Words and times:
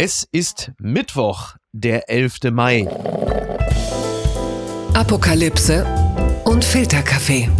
Es 0.00 0.28
ist 0.30 0.70
Mittwoch, 0.78 1.56
der 1.72 2.08
11. 2.08 2.52
Mai. 2.52 2.86
Apokalypse 4.94 5.84
und 6.44 6.64
Filterkaffee. 6.64 7.50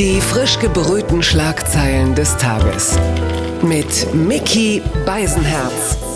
Die 0.00 0.20
frisch 0.20 0.58
gebrühten 0.58 1.22
Schlagzeilen 1.22 2.16
des 2.16 2.36
Tages. 2.38 2.98
Mit 3.62 4.12
Mickey 4.12 4.82
Beisenherz. 5.06 6.11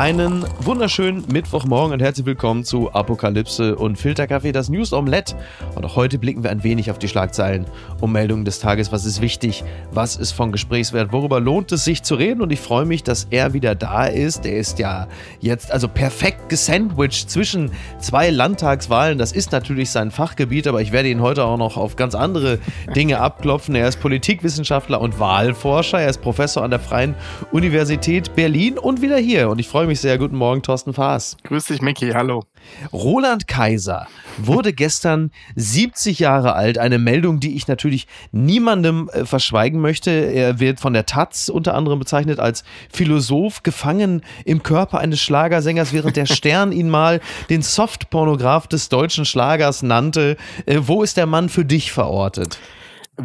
Einen 0.00 0.46
wunderschönen 0.62 1.26
Mittwochmorgen 1.30 1.92
und 1.92 2.00
herzlich 2.00 2.24
willkommen 2.24 2.64
zu 2.64 2.90
Apokalypse 2.90 3.76
und 3.76 3.98
Filterkaffee, 3.98 4.50
das 4.50 4.70
News 4.70 4.94
Omelette. 4.94 5.36
Und 5.74 5.84
auch 5.84 5.94
heute 5.94 6.18
blicken 6.18 6.42
wir 6.42 6.48
ein 6.48 6.64
wenig 6.64 6.90
auf 6.90 6.98
die 6.98 7.06
Schlagzeilen 7.06 7.66
und 8.00 8.10
Meldungen 8.10 8.46
des 8.46 8.60
Tages. 8.60 8.92
Was 8.92 9.04
ist 9.04 9.20
wichtig? 9.20 9.62
Was 9.92 10.16
ist 10.16 10.32
von 10.32 10.52
Gesprächswert? 10.52 11.12
Worüber 11.12 11.38
lohnt 11.38 11.70
es 11.72 11.84
sich 11.84 12.02
zu 12.02 12.14
reden? 12.14 12.40
Und 12.40 12.50
ich 12.50 12.60
freue 12.60 12.86
mich, 12.86 13.02
dass 13.02 13.26
er 13.28 13.52
wieder 13.52 13.74
da 13.74 14.06
ist. 14.06 14.46
Er 14.46 14.56
ist 14.56 14.78
ja 14.78 15.06
jetzt 15.38 15.70
also 15.70 15.86
perfekt 15.86 16.48
gesandwiched 16.48 17.28
zwischen 17.28 17.70
zwei 17.98 18.30
Landtagswahlen. 18.30 19.18
Das 19.18 19.32
ist 19.32 19.52
natürlich 19.52 19.90
sein 19.90 20.10
Fachgebiet, 20.10 20.66
aber 20.66 20.80
ich 20.80 20.92
werde 20.92 21.10
ihn 21.10 21.20
heute 21.20 21.44
auch 21.44 21.58
noch 21.58 21.76
auf 21.76 21.96
ganz 21.96 22.14
andere 22.14 22.58
Dinge 22.96 23.20
abklopfen. 23.20 23.74
Er 23.74 23.86
ist 23.86 24.00
Politikwissenschaftler 24.00 24.98
und 24.98 25.20
Wahlforscher. 25.20 26.00
Er 26.00 26.08
ist 26.08 26.22
Professor 26.22 26.64
an 26.64 26.70
der 26.70 26.80
Freien 26.80 27.14
Universität 27.52 28.34
Berlin 28.34 28.78
und 28.78 29.02
wieder 29.02 29.18
hier. 29.18 29.50
Und 29.50 29.58
ich 29.58 29.68
freue 29.68 29.89
mich 29.89 29.89
mich 29.90 30.00
sehr. 30.00 30.18
Guten 30.18 30.36
Morgen, 30.36 30.62
Thorsten 30.62 30.94
Faas. 30.94 31.36
Grüß 31.42 31.64
dich, 31.64 31.82
Micky. 31.82 32.12
Hallo. 32.12 32.44
Roland 32.92 33.48
Kaiser 33.48 34.06
wurde 34.38 34.72
gestern 34.72 35.32
70 35.56 36.20
Jahre 36.20 36.54
alt. 36.54 36.78
Eine 36.78 36.98
Meldung, 36.98 37.40
die 37.40 37.56
ich 37.56 37.66
natürlich 37.66 38.06
niemandem 38.30 39.10
äh, 39.12 39.24
verschweigen 39.24 39.80
möchte. 39.80 40.12
Er 40.12 40.60
wird 40.60 40.78
von 40.78 40.92
der 40.92 41.06
Taz 41.06 41.48
unter 41.48 41.74
anderem 41.74 41.98
bezeichnet 41.98 42.38
als 42.38 42.62
Philosoph, 42.92 43.64
gefangen 43.64 44.22
im 44.44 44.62
Körper 44.62 45.00
eines 45.00 45.20
Schlagersängers, 45.20 45.92
während 45.92 46.16
der 46.16 46.26
Stern 46.26 46.70
ihn 46.70 46.88
mal 46.88 47.20
den 47.48 47.62
Softpornograph 47.62 48.68
des 48.68 48.90
deutschen 48.90 49.24
Schlagers 49.24 49.82
nannte. 49.82 50.36
Äh, 50.66 50.78
wo 50.82 51.02
ist 51.02 51.16
der 51.16 51.26
Mann 51.26 51.48
für 51.48 51.64
dich 51.64 51.90
verortet? 51.90 52.60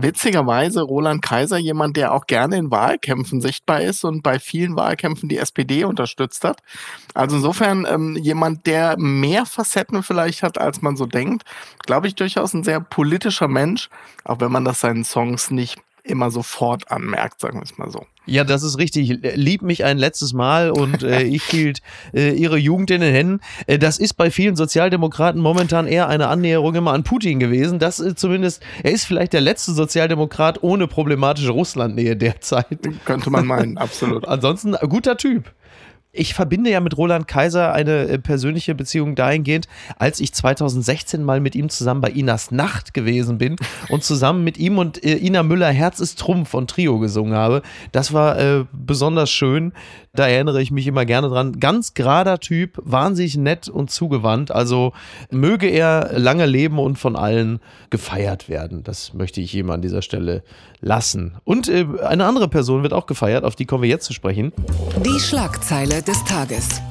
Witzigerweise 0.02 0.82
Roland 0.82 1.22
Kaiser 1.22 1.58
jemand, 1.58 1.98
der 1.98 2.14
auch 2.14 2.28
gerne 2.28 2.58
in 2.58 2.72
Wahlkämpfen 2.72 3.42
sichtbar 3.42 3.82
ist 3.82 4.04
und 4.04 4.22
bei 4.24 4.40
vielen 4.40 4.76
Wahlkämpfen 4.76 5.30
die 5.30 5.38
SPD 5.38 5.84
unterstützt 5.84 6.44
hat. 6.44 6.62
Also 7.14 7.38
insofern 7.38 7.86
ähm, 7.90 8.16
jemand, 8.16 8.66
der 8.66 8.98
mehr 8.98 9.46
Facetten 9.46 10.04
vielleicht 10.04 10.44
hat, 10.44 10.58
als 10.58 10.82
man 10.82 10.98
so 10.98 11.06
denkt. 11.06 11.44
Glaube 11.86 12.08
ich 12.08 12.16
durchaus 12.16 12.54
ein 12.54 12.64
sehr 12.64 12.80
politischer 12.80 13.48
Mensch, 13.48 13.90
auch 14.24 14.40
wenn 14.40 14.52
man 14.52 14.66
das 14.66 14.80
seinen 14.80 15.04
Songs 15.04 15.52
nicht 15.52 15.80
immer 16.06 16.32
sofort 16.32 16.92
anmerkt, 16.92 17.42
sagen 17.42 17.60
wir 17.60 17.64
es 17.64 17.78
mal 17.78 17.90
so. 17.90 18.06
Ja, 18.26 18.44
das 18.44 18.64
ist 18.64 18.78
richtig. 18.78 19.20
Lieb 19.36 19.62
mich 19.62 19.84
ein 19.84 19.98
letztes 19.98 20.34
Mal 20.34 20.72
und 20.72 21.04
äh, 21.04 21.22
ich 21.24 21.44
hielt 21.44 21.82
äh, 22.14 22.32
ihre 22.32 22.58
Jugend 22.58 22.92
in 22.92 23.02
den 23.02 23.14
Händen. 23.14 23.40
Äh, 23.68 23.78
das 23.78 23.98
ist 23.98 24.16
bei 24.16 24.32
vielen 24.32 24.56
Sozialdemokraten 24.56 25.42
momentan 25.42 25.88
eher 25.88 26.08
eine 26.08 26.28
Annäherung 26.28 26.76
immer 26.76 26.94
an 26.94 27.04
Putin 27.04 27.40
gewesen. 27.40 27.80
Das 27.80 28.00
äh, 28.00 28.16
zumindest, 28.16 28.64
er 28.84 28.92
ist 28.92 29.06
vielleicht 29.06 29.34
der 29.34 29.42
letzte 29.42 29.74
Sozialdemokrat 29.74 30.64
ohne 30.64 30.88
problematische 30.88 31.52
Russlandnähe 31.52 32.16
derzeit. 32.16 32.80
Könnte 33.06 33.30
man 33.30 33.46
meinen, 33.46 33.78
absolut. 33.80 34.28
Ansonsten 34.28 34.76
guter 34.88 35.18
Typ 35.18 35.52
ich 36.16 36.34
verbinde 36.34 36.70
ja 36.70 36.80
mit 36.80 36.98
Roland 36.98 37.28
Kaiser 37.28 37.74
eine 37.74 38.08
äh, 38.08 38.18
persönliche 38.18 38.74
Beziehung 38.76 39.16
dahingehend, 39.16 39.68
als 39.98 40.20
ich 40.20 40.34
2016 40.34 41.24
mal 41.24 41.40
mit 41.40 41.56
ihm 41.56 41.70
zusammen 41.70 42.02
bei 42.02 42.10
Inas 42.10 42.52
Nacht 42.52 42.94
gewesen 42.94 43.38
bin 43.38 43.56
und 43.90 44.04
zusammen 44.04 44.44
mit 44.44 44.58
ihm 44.58 44.78
und 44.78 45.04
äh, 45.04 45.18
Ina 45.18 45.44
Müller 45.44 45.72
Herz 45.72 46.00
ist 46.00 46.20
Trumpf 46.20 46.50
von 46.50 46.68
Trio 46.68 47.00
gesungen 47.00 47.36
habe. 47.36 47.62
Das 47.92 48.14
war 48.14 48.40
äh, 48.40 48.66
besonders 48.72 49.30
schön. 49.30 49.74
Da 50.14 50.28
erinnere 50.28 50.62
ich 50.62 50.72
mich 50.72 50.88
immer 50.88 51.06
gerne 51.06 51.28
dran. 51.28 51.60
Ganz 51.60 51.94
gerader 51.94 52.40
Typ, 52.40 52.82
wahnsinnig 52.84 53.36
nett 53.36 53.68
und 53.68 53.92
zugewandt. 53.92 54.50
Also 54.50 54.94
möge 55.30 55.68
er 55.68 56.18
lange 56.18 56.46
leben 56.46 56.80
und 56.80 56.98
von 56.98 57.18
allen 57.18 57.60
gefeiert 57.90 58.48
werden. 58.48 58.84
Das 58.84 59.14
möchte 59.14 59.42
ich 59.42 59.54
ihm 59.54 59.70
an 59.70 59.82
dieser 59.82 60.02
Stelle 60.02 60.44
lassen. 60.80 61.36
Und 61.44 61.68
äh, 61.68 61.86
eine 62.06 62.26
andere 62.26 62.48
Person 62.48 62.84
wird 62.84 62.94
auch 62.94 63.08
gefeiert, 63.08 63.44
auf 63.44 63.56
die 63.56 63.66
kommen 63.66 63.84
wir 63.84 63.90
jetzt 63.90 64.06
zu 64.06 64.14
sprechen. 64.14 64.54
Die 65.04 65.20
Schlagzeile 65.20 66.02
des 66.06 66.24
Tages. 66.24 66.82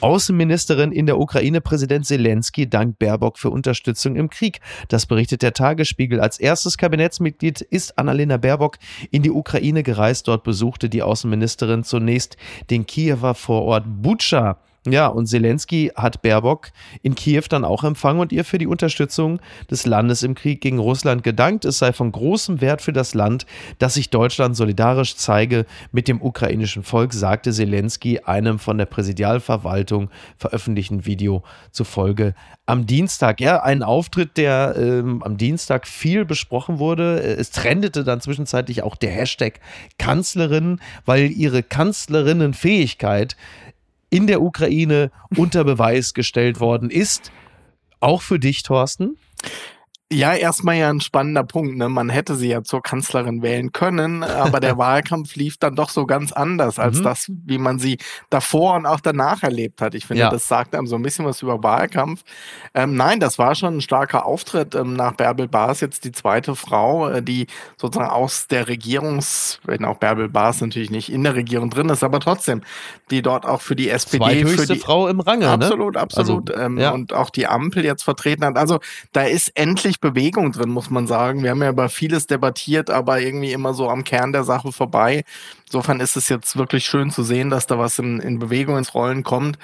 Außenministerin 0.00 0.92
in 0.92 1.06
der 1.06 1.18
Ukraine, 1.18 1.60
Präsident 1.60 2.04
Zelensky, 2.04 2.68
dankt 2.68 2.98
Baerbock 2.98 3.38
für 3.38 3.50
Unterstützung 3.50 4.16
im 4.16 4.28
Krieg. 4.28 4.60
Das 4.88 5.06
berichtet 5.06 5.42
der 5.42 5.54
Tagesspiegel. 5.54 6.20
Als 6.20 6.38
erstes 6.38 6.76
Kabinettsmitglied 6.76 7.62
ist 7.62 7.96
Annalena 7.96 8.36
Baerbock 8.36 8.76
in 9.10 9.22
die 9.22 9.30
Ukraine 9.30 9.82
gereist. 9.82 10.28
Dort 10.28 10.42
besuchte 10.42 10.88
die 10.90 11.02
Außenministerin 11.02 11.84
zunächst 11.84 12.36
den 12.68 12.84
Kiewer 12.84 13.34
Vorort 13.34 13.84
Butscha. 13.86 14.58
Ja, 14.86 15.06
und 15.06 15.26
Zelensky 15.26 15.92
hat 15.96 16.20
Baerbock 16.20 16.70
in 17.00 17.14
Kiew 17.14 17.44
dann 17.48 17.64
auch 17.64 17.84
empfangen 17.84 18.20
und 18.20 18.32
ihr 18.32 18.44
für 18.44 18.58
die 18.58 18.66
Unterstützung 18.66 19.40
des 19.70 19.86
Landes 19.86 20.22
im 20.22 20.34
Krieg 20.34 20.60
gegen 20.60 20.78
Russland 20.78 21.22
gedankt. 21.22 21.64
Es 21.64 21.78
sei 21.78 21.94
von 21.94 22.12
großem 22.12 22.60
Wert 22.60 22.82
für 22.82 22.92
das 22.92 23.14
Land, 23.14 23.46
dass 23.78 23.94
sich 23.94 24.10
Deutschland 24.10 24.56
solidarisch 24.56 25.16
zeige 25.16 25.64
mit 25.90 26.06
dem 26.06 26.20
ukrainischen 26.20 26.82
Volk, 26.82 27.14
sagte 27.14 27.50
Zelensky 27.50 28.20
einem 28.20 28.58
von 28.58 28.76
der 28.76 28.84
Präsidialverwaltung 28.84 30.10
veröffentlichten 30.36 31.06
Video 31.06 31.42
zufolge 31.70 32.34
am 32.66 32.86
Dienstag. 32.86 33.40
Ja, 33.40 33.62
ein 33.62 33.82
Auftritt, 33.82 34.36
der 34.36 34.74
ähm, 34.78 35.22
am 35.22 35.38
Dienstag 35.38 35.86
viel 35.86 36.26
besprochen 36.26 36.78
wurde. 36.78 37.20
Es 37.20 37.50
trendete 37.50 38.04
dann 38.04 38.20
zwischenzeitlich 38.20 38.82
auch 38.82 38.96
der 38.96 39.10
Hashtag 39.10 39.60
Kanzlerin, 39.98 40.78
weil 41.06 41.30
ihre 41.30 41.62
Kanzlerinnenfähigkeit 41.62 43.36
in 44.14 44.28
der 44.28 44.42
Ukraine 44.42 45.10
unter 45.36 45.64
Beweis 45.64 46.14
gestellt 46.14 46.60
worden 46.60 46.88
ist. 46.88 47.32
Auch 47.98 48.22
für 48.22 48.38
dich, 48.38 48.62
Thorsten? 48.62 49.16
Ja, 50.14 50.32
erstmal 50.32 50.76
ja 50.76 50.90
ein 50.90 51.00
spannender 51.00 51.42
Punkt. 51.42 51.76
Ne? 51.76 51.88
Man 51.88 52.08
hätte 52.08 52.36
sie 52.36 52.48
ja 52.48 52.62
zur 52.62 52.82
Kanzlerin 52.82 53.42
wählen 53.42 53.72
können, 53.72 54.22
aber 54.22 54.60
der 54.60 54.78
Wahlkampf 54.78 55.34
lief 55.34 55.56
dann 55.56 55.74
doch 55.74 55.90
so 55.90 56.06
ganz 56.06 56.30
anders 56.30 56.78
als 56.78 57.00
mhm. 57.00 57.02
das, 57.02 57.32
wie 57.44 57.58
man 57.58 57.80
sie 57.80 57.98
davor 58.30 58.76
und 58.76 58.86
auch 58.86 59.00
danach 59.00 59.42
erlebt 59.42 59.80
hat. 59.80 59.94
Ich 59.96 60.06
finde, 60.06 60.22
ja. 60.22 60.30
das 60.30 60.46
sagt 60.46 60.76
einem 60.76 60.86
so 60.86 60.94
ein 60.94 61.02
bisschen 61.02 61.24
was 61.24 61.42
über 61.42 61.64
Wahlkampf. 61.64 62.22
Ähm, 62.74 62.94
nein, 62.94 63.18
das 63.18 63.38
war 63.38 63.56
schon 63.56 63.78
ein 63.78 63.80
starker 63.80 64.24
Auftritt. 64.24 64.76
Ähm, 64.76 64.94
nach 64.94 65.14
Bärbel 65.14 65.48
Baas 65.48 65.80
jetzt 65.80 66.04
die 66.04 66.12
zweite 66.12 66.54
Frau, 66.54 67.08
äh, 67.08 67.20
die 67.20 67.48
sozusagen 67.76 68.10
aus 68.10 68.46
der 68.46 68.68
Regierungs, 68.68 69.58
wenn 69.64 69.84
auch 69.84 69.98
Bärbel 69.98 70.28
Baas 70.28 70.60
natürlich 70.60 70.90
nicht 70.90 71.10
in 71.10 71.24
der 71.24 71.34
Regierung 71.34 71.70
drin 71.70 71.88
ist, 71.88 72.04
aber 72.04 72.20
trotzdem, 72.20 72.62
die 73.10 73.20
dort 73.20 73.46
auch 73.46 73.60
für 73.60 73.74
die 73.74 73.90
SPD, 73.90 74.46
für 74.46 74.66
die 74.66 74.78
Frau 74.78 75.08
im 75.08 75.18
Range, 75.18 75.48
absolut, 75.48 75.94
ne? 75.94 76.00
absolut, 76.00 76.50
also, 76.52 76.64
ähm, 76.64 76.78
ja. 76.78 76.92
und 76.92 77.12
auch 77.12 77.30
die 77.30 77.48
Ampel 77.48 77.84
jetzt 77.84 78.04
vertreten 78.04 78.44
hat. 78.44 78.56
Also 78.56 78.78
da 79.12 79.22
ist 79.22 79.50
endlich 79.56 80.00
Bewegung 80.04 80.52
drin, 80.52 80.68
muss 80.68 80.90
man 80.90 81.06
sagen. 81.06 81.42
Wir 81.42 81.50
haben 81.50 81.62
ja 81.62 81.70
über 81.70 81.88
vieles 81.88 82.26
debattiert, 82.26 82.90
aber 82.90 83.20
irgendwie 83.20 83.52
immer 83.52 83.72
so 83.72 83.88
am 83.88 84.04
Kern 84.04 84.32
der 84.32 84.44
Sache 84.44 84.70
vorbei. 84.70 85.24
Insofern 85.64 85.98
ist 86.00 86.14
es 86.14 86.28
jetzt 86.28 86.58
wirklich 86.58 86.84
schön 86.84 87.10
zu 87.10 87.22
sehen, 87.22 87.48
dass 87.48 87.66
da 87.66 87.78
was 87.78 87.98
in, 87.98 88.20
in 88.20 88.38
Bewegung 88.38 88.76
ins 88.76 88.94
Rollen 88.94 89.22
kommt. 89.22 89.58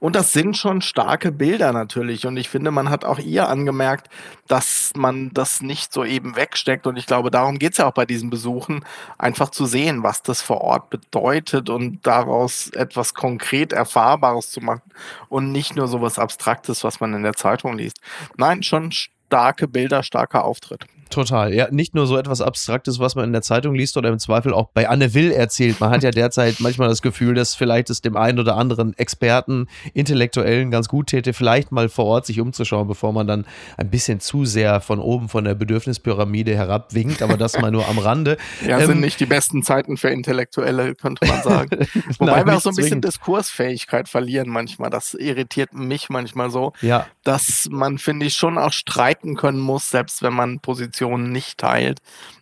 Und 0.00 0.16
das 0.16 0.32
sind 0.32 0.56
schon 0.56 0.82
starke 0.82 1.30
Bilder 1.30 1.72
natürlich. 1.72 2.26
Und 2.26 2.36
ich 2.36 2.48
finde, 2.48 2.72
man 2.72 2.90
hat 2.90 3.04
auch 3.04 3.20
ihr 3.20 3.48
angemerkt, 3.48 4.08
dass 4.48 4.92
man 4.96 5.30
das 5.32 5.62
nicht 5.62 5.92
so 5.92 6.04
eben 6.04 6.34
wegsteckt. 6.34 6.88
Und 6.88 6.96
ich 6.96 7.06
glaube, 7.06 7.30
darum 7.30 7.60
geht 7.60 7.72
es 7.72 7.78
ja 7.78 7.86
auch 7.86 7.94
bei 7.94 8.04
diesen 8.04 8.30
Besuchen, 8.30 8.84
einfach 9.16 9.50
zu 9.50 9.64
sehen, 9.64 10.02
was 10.02 10.22
das 10.22 10.42
vor 10.42 10.60
Ort 10.60 10.90
bedeutet 10.90 11.70
und 11.70 12.04
daraus 12.04 12.68
etwas 12.70 13.14
konkret 13.14 13.72
Erfahrbares 13.72 14.50
zu 14.50 14.60
machen 14.60 14.82
und 15.28 15.52
nicht 15.52 15.76
nur 15.76 15.86
so 15.86 16.02
was 16.02 16.18
Abstraktes, 16.18 16.82
was 16.82 16.98
man 16.98 17.14
in 17.14 17.22
der 17.22 17.34
Zeitung 17.34 17.78
liest. 17.78 18.00
Nein, 18.36 18.64
schon 18.64 18.90
starke 19.34 19.66
Bilder, 19.66 20.04
starker 20.04 20.44
Auftritt. 20.44 20.86
Total. 21.10 21.54
Ja, 21.54 21.68
nicht 21.70 21.94
nur 21.94 22.06
so 22.06 22.16
etwas 22.16 22.40
Abstraktes, 22.40 22.98
was 22.98 23.14
man 23.14 23.26
in 23.26 23.32
der 23.32 23.42
Zeitung 23.42 23.74
liest 23.74 23.96
oder 23.96 24.08
im 24.08 24.18
Zweifel 24.18 24.52
auch 24.52 24.68
bei 24.72 24.88
Anne 24.88 25.14
Will 25.14 25.30
erzählt. 25.30 25.80
Man 25.80 25.90
hat 25.90 26.02
ja 26.02 26.10
derzeit 26.10 26.60
manchmal 26.60 26.88
das 26.88 27.02
Gefühl, 27.02 27.34
dass 27.34 27.54
vielleicht 27.54 27.90
es 27.90 28.00
dem 28.00 28.16
einen 28.16 28.38
oder 28.38 28.56
anderen 28.56 28.96
Experten, 28.98 29.68
Intellektuellen 29.92 30.70
ganz 30.70 30.88
gut 30.88 31.08
täte, 31.08 31.32
vielleicht 31.32 31.72
mal 31.72 31.88
vor 31.88 32.06
Ort 32.06 32.26
sich 32.26 32.40
umzuschauen, 32.40 32.88
bevor 32.88 33.12
man 33.12 33.26
dann 33.26 33.46
ein 33.76 33.90
bisschen 33.90 34.20
zu 34.20 34.44
sehr 34.44 34.80
von 34.80 34.98
oben 34.98 35.28
von 35.28 35.44
der 35.44 35.54
Bedürfnispyramide 35.54 36.54
herabwinkt. 36.54 37.22
Aber 37.22 37.36
das 37.36 37.58
mal 37.58 37.70
nur 37.70 37.86
am 37.88 37.98
Rande. 37.98 38.36
Ja, 38.64 38.78
ähm, 38.78 38.86
sind 38.86 39.00
nicht 39.00 39.20
die 39.20 39.26
besten 39.26 39.62
Zeiten 39.62 39.96
für 39.96 40.08
Intellektuelle, 40.08 40.94
könnte 40.94 41.26
man 41.26 41.42
sagen. 41.42 41.70
Wobei 42.18 42.36
Nein, 42.36 42.46
wir 42.46 42.56
auch 42.56 42.60
so 42.60 42.70
ein 42.70 42.76
bisschen 42.76 42.90
zwingend. 42.92 43.04
Diskursfähigkeit 43.04 44.08
verlieren 44.08 44.48
manchmal. 44.48 44.90
Das 44.90 45.14
irritiert 45.14 45.74
mich 45.74 46.08
manchmal 46.08 46.50
so, 46.50 46.72
ja. 46.80 47.06
dass 47.24 47.68
man, 47.70 47.98
finde 47.98 48.26
ich, 48.26 48.34
schon 48.34 48.58
auch 48.58 48.72
streiten 48.72 49.36
können 49.36 49.58
muss, 49.58 49.90
selbst 49.90 50.22
wenn 50.22 50.32
man 50.32 50.60
Positionen 51.04 51.32
nicht 51.32 51.58
teilt. 51.58 52.00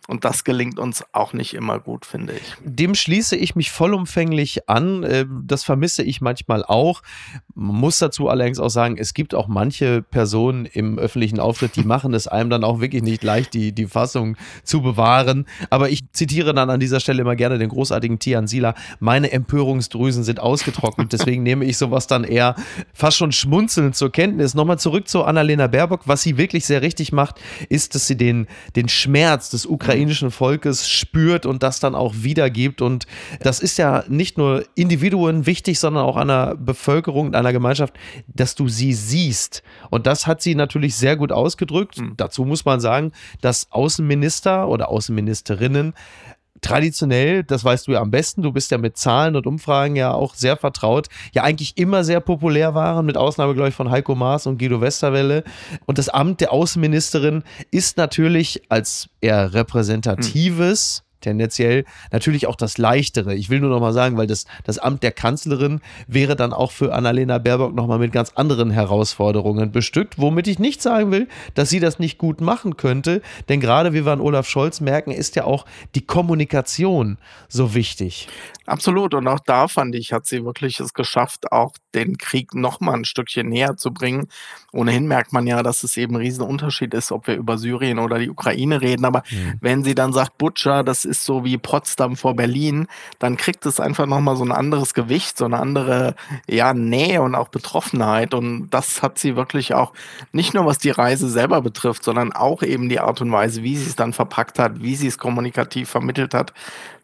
Und 0.09 0.25
das 0.25 0.43
gelingt 0.43 0.79
uns 0.79 1.05
auch 1.13 1.31
nicht 1.31 1.53
immer 1.53 1.79
gut, 1.79 2.05
finde 2.05 2.33
ich. 2.33 2.55
Dem 2.61 2.93
schließe 2.93 3.37
ich 3.37 3.55
mich 3.55 3.71
vollumfänglich 3.71 4.67
an. 4.67 5.05
Ähm, 5.07 5.43
das 5.47 5.63
vermisse 5.63 6.03
ich 6.03 6.19
manchmal 6.19 6.65
auch. 6.65 7.01
Man 7.55 7.77
muss 7.77 7.99
dazu 7.99 8.27
allerdings 8.27 8.59
auch 8.59 8.69
sagen, 8.69 8.97
es 8.97 9.13
gibt 9.13 9.33
auch 9.33 9.47
manche 9.47 10.01
Personen 10.01 10.65
im 10.65 10.99
öffentlichen 10.99 11.39
Auftritt, 11.39 11.77
die 11.77 11.83
machen 11.85 12.13
es 12.13 12.27
einem 12.27 12.49
dann 12.49 12.65
auch 12.65 12.81
wirklich 12.81 13.01
nicht 13.01 13.23
leicht, 13.23 13.53
die, 13.53 13.71
die 13.71 13.85
Fassung 13.85 14.35
zu 14.63 14.81
bewahren. 14.81 15.45
Aber 15.69 15.89
ich 15.89 16.01
zitiere 16.11 16.53
dann 16.53 16.69
an 16.69 16.81
dieser 16.81 16.99
Stelle 16.99 17.21
immer 17.21 17.37
gerne 17.37 17.57
den 17.57 17.69
großartigen 17.69 18.19
Tian 18.19 18.47
Sila. 18.47 18.75
Meine 18.99 19.31
Empörungsdrüsen 19.31 20.25
sind 20.25 20.41
ausgetrocknet. 20.41 21.13
Deswegen 21.13 21.43
nehme 21.43 21.63
ich 21.63 21.77
sowas 21.77 22.07
dann 22.07 22.25
eher 22.25 22.55
fast 22.93 23.15
schon 23.15 23.31
schmunzelnd 23.31 23.95
zur 23.95 24.11
Kenntnis. 24.11 24.53
Nochmal 24.53 24.79
zurück 24.79 25.07
zu 25.07 25.23
Annalena 25.23 25.67
Baerbock. 25.67 26.01
Was 26.07 26.23
sie 26.23 26.37
wirklich 26.37 26.65
sehr 26.65 26.81
richtig 26.81 27.13
macht, 27.13 27.39
ist, 27.69 27.95
dass 27.95 28.05
sie 28.05 28.17
den, 28.17 28.42
den 28.75 28.89
Schmerz 28.89 29.49
des 29.49 29.65
ukrainischen 29.65 30.31
Volkes 30.31 30.89
spürt 30.89 31.45
und 31.45 31.63
das 31.63 31.79
dann 31.79 31.95
auch 31.95 32.13
wiedergibt. 32.17 32.81
Und 32.81 33.05
das 33.41 33.59
ist 33.59 33.77
ja 33.77 34.03
nicht 34.07 34.37
nur 34.37 34.65
Individuen 34.75 35.45
wichtig, 35.45 35.79
sondern 35.79 36.03
auch 36.03 36.17
einer 36.17 36.55
Bevölkerung, 36.55 37.33
einer 37.33 37.53
Gemeinschaft, 37.53 37.93
dass 38.27 38.55
du 38.55 38.67
sie 38.67 38.93
siehst. 38.93 39.63
Und 39.89 40.07
das 40.07 40.27
hat 40.27 40.41
sie 40.41 40.55
natürlich 40.55 40.95
sehr 40.95 41.15
gut 41.15 41.31
ausgedrückt. 41.31 41.99
Mhm. 41.99 42.13
Dazu 42.17 42.45
muss 42.45 42.65
man 42.65 42.79
sagen, 42.79 43.11
dass 43.41 43.71
Außenminister 43.71 44.67
oder 44.67 44.89
Außenministerinnen 44.89 45.93
traditionell, 46.63 47.43
das 47.43 47.63
weißt 47.63 47.87
du 47.87 47.91
ja 47.91 48.01
am 48.01 48.09
besten, 48.09 48.41
du 48.41 48.51
bist 48.51 48.71
ja 48.71 48.77
mit 48.77 48.97
Zahlen 48.97 49.35
und 49.35 49.45
Umfragen 49.45 49.95
ja 49.95 50.13
auch 50.13 50.33
sehr 50.33 50.57
vertraut, 50.57 51.07
ja 51.33 51.43
eigentlich 51.43 51.77
immer 51.77 52.03
sehr 52.03 52.19
populär 52.19 52.73
waren, 52.73 53.05
mit 53.05 53.17
Ausnahme, 53.17 53.53
glaube 53.53 53.69
ich, 53.69 53.75
von 53.75 53.91
Heiko 53.91 54.15
Maas 54.15 54.47
und 54.47 54.57
Guido 54.57 54.81
Westerwelle. 54.81 55.43
Und 55.85 55.97
das 55.97 56.09
Amt 56.09 56.41
der 56.41 56.51
Außenministerin 56.51 57.43
ist 57.69 57.97
natürlich 57.97 58.63
als 58.69 59.09
eher 59.21 59.53
repräsentatives, 59.53 61.03
tendenziell 61.23 61.85
natürlich 62.11 62.47
auch 62.47 62.55
das 62.55 62.77
Leichtere. 62.77 63.33
Ich 63.33 63.49
will 63.49 63.59
nur 63.59 63.69
noch 63.69 63.79
mal 63.79 63.93
sagen, 63.93 64.17
weil 64.17 64.27
das, 64.27 64.45
das 64.63 64.77
Amt 64.77 65.03
der 65.03 65.11
Kanzlerin 65.11 65.81
wäre 66.07 66.35
dann 66.35 66.53
auch 66.53 66.71
für 66.71 66.93
Annalena 66.93 67.39
Baerbock 67.39 67.73
noch 67.73 67.87
mal 67.87 67.99
mit 67.99 68.11
ganz 68.11 68.31
anderen 68.35 68.69
Herausforderungen 68.69 69.71
bestückt, 69.71 70.19
womit 70.19 70.47
ich 70.47 70.59
nicht 70.59 70.81
sagen 70.81 71.11
will, 71.11 71.27
dass 71.55 71.69
sie 71.69 71.79
das 71.79 71.99
nicht 71.99 72.17
gut 72.17 72.41
machen 72.41 72.77
könnte, 72.77 73.21
denn 73.49 73.59
gerade 73.59 73.93
wie 73.93 74.05
wir 74.05 74.11
an 74.11 74.21
Olaf 74.21 74.47
Scholz 74.47 74.81
merken, 74.81 75.11
ist 75.11 75.35
ja 75.35 75.45
auch 75.45 75.65
die 75.95 76.05
Kommunikation 76.05 77.17
so 77.47 77.73
wichtig. 77.73 78.27
Absolut. 78.65 79.13
Und 79.13 79.27
auch 79.27 79.39
da 79.39 79.67
fand 79.67 79.95
ich, 79.95 80.13
hat 80.13 80.25
sie 80.25 80.45
wirklich 80.45 80.79
es 80.79 80.93
geschafft, 80.93 81.51
auch 81.51 81.73
den 81.95 82.17
Krieg 82.17 82.53
noch 82.53 82.79
mal 82.79 82.93
ein 82.93 83.05
Stückchen 83.05 83.49
näher 83.49 83.77
zu 83.77 83.91
bringen. 83.93 84.27
Ohnehin 84.71 85.07
merkt 85.07 85.33
man 85.33 85.47
ja, 85.47 85.63
dass 85.63 85.83
es 85.83 85.97
eben 85.97 86.15
ein 86.15 86.21
Riesenunterschied 86.21 86.93
ist, 86.93 87.11
ob 87.11 87.27
wir 87.27 87.35
über 87.35 87.57
Syrien 87.57 87.99
oder 87.99 88.19
die 88.19 88.29
Ukraine 88.29 88.81
reden. 88.81 89.05
Aber 89.05 89.23
mhm. 89.29 89.53
wenn 89.61 89.83
sie 89.83 89.95
dann 89.95 90.13
sagt, 90.13 90.37
Butcher, 90.37 90.83
das 90.83 91.05
ist 91.05 91.23
so 91.23 91.43
wie 91.43 91.57
Potsdam 91.57 92.15
vor 92.15 92.35
Berlin, 92.35 92.87
dann 93.19 93.37
kriegt 93.37 93.65
es 93.65 93.79
einfach 93.79 94.05
noch 94.05 94.19
mal 94.19 94.35
so 94.35 94.43
ein 94.43 94.51
anderes 94.51 94.93
Gewicht, 94.93 95.37
so 95.37 95.45
eine 95.45 95.59
andere 95.59 96.15
ja, 96.49 96.73
Nähe 96.73 97.21
und 97.21 97.35
auch 97.35 97.49
Betroffenheit. 97.49 98.33
Und 98.33 98.69
das 98.71 99.01
hat 99.01 99.19
sie 99.19 99.35
wirklich 99.35 99.73
auch 99.73 99.93
nicht 100.31 100.53
nur 100.53 100.65
was 100.65 100.77
die 100.77 100.91
Reise 100.91 101.29
selber 101.29 101.61
betrifft, 101.61 102.03
sondern 102.03 102.33
auch 102.33 102.63
eben 102.63 102.89
die 102.89 102.99
Art 102.99 103.21
und 103.21 103.31
Weise, 103.31 103.63
wie 103.63 103.77
sie 103.77 103.87
es 103.87 103.95
dann 103.95 104.13
verpackt 104.13 104.59
hat, 104.59 104.81
wie 104.81 104.95
sie 104.95 105.07
es 105.07 105.17
kommunikativ 105.17 105.89
vermittelt 105.89 106.33
hat, 106.33 106.53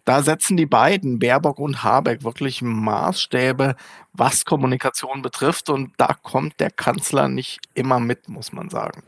da 0.05 0.23
setzen 0.23 0.57
die 0.57 0.65
beiden, 0.65 1.19
Baerbock 1.19 1.59
und 1.59 1.83
Habeck, 1.83 2.23
wirklich 2.23 2.61
Maßstäbe, 2.61 3.75
was 4.13 4.45
Kommunikation 4.45 5.21
betrifft. 5.21 5.69
Und 5.69 5.91
da 5.97 6.15
kommt 6.21 6.59
der 6.59 6.71
Kanzler 6.71 7.27
nicht 7.27 7.59
immer 7.73 7.99
mit, 7.99 8.27
muss 8.29 8.51
man 8.51 8.69
sagen. 8.69 9.03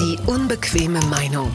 Die 0.00 0.18
unbequeme 0.26 1.00
Meinung. 1.06 1.50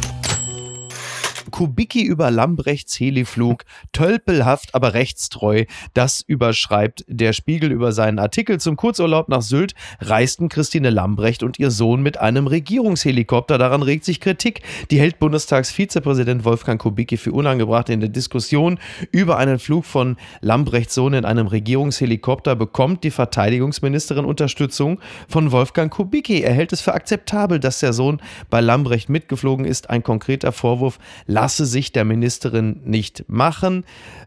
Kubicki 1.51 2.03
über 2.03 2.31
Lambrechts 2.31 2.99
Heliflug, 2.99 3.65
tölpelhaft, 3.91 4.75
aber 4.75 4.93
rechtstreu. 4.93 5.65
Das 5.93 6.21
überschreibt 6.21 7.05
der 7.07 7.33
Spiegel 7.33 7.71
über 7.71 7.91
seinen 7.91 8.19
Artikel. 8.19 8.59
Zum 8.59 8.75
Kurzurlaub 8.75 9.29
nach 9.29 9.41
Sylt 9.41 9.73
reisten 9.99 10.49
Christine 10.49 10.89
Lambrecht 10.89 11.43
und 11.43 11.59
ihr 11.59 11.71
Sohn 11.71 12.01
mit 12.01 12.19
einem 12.19 12.47
Regierungshelikopter. 12.47 13.57
Daran 13.57 13.83
regt 13.83 14.05
sich 14.05 14.19
Kritik. 14.19 14.61
Die 14.91 14.99
hält 14.99 15.19
Bundestagsvizepräsident 15.19 16.45
Wolfgang 16.45 16.81
Kubicki 16.81 17.17
für 17.17 17.31
unangebracht 17.31 17.89
in 17.89 17.99
der 17.99 18.09
Diskussion 18.09 18.79
über 19.11 19.37
einen 19.37 19.59
Flug 19.59 19.85
von 19.85 20.17
Lambrechts 20.41 20.95
Sohn 20.95 21.13
in 21.13 21.25
einem 21.25 21.47
Regierungshelikopter 21.47 22.55
bekommt 22.55 23.03
die 23.03 23.11
Verteidigungsministerin 23.11 24.25
Unterstützung 24.25 24.99
von 25.27 25.51
Wolfgang 25.51 25.91
Kubicki. 25.91 26.41
Er 26.41 26.53
hält 26.53 26.73
es 26.73 26.81
für 26.81 26.93
akzeptabel, 26.93 27.59
dass 27.59 27.79
der 27.79 27.93
Sohn 27.93 28.21
bei 28.49 28.61
Lambrecht 28.61 29.09
mitgeflogen 29.09 29.65
ist. 29.65 29.89
Ein 29.89 30.03
konkreter 30.03 30.51
Vorwurf 30.51 30.99
lasse 31.39 31.65
sich 31.65 31.93
der 31.93 32.03
Ministerin 32.03 32.81
nicht 32.83 33.23
machen. 33.29 33.85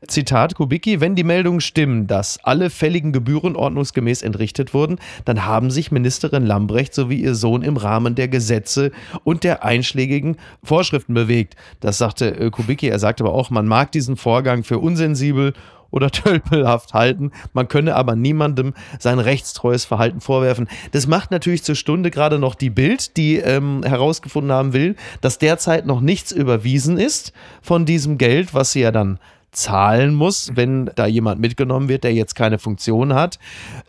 Zitat 0.08 0.54
Kubicki, 0.54 1.02
wenn 1.02 1.14
die 1.14 1.24
Meldungen 1.24 1.60
stimmen, 1.60 2.06
dass 2.06 2.42
alle 2.42 2.70
fälligen 2.70 3.12
Gebühren 3.12 3.54
ordnungsgemäß 3.54 4.22
entrichtet 4.22 4.72
wurden, 4.72 4.96
dann 5.26 5.44
haben 5.44 5.70
sich 5.70 5.92
Ministerin 5.92 6.46
Lambrecht 6.46 6.94
sowie 6.94 7.20
ihr 7.20 7.34
Sohn 7.34 7.60
im 7.60 7.76
Rahmen 7.76 8.14
der 8.14 8.28
Gesetze 8.28 8.92
und 9.24 9.44
der 9.44 9.62
einschlägigen 9.62 10.38
Vorschriften 10.64 11.12
bewegt. 11.12 11.54
Das 11.80 11.98
sagte 11.98 12.34
äh, 12.34 12.48
Kubicki. 12.48 12.88
Er 12.88 12.98
sagte 12.98 13.24
aber 13.24 13.34
auch, 13.34 13.50
man 13.50 13.66
mag 13.66 13.92
diesen 13.92 14.16
Vorgang 14.16 14.64
für 14.64 14.78
unsensibel 14.78 15.52
oder 15.92 16.10
tölpelhaft 16.10 16.94
halten. 16.94 17.30
Man 17.52 17.68
könne 17.68 17.94
aber 17.94 18.16
niemandem 18.16 18.74
sein 18.98 19.20
rechtstreues 19.20 19.84
Verhalten 19.84 20.20
vorwerfen. 20.20 20.68
Das 20.90 21.06
macht 21.06 21.30
natürlich 21.30 21.62
zur 21.62 21.76
Stunde 21.76 22.10
gerade 22.10 22.40
noch 22.40 22.56
die 22.56 22.70
Bild, 22.70 23.16
die 23.16 23.36
ähm, 23.36 23.84
herausgefunden 23.84 24.50
haben 24.50 24.72
will, 24.72 24.96
dass 25.20 25.38
derzeit 25.38 25.86
noch 25.86 26.00
nichts 26.00 26.32
überwiesen 26.32 26.98
ist 26.98 27.32
von 27.60 27.86
diesem 27.86 28.18
Geld, 28.18 28.54
was 28.54 28.72
sie 28.72 28.80
ja 28.80 28.90
dann 28.90 29.20
zahlen 29.52 30.14
muss, 30.14 30.52
wenn 30.54 30.90
da 30.96 31.06
jemand 31.06 31.40
mitgenommen 31.40 31.88
wird, 31.88 32.04
der 32.04 32.14
jetzt 32.14 32.34
keine 32.34 32.58
Funktion 32.58 33.14
hat. 33.14 33.38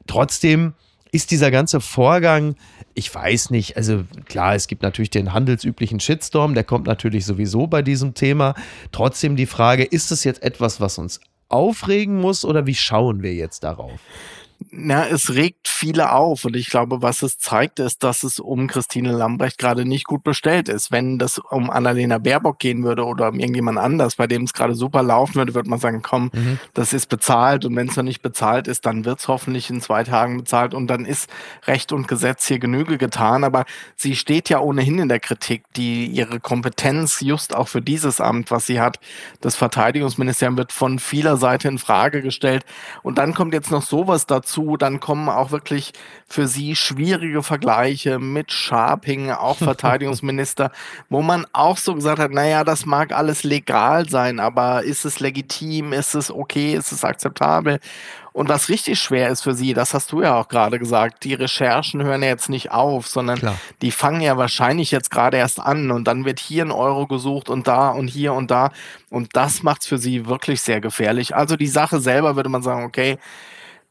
Trotzdem 0.07 0.73
ist 1.13 1.31
dieser 1.31 1.51
ganze 1.51 1.79
Vorgang, 1.79 2.55
ich 2.95 3.13
weiß 3.13 3.49
nicht, 3.51 3.77
also 3.77 4.03
klar, 4.25 4.55
es 4.55 4.67
gibt 4.67 4.83
natürlich 4.83 5.09
den 5.09 5.31
handelsüblichen 5.31 5.99
Shitstorm, 5.99 6.53
der 6.53 6.63
kommt 6.63 6.87
natürlich 6.87 7.25
sowieso 7.25 7.67
bei 7.67 7.81
diesem 7.81 8.13
Thema. 8.13 8.55
Trotzdem 8.91 9.35
die 9.35 9.45
Frage, 9.45 9.83
ist 9.83 10.11
es 10.11 10.23
jetzt 10.23 10.43
etwas, 10.43 10.81
was 10.81 10.97
uns 10.97 11.21
aufregen 11.53 12.19
muss 12.19 12.43
oder 12.43 12.65
wie 12.65 12.75
schauen 12.75 13.21
wir 13.21 13.33
jetzt 13.33 13.63
darauf? 13.63 13.99
Na, 14.71 15.07
es 15.07 15.33
regt 15.33 15.67
viele 15.67 16.11
auf 16.11 16.45
und 16.45 16.55
ich 16.55 16.69
glaube, 16.69 17.01
was 17.01 17.23
es 17.23 17.37
zeigt, 17.37 17.79
ist, 17.79 18.03
dass 18.03 18.23
es 18.23 18.39
um 18.39 18.67
Christine 18.67 19.11
Lambrecht 19.11 19.57
gerade 19.57 19.85
nicht 19.85 20.05
gut 20.05 20.23
bestellt 20.23 20.69
ist. 20.69 20.91
Wenn 20.91 21.19
das 21.19 21.39
um 21.39 21.69
Annalena 21.69 22.19
Baerbock 22.19 22.59
gehen 22.59 22.83
würde 22.83 23.05
oder 23.05 23.29
um 23.29 23.39
irgendjemand 23.39 23.77
anders, 23.77 24.15
bei 24.15 24.27
dem 24.27 24.43
es 24.43 24.53
gerade 24.53 24.75
super 24.75 25.03
laufen 25.03 25.35
würde, 25.35 25.55
würde 25.55 25.69
man 25.69 25.79
sagen, 25.79 26.01
komm, 26.01 26.31
mhm. 26.33 26.59
das 26.73 26.93
ist 26.93 27.09
bezahlt 27.09 27.65
und 27.65 27.75
wenn 27.75 27.89
es 27.89 27.95
noch 27.95 28.03
nicht 28.03 28.21
bezahlt 28.21 28.67
ist, 28.67 28.85
dann 28.85 29.05
wird 29.05 29.19
es 29.19 29.27
hoffentlich 29.27 29.69
in 29.69 29.81
zwei 29.81 30.03
Tagen 30.03 30.37
bezahlt 30.37 30.73
und 30.73 30.87
dann 30.87 31.05
ist 31.05 31.29
Recht 31.65 31.91
und 31.91 32.07
Gesetz 32.07 32.47
hier 32.47 32.59
Genüge 32.59 32.97
getan. 32.97 33.43
Aber 33.43 33.65
sie 33.95 34.15
steht 34.15 34.49
ja 34.49 34.59
ohnehin 34.59 34.99
in 34.99 35.09
der 35.09 35.19
Kritik, 35.19 35.63
die 35.75 36.05
ihre 36.05 36.39
Kompetenz 36.39 37.19
just 37.19 37.55
auch 37.55 37.67
für 37.67 37.81
dieses 37.81 38.21
Amt, 38.21 38.51
was 38.51 38.65
sie 38.65 38.79
hat, 38.79 38.99
das 39.41 39.55
Verteidigungsministerium 39.55 40.57
wird 40.57 40.71
von 40.71 40.99
vieler 40.99 41.37
Seite 41.37 41.67
in 41.67 41.77
Frage 41.77 42.21
gestellt 42.21 42.63
und 43.01 43.17
dann 43.17 43.33
kommt 43.33 43.53
jetzt 43.53 43.71
noch 43.71 43.83
sowas 43.83 44.25
dazu, 44.25 44.52
dazu. 44.53 44.77
Dann 44.77 44.99
kommen 44.99 45.29
auch 45.29 45.51
wirklich 45.51 45.93
für 46.27 46.47
sie 46.47 46.75
schwierige 46.75 47.43
Vergleiche 47.43 48.19
mit 48.19 48.51
Sharping, 48.51 49.31
auch 49.31 49.57
Verteidigungsminister, 49.59 50.71
wo 51.09 51.21
man 51.21 51.45
auch 51.53 51.77
so 51.77 51.95
gesagt 51.95 52.19
hat, 52.19 52.31
naja, 52.31 52.63
das 52.63 52.85
mag 52.85 53.11
alles 53.13 53.43
legal 53.43 54.09
sein, 54.09 54.39
aber 54.39 54.83
ist 54.83 55.05
es 55.05 55.19
legitim, 55.19 55.93
ist 55.93 56.15
es 56.15 56.31
okay, 56.31 56.73
ist 56.73 56.91
es 56.91 57.03
akzeptabel? 57.03 57.79
Und 58.31 58.49
was 58.49 58.67
richtig 58.67 58.99
schwer 58.99 59.29
ist 59.29 59.43
für 59.43 59.53
sie, 59.53 59.75
das 59.75 59.93
hast 59.93 60.11
du 60.11 60.23
ja 60.23 60.35
auch 60.35 60.47
gerade 60.47 60.79
gesagt, 60.79 61.23
die 61.23 61.35
Recherchen 61.35 62.01
hören 62.01 62.23
ja 62.23 62.29
jetzt 62.29 62.49
nicht 62.49 62.71
auf, 62.71 63.05
sondern 63.05 63.37
Klar. 63.37 63.59
die 63.83 63.91
fangen 63.91 64.21
ja 64.21 64.37
wahrscheinlich 64.37 64.89
jetzt 64.89 65.11
gerade 65.11 65.37
erst 65.37 65.59
an 65.59 65.91
und 65.91 66.05
dann 66.05 66.25
wird 66.25 66.39
hier 66.39 66.65
ein 66.65 66.71
Euro 66.71 67.05
gesucht 67.05 67.47
und 67.47 67.67
da 67.67 67.89
und 67.89 68.07
hier 68.07 68.33
und 68.33 68.49
da. 68.49 68.71
Und 69.11 69.35
das 69.35 69.61
macht 69.61 69.83
es 69.83 69.87
für 69.87 69.99
sie 69.99 70.25
wirklich 70.25 70.61
sehr 70.61 70.81
gefährlich. 70.81 71.35
Also 71.35 71.57
die 71.57 71.67
Sache 71.67 71.99
selber 71.99 72.35
würde 72.35 72.49
man 72.49 72.63
sagen, 72.63 72.85
okay, 72.85 73.19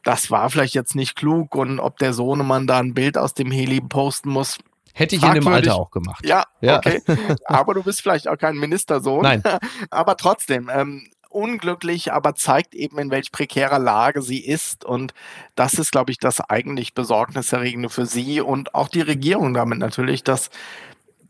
das 0.03 0.29
war 0.31 0.49
vielleicht 0.49 0.75
jetzt 0.75 0.95
nicht 0.95 1.15
klug 1.15 1.55
und 1.55 1.79
ob 1.79 1.97
der 1.97 2.13
Sohnemann 2.13 2.67
da 2.67 2.79
ein 2.79 2.93
Bild 2.93 3.17
aus 3.17 3.33
dem 3.33 3.51
Heli 3.51 3.81
posten 3.81 4.29
muss. 4.29 4.57
Hätte 4.93 5.15
ich 5.15 5.23
in 5.23 5.33
dem 5.33 5.47
Alter 5.47 5.75
auch 5.75 5.89
gemacht. 5.89 6.23
Ja, 6.25 6.43
ja, 6.61 6.77
okay. 6.77 7.01
aber 7.45 7.73
du 7.73 7.83
bist 7.83 8.01
vielleicht 8.01 8.27
auch 8.27 8.37
kein 8.37 8.57
Ministersohn. 8.57 9.23
Nein. 9.23 9.41
aber 9.89 10.17
trotzdem, 10.17 10.69
ähm, 10.71 11.07
unglücklich, 11.29 12.13
aber 12.13 12.35
zeigt 12.35 12.75
eben, 12.75 12.99
in 12.99 13.09
welch 13.09 13.31
prekärer 13.31 13.79
Lage 13.79 14.21
sie 14.21 14.39
ist. 14.39 14.85
Und 14.85 15.15
das 15.55 15.73
ist, 15.73 15.91
glaube 15.91 16.11
ich, 16.11 16.19
das 16.19 16.39
eigentlich 16.41 16.93
Besorgniserregende 16.93 17.89
für 17.89 18.05
sie 18.05 18.39
und 18.39 18.75
auch 18.75 18.87
die 18.87 19.01
Regierung 19.01 19.55
damit 19.55 19.79
natürlich, 19.79 20.23
dass 20.23 20.51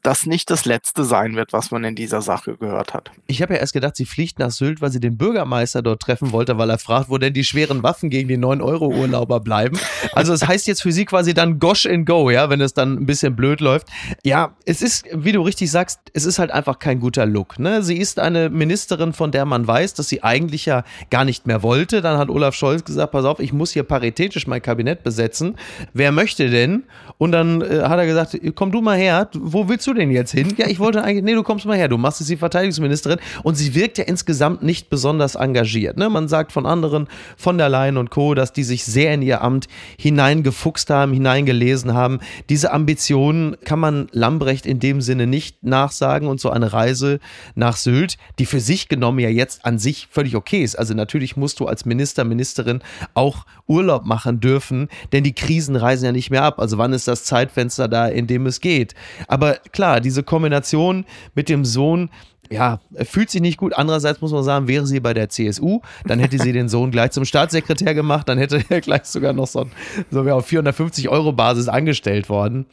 das 0.04 0.26
nicht 0.26 0.50
das 0.50 0.66
Letzte 0.66 1.04
sein 1.06 1.36
wird, 1.36 1.54
was 1.54 1.72
man 1.72 1.84
in 1.84 1.96
dieser 1.96 2.22
Sache 2.22 2.56
gehört 2.58 2.94
hat. 2.94 3.12
Ich 3.28 3.42
habe 3.42 3.54
ja 3.54 3.60
erst 3.60 3.74
gedacht, 3.74 3.96
sie 3.96 4.06
fliegt 4.06 4.38
nach 4.38 4.52
Sylt, 4.52 4.82
weil 4.82 4.92
sie 4.92 5.00
den 5.00 5.18
Bürgermeister 5.18 5.82
dort 5.82 6.02
treffen 6.02 6.32
wollte, 6.32 6.58
weil 6.58 6.70
er 6.70 6.78
fragt, 6.78 7.10
wo 7.10 7.18
denn 7.18 7.34
die 7.34 7.44
schweren 7.44 7.84
Waffen 7.84 8.10
gegen 8.10 8.28
die 8.28 8.38
9-Euro-Urlauber 8.38 9.40
bleiben. 9.40 9.80
Also 10.14 10.34
es 10.34 10.42
das 10.42 10.50
heißt 10.50 10.68
jetzt 10.68 10.82
für 10.82 10.92
sie 10.92 11.06
quasi 11.06 11.34
dann 11.34 11.58
Gosh 11.58 11.86
and 11.86 12.06
Go, 12.06 12.30
ja, 12.30 12.50
wenn 12.50 12.60
es 12.60 12.74
dann 12.74 12.96
ein 12.98 13.06
bisschen 13.06 13.36
blöd 13.36 13.62
läuft. 13.62 13.88
Ja, 14.24 14.54
es 14.66 14.82
ist, 14.82 15.06
wie 15.14 15.32
du 15.32 15.42
richtig 15.42 15.72
sagst, 15.72 16.02
es 16.14 16.26
ist 16.26 16.38
halt 16.38 16.52
einfach 16.52 16.80
kein 16.80 17.00
guter 17.00 17.26
Look. 17.26 17.58
Ne? 17.58 17.82
Sie 17.82 17.98
ist 17.98 18.20
eine 18.20 18.50
Ministerin, 18.50 19.14
von 19.14 19.32
der 19.32 19.46
man 19.46 19.66
weiß, 19.66 19.94
dass 19.94 20.10
sie 20.10 20.22
eigentlich 20.22 20.66
ja 20.66 20.84
gar 21.10 21.24
nicht 21.24 21.48
mehr 21.48 21.64
wollte. 21.64 22.02
Dann 22.02 22.18
hat 22.18 22.30
Olaf 22.30 22.56
Scholz 22.56 22.84
gesagt, 22.84 23.14
pass 23.14 23.24
auf, 23.24 23.40
ich 23.40 23.54
muss 23.54 23.72
hier 23.72 23.84
paritätisch 23.84 24.48
mein 24.48 24.62
Kabinett 24.62 25.04
besetzen. 25.04 25.56
Wer 25.94 26.12
möchte 26.12 26.50
denn? 26.50 26.84
Und 27.18 27.32
dann 27.32 27.62
äh, 27.62 27.84
hat 27.84 27.98
er 27.98 28.06
gesagt, 28.06 28.38
komm 28.56 28.74
du 28.74 28.82
mal 28.82 28.98
her, 28.98 29.30
wo 29.34 29.70
willst 29.70 29.88
du 29.88 29.93
denn 29.94 30.12
jetzt 30.12 30.32
hin? 30.32 30.54
Ja, 30.58 30.68
ich 30.68 30.80
wollte 30.80 31.04
eigentlich, 31.04 31.24
nee, 31.24 31.34
du 31.34 31.44
kommst 31.44 31.66
mal 31.66 31.78
her, 31.78 31.88
du 31.88 31.98
machst 31.98 32.20
jetzt 32.20 32.30
die 32.30 32.38
Verteidigungsministerin. 32.38 33.20
Und 33.44 33.56
sie 33.56 33.76
wirkt 33.76 33.98
ja 33.98 34.04
insgesamt 34.04 34.64
nicht 34.64 34.90
besonders 34.90 35.36
engagiert. 35.36 35.98
Ne? 35.98 36.10
Man 36.10 36.28
sagt 36.28 36.52
von 36.52 36.66
anderen, 36.66 37.08
von 37.38 37.58
der 37.58 37.70
Leyen 37.70 37.98
und 37.98 38.10
Co., 38.10 38.34
dass 38.34 38.54
die 38.54 38.64
sich 38.64 38.84
sehr 38.84 39.14
in 39.14 39.22
ihr 39.22 39.42
Amt 39.42 39.68
hineingefuchst 39.98 40.90
haben, 40.90 41.14
hineingelesen 41.14 41.94
haben. 41.94 42.20
Diese 42.50 42.72
Ambitionen 42.72 43.56
kann 43.64 43.80
man 43.80 44.08
Lambrecht 44.12 44.66
in 44.66 44.80
dem 44.80 45.02
Sinne 45.02 45.28
nicht 45.28 45.64
nachsagen 45.64 46.28
und 46.28 46.40
so 46.40 46.50
eine 46.50 46.74
Reise 46.74 47.20
nach 47.56 47.78
Sylt, 47.78 48.18
die 48.40 48.46
für 48.46 48.60
sich 48.60 48.90
genommen 48.90 49.20
ja 49.20 49.30
jetzt 49.30 49.66
an 49.66 49.80
sich 49.80 50.08
völlig 50.10 50.36
okay 50.36 50.64
ist. 50.64 50.76
Also 50.76 50.94
natürlich 50.94 51.38
musst 51.38 51.60
du 51.60 51.68
als 51.68 51.86
Minister, 51.86 52.24
Ministerin 52.24 52.82
auch 53.14 53.46
Urlaub 53.68 54.06
machen 54.06 54.40
dürfen, 54.40 54.90
denn 55.12 55.24
die 55.24 55.34
Krisen 55.34 55.76
reisen 55.76 56.06
ja 56.06 56.12
nicht 56.12 56.30
mehr 56.30 56.44
ab. 56.44 56.60
Also 56.60 56.78
wann 56.78 56.94
ist 56.94 57.08
das 57.08 57.24
Zeitfenster 57.24 57.88
da, 57.88 58.08
in 58.08 58.28
dem 58.28 58.46
es 58.46 58.60
geht? 58.60 58.94
Aber 59.28 59.56
klar, 59.72 59.83
diese 60.00 60.24
Kombination 60.24 61.06
mit 61.36 61.50
dem 61.50 61.66
Sohn, 61.66 62.10
ja, 62.50 62.80
fühlt 63.04 63.30
sich 63.30 63.42
nicht 63.42 63.58
gut. 63.58 63.74
Andererseits 63.74 64.22
muss 64.22 64.32
man 64.32 64.44
sagen, 64.44 64.68
wäre 64.68 64.86
sie 64.86 65.00
bei 65.00 65.14
der 65.14 65.30
CSU, 65.30 65.82
dann 66.06 66.20
hätte 66.20 66.38
sie 66.38 66.52
den 66.52 66.70
Sohn 66.70 66.92
gleich 66.92 67.12
zum 67.12 67.26
Staatssekretär 67.26 67.94
gemacht, 67.94 68.30
dann 68.30 68.38
hätte 68.38 68.64
er 68.70 68.82
gleich 68.82 69.06
sogar 69.06 69.34
noch 69.34 69.48
so, 69.48 69.68
so 70.12 70.22
auf 70.30 70.46
450 70.46 71.10
Euro 71.10 71.32
Basis 71.32 71.68
angestellt 71.68 72.30
worden. 72.30 72.66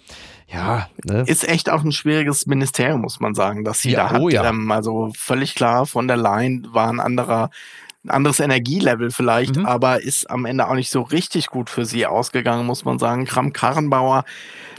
Ja, 0.53 0.89
ne? 1.05 1.23
Ist 1.27 1.49
echt 1.49 1.71
auch 1.71 1.85
ein 1.85 1.93
schwieriges 1.93 2.47
Ministerium, 2.47 3.01
muss 3.01 3.21
man 3.21 3.35
sagen, 3.35 3.65
dass 3.65 3.83
sie 3.83 3.93
ja, 3.93 4.09
da 4.09 4.11
hat. 4.11 4.21
Oh 4.21 4.29
ja. 4.29 4.49
Ähm, 4.49 4.71
also 4.71 5.13
völlig 5.17 5.55
klar, 5.55 5.87
von 5.87 6.09
der 6.09 6.17
Leyen 6.17 6.67
war 6.73 6.91
ein 6.91 7.01
anderer 7.01 7.51
ein 8.05 8.11
anderes 8.11 8.41
Energielevel 8.41 9.11
vielleicht, 9.11 9.57
mhm. 9.57 9.67
aber 9.67 10.03
ist 10.03 10.31
am 10.31 10.47
Ende 10.47 10.67
auch 10.69 10.75
nicht 10.75 10.91
so 10.91 11.03
richtig 11.03 11.49
gut 11.49 11.69
für 11.69 11.85
sie 11.85 12.07
ausgegangen, 12.07 12.67
muss 12.67 12.85
man 12.85 12.99
sagen. 12.99 13.27
Kram-Karrenbauer, 13.27 14.25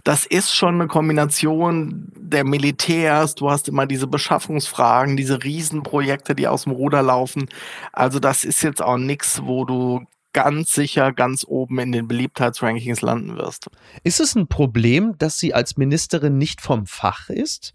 das 0.03 0.25
ist 0.25 0.55
schon 0.55 0.75
eine 0.75 0.87
Kombination 0.87 2.11
der 2.15 2.43
Militärs. 2.43 3.35
Du 3.35 3.51
hast 3.51 3.67
immer 3.67 3.85
diese 3.85 4.07
Beschaffungsfragen, 4.07 5.17
diese 5.17 5.43
Riesenprojekte, 5.43 6.33
die 6.33 6.47
aus 6.47 6.63
dem 6.63 6.71
Ruder 6.71 7.03
laufen. 7.03 7.47
Also 7.93 8.19
das 8.19 8.43
ist 8.43 8.63
jetzt 8.63 8.81
auch 8.81 8.97
nichts, 8.97 9.43
wo 9.43 9.65
du 9.65 10.05
ganz 10.33 10.71
sicher 10.71 11.11
ganz 11.11 11.45
oben 11.47 11.77
in 11.79 11.91
den 11.91 12.07
Beliebtheitsrankings 12.07 13.01
landen 13.01 13.37
wirst. 13.37 13.67
Ist 14.03 14.19
es 14.19 14.35
ein 14.35 14.47
Problem, 14.47 15.17
dass 15.17 15.37
sie 15.37 15.53
als 15.53 15.77
Ministerin 15.77 16.37
nicht 16.37 16.61
vom 16.61 16.87
Fach 16.87 17.29
ist? 17.29 17.73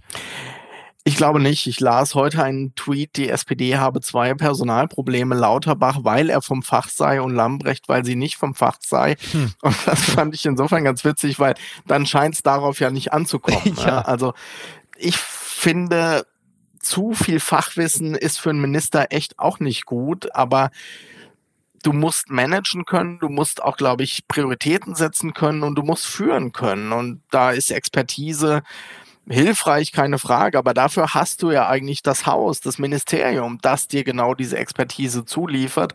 Ich 1.07 1.17
glaube 1.17 1.39
nicht. 1.39 1.69
Ich 1.69 1.79
las 1.79 2.17
heute 2.17 2.43
einen 2.43 2.75
Tweet, 2.75 3.17
die 3.17 3.29
SPD 3.29 3.77
habe 3.77 4.01
zwei 4.01 4.35
Personalprobleme, 4.35 5.37
Lauterbach, 5.37 5.99
weil 6.03 6.31
er 6.31 6.43
vom 6.43 6.65
Fach 6.65 6.89
sei 6.89 7.23
und 7.23 7.33
Lambrecht, 7.33 7.89
weil 7.89 8.05
sie 8.05 8.17
nicht 8.17 8.37
vom 8.37 8.57
Fach 8.57 8.79
sei. 8.81 9.15
Hm. 9.31 9.53
Und 9.63 9.77
das 9.87 10.01
fand 10.03 10.35
ich 10.35 10.45
insofern 10.47 10.83
ganz 10.83 11.05
witzig, 11.05 11.39
weil 11.39 11.55
dann 11.87 12.07
scheint 12.07 12.35
es 12.35 12.43
darauf 12.43 12.81
ja 12.81 12.91
nicht 12.91 13.13
anzukommen. 13.13 13.77
ja. 13.87 14.01
Also 14.01 14.35
ich 14.97 15.17
finde, 15.17 16.27
zu 16.81 17.13
viel 17.13 17.39
Fachwissen 17.39 18.17
ist 18.17 18.41
für 18.41 18.51
einen 18.51 18.61
Minister 18.61 19.07
echt 19.11 19.39
auch 19.39 19.61
nicht 19.61 19.87
gut, 19.87 20.35
aber 20.35 20.71
du 21.85 21.93
musst 21.93 22.31
managen 22.31 22.85
können, 22.85 23.21
du 23.21 23.29
musst 23.29 23.63
auch, 23.63 23.77
glaube 23.77 24.03
ich, 24.03 24.27
Prioritäten 24.27 24.97
setzen 24.97 25.35
können 25.35 25.63
und 25.63 25.77
du 25.77 25.83
musst 25.83 26.07
führen 26.07 26.51
können. 26.51 26.91
Und 26.91 27.23
da 27.31 27.53
ist 27.53 27.71
Expertise 27.71 28.65
hilfreich, 29.29 29.93
keine 29.93 30.19
Frage, 30.19 30.57
aber 30.59 30.73
dafür 30.73 31.15
hast 31.15 31.43
du 31.43 31.51
ja 31.51 31.69
eigentlich 31.69 32.03
das 32.03 32.27
Haus, 32.27 32.61
das 32.61 32.79
Ministerium, 32.79 33.59
das 33.61 33.89
dir 33.89 34.05
genau 34.05 34.35
diese 34.35 34.57
Expertise 34.57 35.25
zuliefert. 35.25 35.95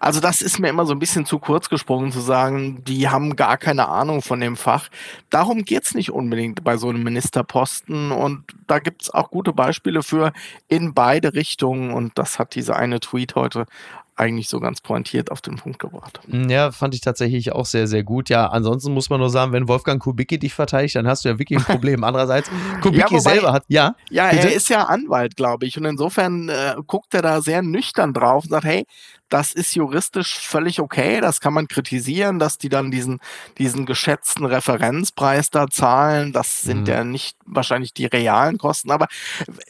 Also 0.00 0.20
das 0.20 0.42
ist 0.42 0.58
mir 0.58 0.68
immer 0.68 0.84
so 0.84 0.92
ein 0.92 0.98
bisschen 0.98 1.24
zu 1.24 1.38
kurz 1.38 1.68
gesprungen 1.68 2.10
zu 2.10 2.20
sagen, 2.20 2.82
die 2.84 3.08
haben 3.08 3.36
gar 3.36 3.56
keine 3.56 3.88
Ahnung 3.88 4.20
von 4.22 4.40
dem 4.40 4.56
Fach. 4.56 4.88
Darum 5.30 5.64
geht's 5.64 5.94
nicht 5.94 6.10
unbedingt 6.10 6.64
bei 6.64 6.76
so 6.76 6.88
einem 6.88 7.04
Ministerposten 7.04 8.10
und 8.10 8.44
da 8.66 8.80
gibt's 8.80 9.10
auch 9.10 9.30
gute 9.30 9.52
Beispiele 9.52 10.02
für 10.02 10.32
in 10.68 10.92
beide 10.92 11.34
Richtungen 11.34 11.92
und 11.92 12.18
das 12.18 12.38
hat 12.38 12.54
diese 12.54 12.74
eine 12.74 12.98
Tweet 12.98 13.36
heute 13.36 13.66
eigentlich 14.16 14.48
so 14.48 14.60
ganz 14.60 14.80
pointiert 14.80 15.30
auf 15.30 15.40
den 15.40 15.56
Punkt 15.56 15.78
gebracht. 15.78 16.20
Mm, 16.26 16.48
ja, 16.48 16.70
fand 16.70 16.94
ich 16.94 17.00
tatsächlich 17.00 17.52
auch 17.52 17.66
sehr, 17.66 17.86
sehr 17.86 18.02
gut. 18.02 18.28
Ja, 18.28 18.48
ansonsten 18.48 18.92
muss 18.92 19.10
man 19.10 19.20
nur 19.20 19.30
sagen, 19.30 19.52
wenn 19.52 19.68
Wolfgang 19.68 20.02
Kubicki 20.02 20.38
dich 20.38 20.54
verteidigt, 20.54 20.96
dann 20.96 21.06
hast 21.06 21.24
du 21.24 21.30
ja 21.30 21.38
wirklich 21.38 21.58
ein 21.58 21.64
Problem. 21.64 22.04
Andererseits, 22.04 22.50
Kubicki 22.82 23.00
ja, 23.00 23.10
wobei, 23.10 23.20
selber 23.20 23.52
hat, 23.52 23.64
ja. 23.68 23.94
Ja, 24.10 24.30
bitte? 24.30 24.48
er 24.48 24.54
ist 24.54 24.68
ja 24.68 24.84
Anwalt, 24.84 25.36
glaube 25.36 25.66
ich. 25.66 25.78
Und 25.78 25.84
insofern 25.86 26.48
äh, 26.48 26.74
guckt 26.86 27.14
er 27.14 27.22
da 27.22 27.40
sehr 27.40 27.62
nüchtern 27.62 28.12
drauf 28.12 28.44
und 28.44 28.50
sagt, 28.50 28.64
hey, 28.64 28.84
das 29.32 29.54
ist 29.54 29.74
juristisch 29.74 30.38
völlig 30.38 30.78
okay. 30.78 31.20
Das 31.22 31.40
kann 31.40 31.54
man 31.54 31.66
kritisieren, 31.66 32.38
dass 32.38 32.58
die 32.58 32.68
dann 32.68 32.90
diesen, 32.90 33.18
diesen 33.56 33.86
geschätzten 33.86 34.44
Referenzpreis 34.44 35.48
da 35.48 35.68
zahlen. 35.68 36.32
Das 36.34 36.62
sind 36.62 36.82
mhm. 36.82 36.86
ja 36.86 37.04
nicht 37.04 37.38
wahrscheinlich 37.46 37.94
die 37.94 38.04
realen 38.04 38.58
Kosten. 38.58 38.90
Aber 38.90 39.08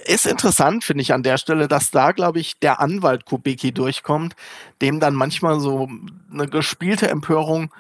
ist 0.05 0.27
interessant, 0.27 0.83
finde 0.83 1.03
ich 1.03 1.13
an 1.13 1.23
der 1.23 1.39
Stelle, 1.39 1.69
dass 1.69 1.93
da, 1.93 2.11
glaube 2.11 2.41
ich, 2.41 2.59
der 2.59 2.81
Anwalt 2.81 3.25
Kubicki 3.25 3.73
durchkommt, 3.73 4.32
dem 4.81 5.01
dann 5.01 5.15
manchmal 5.15 5.61
so 5.61 5.89
eine 6.33 6.49
gespielte 6.49 7.09
Empörung 7.09 7.73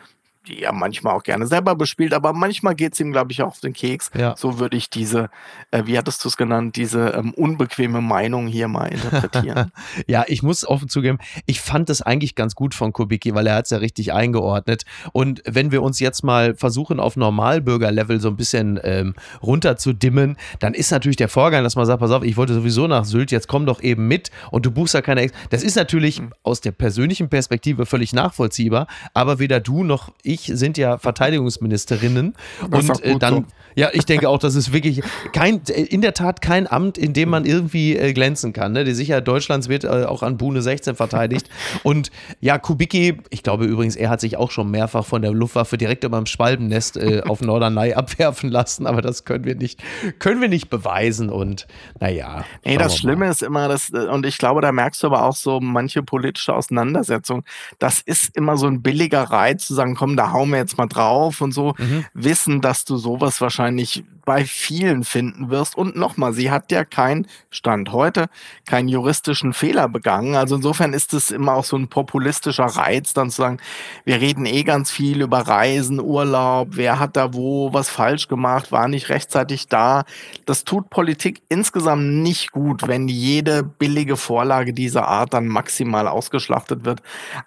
die 0.49 0.62
er 0.62 0.72
manchmal 0.72 1.14
auch 1.14 1.22
gerne 1.22 1.46
selber 1.46 1.76
bespielt, 1.76 2.12
aber 2.12 2.32
manchmal 2.32 2.75
geht 2.75 2.94
es 2.94 3.00
ihm, 3.00 3.12
glaube 3.12 3.30
ich, 3.32 3.42
auch 3.42 3.49
auf 3.49 3.61
den 3.61 3.72
Keks. 3.72 4.11
Ja. 4.18 4.34
So 4.37 4.58
würde 4.58 4.76
ich 4.76 4.90
diese, 4.90 5.30
äh, 5.70 5.84
wie 5.87 5.96
hattest 5.96 6.25
du 6.25 6.28
es 6.28 6.37
genannt, 6.37 6.75
diese 6.76 7.11
ähm, 7.11 7.32
unbequeme 7.32 8.00
Meinung 8.00 8.49
hier 8.49 8.66
mal 8.66 8.87
interpretieren. 8.87 9.70
ja, 10.08 10.25
ich 10.26 10.42
muss 10.42 10.66
offen 10.66 10.88
zugeben, 10.88 11.18
ich 11.46 11.61
fand 11.61 11.90
es 11.90 12.02
eigentlich 12.02 12.34
ganz 12.34 12.54
gut 12.54 12.75
von 12.75 12.92
Kubicki, 12.92 13.34
weil 13.34 13.46
er 13.46 13.56
hat 13.56 13.66
es 13.66 13.70
ja 13.70 13.78
richtig 13.78 14.12
eingeordnet. 14.12 14.84
Und 15.12 15.42
wenn 15.46 15.70
wir 15.70 15.82
uns 15.82 16.00
jetzt 16.00 16.25
mal 16.25 16.56
versuchen, 16.56 16.99
auf 16.99 17.16
Normalbürgerlevel 17.16 18.20
so 18.20 18.28
ein 18.28 18.37
bisschen 18.37 18.80
ähm, 18.82 19.14
runter 19.42 19.76
zu 19.76 19.92
dimmen, 19.92 20.37
dann 20.58 20.75
ist 20.75 20.90
natürlich 20.90 21.16
der 21.16 21.28
Vorgang, 21.28 21.62
dass 21.62 21.76
man 21.76 21.87
sagt, 21.87 22.00
pass 22.00 22.11
auf, 22.11 22.25
ich 22.25 22.37
wollte 22.37 22.54
sowieso 22.54 22.88
nach 22.88 23.04
Sylt, 23.04 23.30
jetzt 23.30 23.46
komm 23.46 23.64
doch 23.64 23.80
eben 23.80 24.08
mit 24.08 24.30
und 24.50 24.66
du 24.66 24.72
buchst 24.72 24.94
ja 24.94 25.02
keine 25.02 25.20
Ex 25.20 25.32
Das 25.50 25.62
ist 25.62 25.76
natürlich 25.76 26.20
mhm. 26.20 26.32
aus 26.42 26.61
der 26.61 26.72
persönlichen 26.72 27.28
Perspektive 27.28 27.87
völlig 27.87 28.12
nachvollziehbar, 28.12 28.88
aber 29.14 29.38
weder 29.38 29.61
du 29.61 29.84
noch 29.84 30.11
ich 30.22 30.31
ich 30.34 30.50
sind 30.52 30.78
ja 30.78 30.98
Verteidigungsministerinnen. 30.98 32.34
Das 32.70 32.88
und 32.88 33.04
äh, 33.04 33.18
dann, 33.18 33.34
so. 33.34 33.44
ja, 33.74 33.90
ich 33.92 34.04
denke 34.04 34.28
auch, 34.28 34.38
das 34.38 34.54
ist 34.54 34.72
wirklich 34.72 35.02
kein, 35.32 35.60
in 35.66 36.00
der 36.00 36.14
Tat 36.14 36.42
kein 36.42 36.70
Amt, 36.70 36.98
in 36.98 37.12
dem 37.12 37.30
man 37.30 37.44
irgendwie 37.44 37.96
äh, 37.96 38.12
glänzen 38.12 38.52
kann. 38.52 38.72
Ne? 38.72 38.84
Die 38.84 38.94
Sicherheit 38.94 39.26
Deutschlands 39.26 39.68
wird 39.68 39.84
äh, 39.84 40.04
auch 40.04 40.22
an 40.22 40.36
Bune 40.36 40.62
16 40.62 40.94
verteidigt. 40.94 41.48
und 41.82 42.10
ja, 42.40 42.58
Kubicki, 42.58 43.18
ich 43.30 43.42
glaube 43.42 43.64
übrigens, 43.64 43.96
er 43.96 44.10
hat 44.10 44.20
sich 44.20 44.36
auch 44.36 44.50
schon 44.50 44.70
mehrfach 44.70 45.04
von 45.04 45.22
der 45.22 45.32
Luftwaffe 45.32 45.78
direkt 45.78 46.04
über 46.04 46.18
dem 46.18 46.26
Schwalbennest 46.26 46.96
äh, 46.96 47.22
auf 47.26 47.40
Norderney 47.40 47.94
abwerfen 47.94 48.50
lassen, 48.50 48.86
aber 48.86 49.02
das 49.02 49.24
können 49.24 49.44
wir 49.44 49.54
nicht, 49.54 49.82
können 50.18 50.40
wir 50.40 50.48
nicht 50.48 50.70
beweisen. 50.70 51.30
Und 51.30 51.66
naja. 52.00 52.44
Nee, 52.64 52.76
das 52.76 52.98
Schlimme 52.98 53.28
ist 53.28 53.42
immer, 53.42 53.68
dass, 53.68 53.90
äh, 53.90 54.06
und 54.06 54.26
ich 54.26 54.38
glaube, 54.38 54.60
da 54.60 54.72
merkst 54.72 55.02
du 55.02 55.08
aber 55.08 55.24
auch 55.24 55.36
so 55.36 55.60
manche 55.60 56.02
politische 56.02 56.54
Auseinandersetzungen. 56.54 57.44
Das 57.78 58.00
ist 58.00 58.36
immer 58.36 58.56
so 58.56 58.66
ein 58.66 58.82
billiger 58.82 59.22
Reiz 59.22 59.66
zu 59.66 59.74
sagen, 59.74 59.94
komm, 59.94 60.16
da 60.16 60.22
hauen 60.31 60.50
wir 60.50 60.59
jetzt 60.59 60.79
mal 60.79 60.87
drauf 60.87 61.41
und 61.41 61.52
so, 61.52 61.75
mhm. 61.79 62.05
wissen, 62.14 62.61
dass 62.61 62.85
du 62.85 62.97
sowas 62.97 63.41
wahrscheinlich 63.41 64.05
bei 64.25 64.45
vielen 64.45 65.05
finden 65.05 65.50
wirst. 65.50 65.76
Und 65.76 65.97
nochmal, 65.97 66.33
sie 66.33 66.50
hat 66.50 66.71
ja 66.71 66.85
kein 66.85 67.26
Stand 67.50 67.93
heute, 67.93 68.26
keinen 68.67 68.88
juristischen 68.88 69.52
Fehler 69.52 69.88
begangen. 69.88 70.37
Also 70.37 70.57
insofern 70.57 70.93
ist 70.93 71.12
es 71.14 71.31
immer 71.31 71.55
auch 71.55 71.64
so 71.64 71.76
ein 71.76 71.88
populistischer 71.88 72.67
Reiz, 72.67 73.14
dann 73.14 73.31
zu 73.31 73.43
sagen, 73.43 73.59
wir 74.05 74.21
reden 74.21 74.47
eh 74.47 74.62
ganz 74.62 74.91
viel 74.91 75.23
über 75.23 75.41
Reisen, 75.41 76.00
Urlaub, 76.00 76.69
wer 76.73 76.99
hat 76.99 77.17
da 77.17 77.35
wo 77.35 77.73
was 77.73 77.88
falsch 77.88 78.29
gemacht, 78.29 78.71
war 78.71 78.88
nicht 78.88 79.09
rechtzeitig 79.09 79.69
da. 79.69 80.05
Das 80.47 80.64
tut 80.64 80.91
Politik 80.91 81.43
insgesamt 81.49 82.23
nicht 82.23 82.52
gut, 82.52 82.87
wenn 82.87 83.09
jede 83.09 83.62
billige 83.62 84.17
Vorlage 84.17 84.73
dieser 84.73 85.09
Art 85.09 85.35
dann 85.35 85.49
maximal 85.49 86.07
ausgeschlachtet 86.07 86.85
wird. 86.85 87.02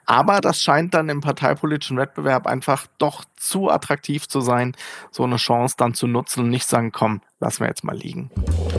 Aber 0.05 0.41
das 0.41 0.61
scheint 0.61 0.93
dann 0.93 1.09
im 1.09 1.21
parteipolitischen 1.21 1.97
Wettbewerb 1.97 2.47
einfach 2.47 2.64
einfach 2.67 2.87
doch 2.97 3.25
zu 3.37 3.69
attraktiv 3.69 4.27
zu 4.27 4.41
sein, 4.41 4.75
so 5.11 5.23
eine 5.23 5.35
Chance 5.35 5.75
dann 5.77 5.93
zu 5.93 6.07
nutzen 6.07 6.45
und 6.45 6.49
nicht 6.49 6.65
sagen, 6.65 6.91
komm, 6.91 7.21
lassen 7.39 7.59
wir 7.59 7.67
jetzt 7.67 7.83
mal 7.83 7.95
liegen. 7.95 8.31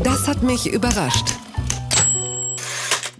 Das 0.02 0.26
hat 0.26 0.42
mich 0.42 0.66
überrascht. 0.72 1.26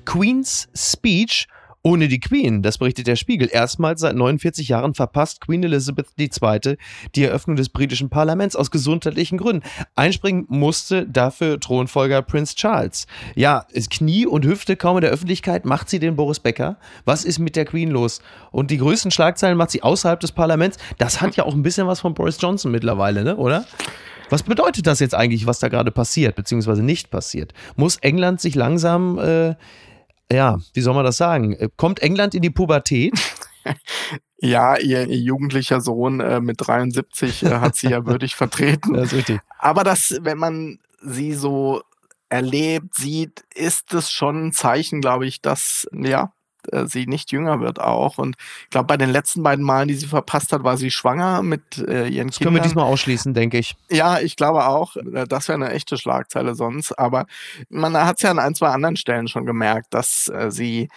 Queen's 0.04 0.68
Speech 0.74 1.46
Ohne 1.86 2.08
die 2.08 2.18
Queen, 2.18 2.62
das 2.62 2.78
berichtet 2.78 3.06
der 3.06 3.14
Spiegel, 3.14 3.48
erstmals 3.48 4.00
seit 4.00 4.16
49 4.16 4.66
Jahren 4.66 4.94
verpasst 4.94 5.40
Queen 5.40 5.62
Elizabeth 5.62 6.08
II. 6.18 6.78
die 7.14 7.22
Eröffnung 7.22 7.54
des 7.54 7.68
britischen 7.68 8.10
Parlaments 8.10 8.56
aus 8.56 8.72
gesundheitlichen 8.72 9.38
Gründen. 9.38 9.62
Einspringen 9.94 10.46
musste 10.48 11.06
dafür 11.06 11.60
Thronfolger 11.60 12.22
Prince 12.22 12.56
Charles. 12.56 13.06
Ja, 13.36 13.66
Knie 13.88 14.26
und 14.26 14.44
Hüfte 14.44 14.74
kaum 14.74 14.96
in 14.96 15.02
der 15.02 15.12
Öffentlichkeit 15.12 15.64
macht 15.64 15.88
sie 15.88 16.00
den 16.00 16.16
Boris 16.16 16.40
Becker. 16.40 16.76
Was 17.04 17.24
ist 17.24 17.38
mit 17.38 17.54
der 17.54 17.66
Queen 17.66 17.92
los? 17.92 18.20
Und 18.50 18.72
die 18.72 18.78
größten 18.78 19.12
Schlagzeilen 19.12 19.56
macht 19.56 19.70
sie 19.70 19.84
außerhalb 19.84 20.18
des 20.18 20.32
Parlaments. 20.32 20.78
Das 20.98 21.20
hat 21.20 21.36
ja 21.36 21.44
auch 21.44 21.54
ein 21.54 21.62
bisschen 21.62 21.86
was 21.86 22.00
von 22.00 22.14
Boris 22.14 22.38
Johnson 22.40 22.72
mittlerweile, 22.72 23.22
ne? 23.22 23.36
oder? 23.36 23.64
Was 24.28 24.42
bedeutet 24.42 24.88
das 24.88 24.98
jetzt 24.98 25.14
eigentlich, 25.14 25.46
was 25.46 25.60
da 25.60 25.68
gerade 25.68 25.92
passiert, 25.92 26.34
beziehungsweise 26.34 26.82
nicht 26.82 27.10
passiert? 27.10 27.54
Muss 27.76 27.98
England 27.98 28.40
sich 28.40 28.56
langsam, 28.56 29.20
äh, 29.20 29.54
ja, 30.32 30.58
wie 30.74 30.80
soll 30.80 30.94
man 30.94 31.04
das 31.04 31.16
sagen? 31.16 31.52
Äh, 31.54 31.68
kommt 31.76 32.00
England 32.00 32.34
in 32.34 32.42
die 32.42 32.50
Pubertät? 32.50 33.14
Ja, 34.38 34.76
ihr, 34.76 35.08
ihr 35.08 35.18
jugendlicher 35.18 35.80
Sohn 35.80 36.20
äh, 36.20 36.40
mit 36.40 36.58
73 36.60 37.42
äh, 37.42 37.50
hat 37.54 37.74
sie 37.74 37.88
ja 37.88 38.04
würdig 38.04 38.36
vertreten. 38.36 38.92
Das 38.94 39.06
ist 39.06 39.14
richtig. 39.14 39.40
Aber 39.58 39.82
das, 39.82 40.18
wenn 40.20 40.38
man 40.38 40.78
sie 41.00 41.32
so 41.32 41.82
erlebt, 42.28 42.94
sieht, 42.94 43.44
ist 43.54 43.94
es 43.94 44.10
schon 44.10 44.48
ein 44.48 44.52
Zeichen, 44.52 45.00
glaube 45.00 45.26
ich, 45.26 45.40
dass 45.40 45.88
ja 45.92 46.32
äh, 46.72 46.86
sie 46.86 47.06
nicht 47.06 47.32
jünger 47.32 47.60
wird 47.60 47.80
auch. 47.80 48.18
Und 48.18 48.36
ich 48.64 48.70
glaube, 48.70 48.86
bei 48.86 48.96
den 48.96 49.10
letzten 49.10 49.42
beiden 49.42 49.64
Malen, 49.64 49.88
die 49.88 49.94
sie 49.94 50.06
verpasst 50.06 50.52
hat, 50.52 50.64
war 50.64 50.76
sie 50.76 50.90
schwanger 50.90 51.42
mit 51.42 51.78
äh, 51.78 52.08
ihren 52.08 52.28
das 52.28 52.38
Kindern. 52.38 52.54
Können 52.54 52.56
wir 52.56 52.62
diesmal 52.62 52.84
ausschließen, 52.84 53.34
denke 53.34 53.58
ich. 53.58 53.76
Ja, 53.90 54.20
ich 54.20 54.36
glaube 54.36 54.66
auch. 54.66 54.96
Äh, 54.96 55.26
das 55.26 55.48
wäre 55.48 55.56
eine 55.62 55.72
echte 55.72 55.98
Schlagzeile 55.98 56.54
sonst. 56.54 56.98
Aber 56.98 57.26
man 57.68 57.96
hat 57.96 58.16
es 58.16 58.22
ja 58.22 58.30
an 58.30 58.38
ein, 58.38 58.54
zwei 58.54 58.68
anderen 58.68 58.96
Stellen 58.96 59.28
schon 59.28 59.46
gemerkt, 59.46 59.94
dass 59.94 60.28
äh, 60.28 60.50
sie 60.50 60.88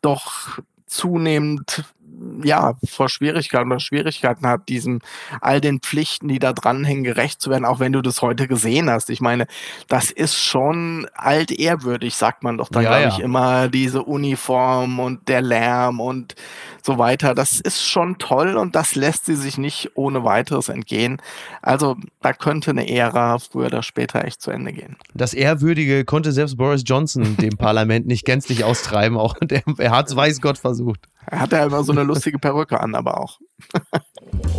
doch 0.00 0.58
zunehmend 0.86 1.84
ja, 2.42 2.74
vor 2.84 3.08
Schwierigkeiten 3.08 3.70
oder 3.70 3.80
Schwierigkeiten 3.80 4.46
hat, 4.46 4.68
diesen 4.68 5.00
all 5.40 5.60
den 5.60 5.80
Pflichten, 5.80 6.28
die 6.28 6.38
da 6.38 6.52
dranhängen, 6.52 7.04
gerecht 7.04 7.40
zu 7.40 7.50
werden, 7.50 7.64
auch 7.64 7.80
wenn 7.80 7.92
du 7.92 8.02
das 8.02 8.22
heute 8.22 8.48
gesehen 8.48 8.90
hast. 8.90 9.10
Ich 9.10 9.20
meine, 9.20 9.46
das 9.88 10.10
ist 10.10 10.36
schon 10.36 11.06
altehrwürdig, 11.14 12.14
sagt 12.14 12.42
man 12.42 12.58
doch 12.58 12.68
dann, 12.68 12.84
ja, 12.84 12.98
glaube 12.98 13.08
ich, 13.08 13.18
ja. 13.18 13.24
immer, 13.24 13.68
diese 13.68 14.02
Uniform 14.02 15.00
und 15.00 15.28
der 15.28 15.42
Lärm 15.42 16.00
und 16.00 16.34
so 16.82 16.98
weiter. 16.98 17.34
Das 17.34 17.60
ist 17.60 17.82
schon 17.82 18.18
toll 18.18 18.56
und 18.56 18.74
das 18.74 18.94
lässt 18.94 19.26
sie 19.26 19.36
sich 19.36 19.56
nicht 19.58 19.92
ohne 19.94 20.24
weiteres 20.24 20.68
entgehen. 20.68 21.20
Also 21.62 21.96
da 22.20 22.32
könnte 22.32 22.70
eine 22.70 22.88
Ära 22.88 23.38
früher 23.38 23.66
oder 23.66 23.82
später 23.82 24.24
echt 24.24 24.42
zu 24.42 24.50
Ende 24.50 24.72
gehen. 24.72 24.96
Das 25.14 25.32
Ehrwürdige 25.34 26.04
konnte 26.04 26.32
selbst 26.32 26.56
Boris 26.56 26.82
Johnson 26.84 27.36
dem 27.38 27.56
Parlament 27.56 28.06
nicht 28.06 28.24
gänzlich 28.24 28.64
austreiben, 28.64 29.16
auch 29.16 29.36
er 29.78 29.90
hat 29.90 30.08
es 30.08 30.16
weiß 30.16 30.40
Gott 30.40 30.58
versucht. 30.58 31.00
Er 31.30 31.40
hat 31.40 31.52
ja 31.52 31.64
immer 31.64 31.82
so 31.84 31.92
eine 31.92 32.02
lustige 32.02 32.38
Perücke 32.38 32.80
an, 32.80 32.94
aber 32.94 33.20
auch. 33.20 33.38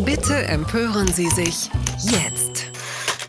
Bitte 0.05 0.35
empören 0.47 1.07
Sie 1.07 1.27
sich 1.29 1.69
jetzt. 2.01 2.71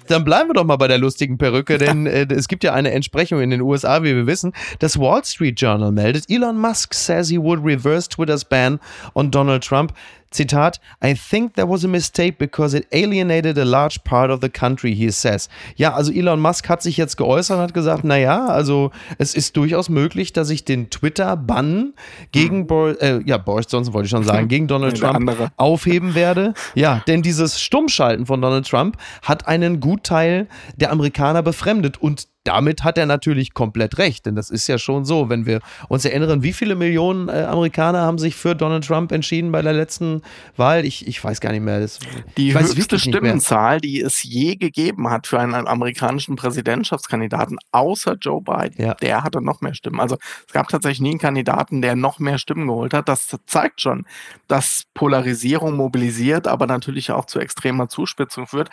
Dann 0.08 0.24
bleiben 0.24 0.48
wir 0.48 0.54
doch 0.54 0.64
mal 0.64 0.76
bei 0.76 0.88
der 0.88 0.98
lustigen 0.98 1.38
Perücke, 1.38 1.78
denn 1.78 2.06
äh, 2.06 2.26
es 2.30 2.48
gibt 2.48 2.64
ja 2.64 2.72
eine 2.72 2.92
Entsprechung 2.92 3.40
in 3.40 3.50
den 3.50 3.60
USA, 3.60 4.02
wie 4.02 4.14
wir 4.14 4.26
wissen. 4.26 4.52
Das 4.78 4.98
Wall 4.98 5.24
Street 5.24 5.60
Journal 5.60 5.92
meldet, 5.92 6.30
Elon 6.30 6.58
Musk 6.58 6.94
says 6.94 7.28
he 7.28 7.38
would 7.38 7.64
reverse 7.64 8.08
Twitter's 8.08 8.44
ban 8.44 8.78
on 9.14 9.30
Donald 9.30 9.64
Trump. 9.64 9.92
Zitat, 10.33 10.80
I 11.02 11.14
think 11.14 11.54
there 11.54 11.68
was 11.68 11.85
a 11.85 11.88
mistake 11.88 12.38
because 12.38 12.76
it 12.76 12.87
alienated 12.92 13.59
a 13.59 13.64
large 13.64 14.02
part 14.04 14.30
of 14.30 14.40
the 14.40 14.49
country, 14.49 14.95
he 14.95 15.11
says. 15.11 15.49
Ja, 15.76 15.95
also 15.95 16.12
Elon 16.12 16.40
Musk 16.40 16.68
hat 16.68 16.83
sich 16.83 16.97
jetzt 16.97 17.16
geäußert 17.16 17.56
und 17.56 17.62
hat 17.62 17.75
gesagt, 17.75 18.04
naja, 18.04 18.47
also 18.47 18.90
es 19.18 19.35
ist 19.35 19.56
durchaus 19.56 19.88
möglich, 19.88 20.33
dass 20.33 20.50
ich 20.50 20.64
den 20.64 20.90
Twitter-Bann 20.90 21.95
gegen 22.33 22.61
hm. 22.61 22.66
Boris, 22.66 22.97
äh, 22.99 23.21
ja, 23.25 23.38
Boris 23.38 23.66
Johnson 23.71 23.95
wollte 23.95 24.06
ich 24.06 24.11
schon 24.11 24.25
sagen, 24.25 24.49
gegen 24.56 24.66
Donald 24.66 24.99
Trump 24.99 25.16
andere. 25.16 25.52
aufheben 25.56 26.14
werde. 26.14 26.54
Ja, 26.75 27.02
denn 27.06 27.23
dieses 27.23 27.61
Stummschalten 27.61 28.26
von 28.26 28.40
Donald 28.40 28.68
Trump 28.68 28.97
hat 29.23 29.47
einen 29.47 29.80
Gutteil 29.80 30.49
der 30.76 30.90
Amerikaner 30.90 31.42
befremdet 31.42 31.99
und 31.99 32.28
damit 32.46 32.84
hat 32.84 32.96
er 32.96 33.06
natürlich 33.06 33.54
komplett 33.54 33.98
recht, 33.98 34.26
denn 34.26 34.36
das 34.36 34.50
ist 34.50 34.68
ja 34.68 34.78
schon 34.78 35.04
so, 35.04 35.28
wenn 35.28 35.46
wir 35.46 35.60
uns 35.88 36.04
erinnern, 36.04 36.42
wie 36.42 36.52
viele 36.52 36.76
Millionen 36.76 37.28
äh, 37.28 37.42
Amerikaner 37.42 38.02
haben 38.02 38.18
sich 38.18 38.36
für 38.36 38.54
Donald 38.54 38.86
Trump 38.86 39.10
entschieden 39.10 39.50
bei 39.50 39.62
der 39.62 39.72
letzten 39.72 40.22
Wahl? 40.56 40.84
Ich, 40.84 41.06
ich 41.08 41.22
weiß 41.22 41.40
gar 41.40 41.50
nicht 41.50 41.62
mehr. 41.62 41.80
Das, 41.80 41.98
die 42.36 42.54
höchste 42.54 42.98
Stimmenzahl, 42.98 43.80
die 43.80 44.00
es 44.00 44.22
je 44.22 44.56
gegeben 44.56 45.10
hat 45.10 45.26
für 45.26 45.40
einen 45.40 45.54
amerikanischen 45.66 46.36
Präsidentschaftskandidaten, 46.36 47.58
außer 47.72 48.16
Joe 48.20 48.40
Biden, 48.40 48.84
ja. 48.84 48.94
der 48.94 49.24
hatte 49.24 49.42
noch 49.42 49.60
mehr 49.60 49.74
Stimmen. 49.74 50.00
Also 50.00 50.16
es 50.46 50.52
gab 50.52 50.68
tatsächlich 50.68 51.00
nie 51.00 51.10
einen 51.10 51.18
Kandidaten, 51.18 51.82
der 51.82 51.96
noch 51.96 52.18
mehr 52.20 52.38
Stimmen 52.38 52.68
geholt 52.68 52.94
hat. 52.94 53.08
Das 53.08 53.36
zeigt 53.46 53.80
schon, 53.80 54.06
dass 54.46 54.84
Polarisierung 54.94 55.76
mobilisiert, 55.76 56.46
aber 56.46 56.66
natürlich 56.66 57.10
auch 57.10 57.24
zu 57.24 57.40
extremer 57.40 57.88
Zuspitzung 57.88 58.46
führt. 58.46 58.70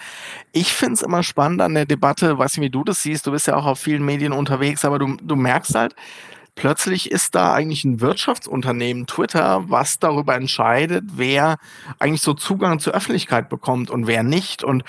Ich 0.52 0.74
finde 0.74 0.94
es 0.94 1.02
immer 1.02 1.24
spannend 1.24 1.62
an 1.62 1.74
der 1.74 1.86
Debatte, 1.86 2.38
weiß 2.38 2.58
nicht, 2.58 2.66
wie 2.66 2.70
du 2.70 2.84
das 2.84 3.02
siehst, 3.02 3.26
du 3.26 3.32
bist 3.32 3.48
ja 3.48 3.56
auch 3.56 3.63
auch 3.64 3.72
auf 3.72 3.80
vielen 3.80 4.06
Medien 4.06 4.34
unterwegs, 4.34 4.86
aber 4.86 5.00
du, 5.00 5.18
du 5.22 5.36
merkst 5.36 5.76
halt, 5.76 5.96
plötzlich 6.56 7.12
ist 7.12 7.36
da 7.36 7.54
eigentlich 7.54 7.84
ein 7.84 8.02
Wirtschaftsunternehmen, 8.02 9.08
Twitter, 9.08 9.64
was 9.70 10.00
darüber 10.00 10.36
entscheidet, 10.36 11.04
wer 11.16 11.58
eigentlich 12.00 12.22
so 12.22 12.34
Zugang 12.34 12.80
zur 12.80 12.94
Öffentlichkeit 12.94 13.50
bekommt 13.50 13.90
und 13.90 14.08
wer 14.08 14.24
nicht. 14.24 14.64
Und 14.64 14.84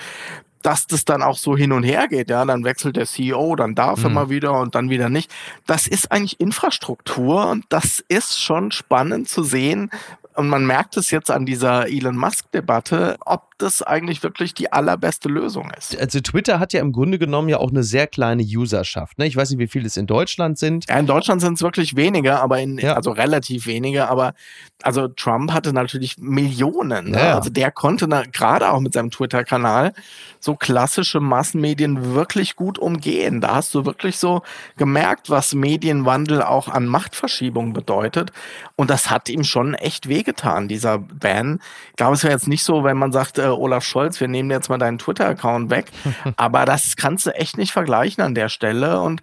dass 0.61 0.87
das 0.87 1.05
dann 1.05 1.21
auch 1.21 1.37
so 1.37 1.55
hin 1.55 1.71
und 1.71 1.83
her 1.83 2.07
geht, 2.07 2.29
ja, 2.29 2.43
dann 2.43 2.63
wechselt 2.63 2.95
der 2.95 3.05
CEO, 3.05 3.55
dann 3.55 3.75
darf 3.75 3.99
mhm. 3.99 4.05
er 4.05 4.09
mal 4.09 4.29
wieder 4.29 4.59
und 4.59 4.73
dann 4.75 4.89
wieder 4.89 5.09
nicht. 5.09 5.31
Das 5.67 5.87
ist 5.87 6.11
eigentlich 6.11 6.39
Infrastruktur 6.39 7.47
und 7.47 7.65
das 7.69 8.03
ist 8.07 8.41
schon 8.41 8.71
spannend 8.71 9.29
zu 9.29 9.43
sehen, 9.43 9.91
und 10.35 10.49
man 10.49 10.65
merkt 10.65 10.97
es 10.97 11.11
jetzt 11.11 11.31
an 11.31 11.45
dieser 11.45 11.87
Elon 11.87 12.17
Musk-Debatte, 12.17 13.15
ob 13.25 13.54
das 13.57 13.81
eigentlich 13.81 14.21
wirklich 14.23 14.53
die 14.53 14.71
allerbeste 14.71 15.29
Lösung 15.29 15.71
ist. 15.77 15.97
Also 15.97 16.19
Twitter 16.19 16.59
hat 16.59 16.73
ja 16.73 16.81
im 16.81 16.91
Grunde 16.91 17.17
genommen 17.17 17.47
ja 17.49 17.57
auch 17.57 17.69
eine 17.69 17.83
sehr 17.83 18.07
kleine 18.07 18.43
Userschaft. 18.43 19.17
Ne? 19.17 19.27
Ich 19.27 19.35
weiß 19.35 19.49
nicht, 19.51 19.59
wie 19.59 19.67
viele 19.67 19.87
es 19.87 19.97
in 19.97 20.07
Deutschland 20.07 20.57
sind. 20.57 20.89
Ja, 20.89 20.99
in 20.99 21.07
Deutschland 21.07 21.41
sind 21.41 21.53
es 21.53 21.61
wirklich 21.61 21.95
weniger, 21.95 22.41
aber 22.41 22.59
in, 22.59 22.77
ja. 22.77 22.93
also 22.93 23.11
relativ 23.11 23.65
wenige. 23.65 24.09
Aber 24.09 24.33
also 24.83 25.07
Trump 25.07 25.53
hatte 25.53 25.71
natürlich 25.71 26.17
Millionen. 26.17 27.11
Ne? 27.11 27.19
Ja. 27.19 27.35
Also 27.35 27.49
der 27.49 27.71
konnte 27.71 28.07
gerade 28.31 28.71
auch 28.71 28.79
mit 28.79 28.93
seinem 28.93 29.11
Twitter-Kanal 29.11 29.93
so 30.39 30.55
klassische 30.55 31.19
Massenmedien 31.19 32.13
wirklich 32.13 32.55
gut 32.55 32.77
umgehen. 32.77 33.41
Da 33.41 33.55
hast 33.55 33.73
du 33.73 33.85
wirklich 33.85 34.17
so 34.17 34.41
gemerkt, 34.77 35.29
was 35.29 35.53
Medienwandel 35.53 36.43
auch 36.43 36.67
an 36.67 36.85
Machtverschiebung 36.85 37.73
bedeutet. 37.73 38.31
Und 38.75 38.89
das 38.89 39.09
hat 39.09 39.29
ihm 39.29 39.43
schon 39.43 39.73
echt 39.73 40.09
wehgetan, 40.09 40.67
dieser 40.67 40.99
Ban. 40.99 41.59
Ich 41.91 41.95
glaube, 41.95 42.15
es 42.15 42.23
wäre 42.23 42.33
jetzt 42.33 42.47
nicht 42.47 42.63
so, 42.63 42.83
wenn 42.83 42.97
man 42.97 43.11
sagt, 43.11 43.39
äh, 43.45 43.49
Olaf 43.49 43.83
Scholz, 43.85 44.19
wir 44.19 44.27
nehmen 44.27 44.49
jetzt 44.51 44.69
mal 44.69 44.77
deinen 44.77 44.97
Twitter-Account 44.97 45.69
weg. 45.69 45.85
Aber 46.35 46.65
das 46.65 46.95
kannst 46.95 47.25
du 47.25 47.31
echt 47.31 47.57
nicht 47.57 47.71
vergleichen 47.71 48.23
an 48.23 48.35
der 48.35 48.49
Stelle. 48.49 49.01
Und 49.01 49.21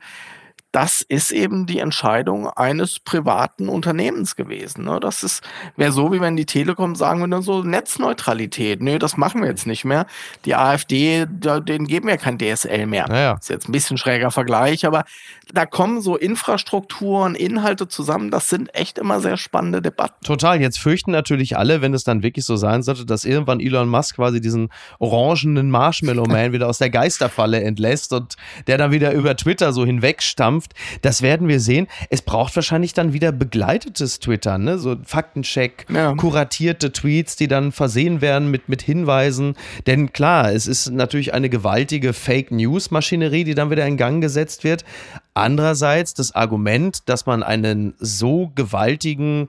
das 0.73 1.03
ist 1.03 1.31
eben 1.33 1.67
die 1.67 1.79
Entscheidung 1.79 2.49
eines 2.49 2.99
privaten 2.99 3.69
Unternehmens 3.69 4.37
gewesen. 4.37 4.85
Ne? 4.85 5.01
Das 5.01 5.23
ist 5.23 5.43
wäre 5.77 5.93
so, 5.93 6.13
wie 6.13 6.21
wenn 6.21 6.35
die 6.35 6.47
Telekom 6.47 6.97
sagen 6.97 7.21
würde, 7.21 7.43
so 7.43 7.63
Netzneutralität. 7.63 8.81
Nö, 8.81 8.99
das 8.99 9.19
machen 9.19 9.43
wir 9.43 9.49
jetzt 9.49 9.67
nicht 9.67 9.85
mehr. 9.85 10.07
Die 10.47 10.55
AfD, 10.55 11.27
da, 11.31 11.61
denen 11.61 11.87
geben 11.87 12.09
wir 12.09 12.17
kein 12.17 12.39
DSL 12.39 12.87
mehr. 12.87 13.07
Naja. 13.07 13.37
Ist 13.39 13.51
jetzt 13.51 13.69
ein 13.69 13.73
bisschen 13.73 13.99
schräger 13.99 14.31
Vergleich, 14.31 14.87
aber 14.87 15.05
da 15.53 15.67
kommen 15.67 16.01
so 16.01 16.17
Infrastrukturen, 16.17 17.35
Inhalte 17.35 17.87
zusammen. 17.87 18.31
Das 18.31 18.49
sind 18.49 18.75
echt 18.75 18.99
immer 18.99 19.21
sehr 19.21 19.37
spannende 19.37 19.83
Debatten. 19.83 20.25
Total. 20.25 20.59
Jetzt 20.61 20.79
fürchten 20.79 21.11
natürlich 21.11 21.59
alle, 21.59 21.83
wenn 21.83 21.93
es 21.93 22.05
dann 22.05 22.23
wirklich 22.23 22.47
so 22.47 22.57
sein 22.57 22.83
sollte, 22.83 23.05
dass 23.05 23.27
irgendwann 23.27 23.61
Elon 23.61 23.89
Musk 23.89 24.17
quasi 24.17 24.41
diesen 24.41 24.71
orangenen 24.99 25.71
Marshmallow 25.71 26.25
Man 26.27 26.53
wieder 26.53 26.69
aus 26.69 26.79
der 26.79 26.89
Geisterfalle 26.89 27.63
entlässt 27.63 28.15
und 28.15 28.37
der 28.67 28.79
dann 28.79 28.91
wieder 28.91 29.13
über 29.13 29.37
Twitter 29.37 29.75
so 29.75 29.85
hinwegstampft 29.85 30.62
Zukunft. 30.63 30.75
Das 31.03 31.23
werden 31.23 31.49
wir 31.49 31.61
sehen. 31.61 31.87
Es 32.11 32.23
braucht 32.23 32.55
wahrscheinlich 32.57 32.95
dann 32.95 33.13
wieder 33.13 33.33
begleitetes 33.33 34.21
Twitter, 34.21 34.59
ne? 34.59 34.79
so 34.79 34.97
Faktencheck, 35.05 35.87
ja. 35.93 36.15
kuratierte 36.15 36.93
Tweets, 36.93 37.37
die 37.37 37.49
dann 37.49 37.73
versehen 37.73 38.21
werden 38.21 38.51
mit, 38.51 38.69
mit 38.69 38.83
Hinweisen. 38.83 39.55
Denn 39.87 40.13
klar, 40.13 40.53
es 40.53 40.67
ist 40.67 40.91
natürlich 40.91 41.35
eine 41.35 41.49
gewaltige 41.49 42.13
Fake 42.13 42.51
News-Maschinerie, 42.51 43.45
die 43.45 43.55
dann 43.55 43.71
wieder 43.71 43.87
in 43.87 43.97
Gang 43.97 44.21
gesetzt 44.21 44.65
wird. 44.65 44.85
Andererseits 45.35 46.15
das 46.15 46.35
Argument, 46.35 47.09
dass 47.09 47.27
man 47.27 47.43
einen 47.43 47.95
so 47.99 48.53
gewaltigen 48.55 49.49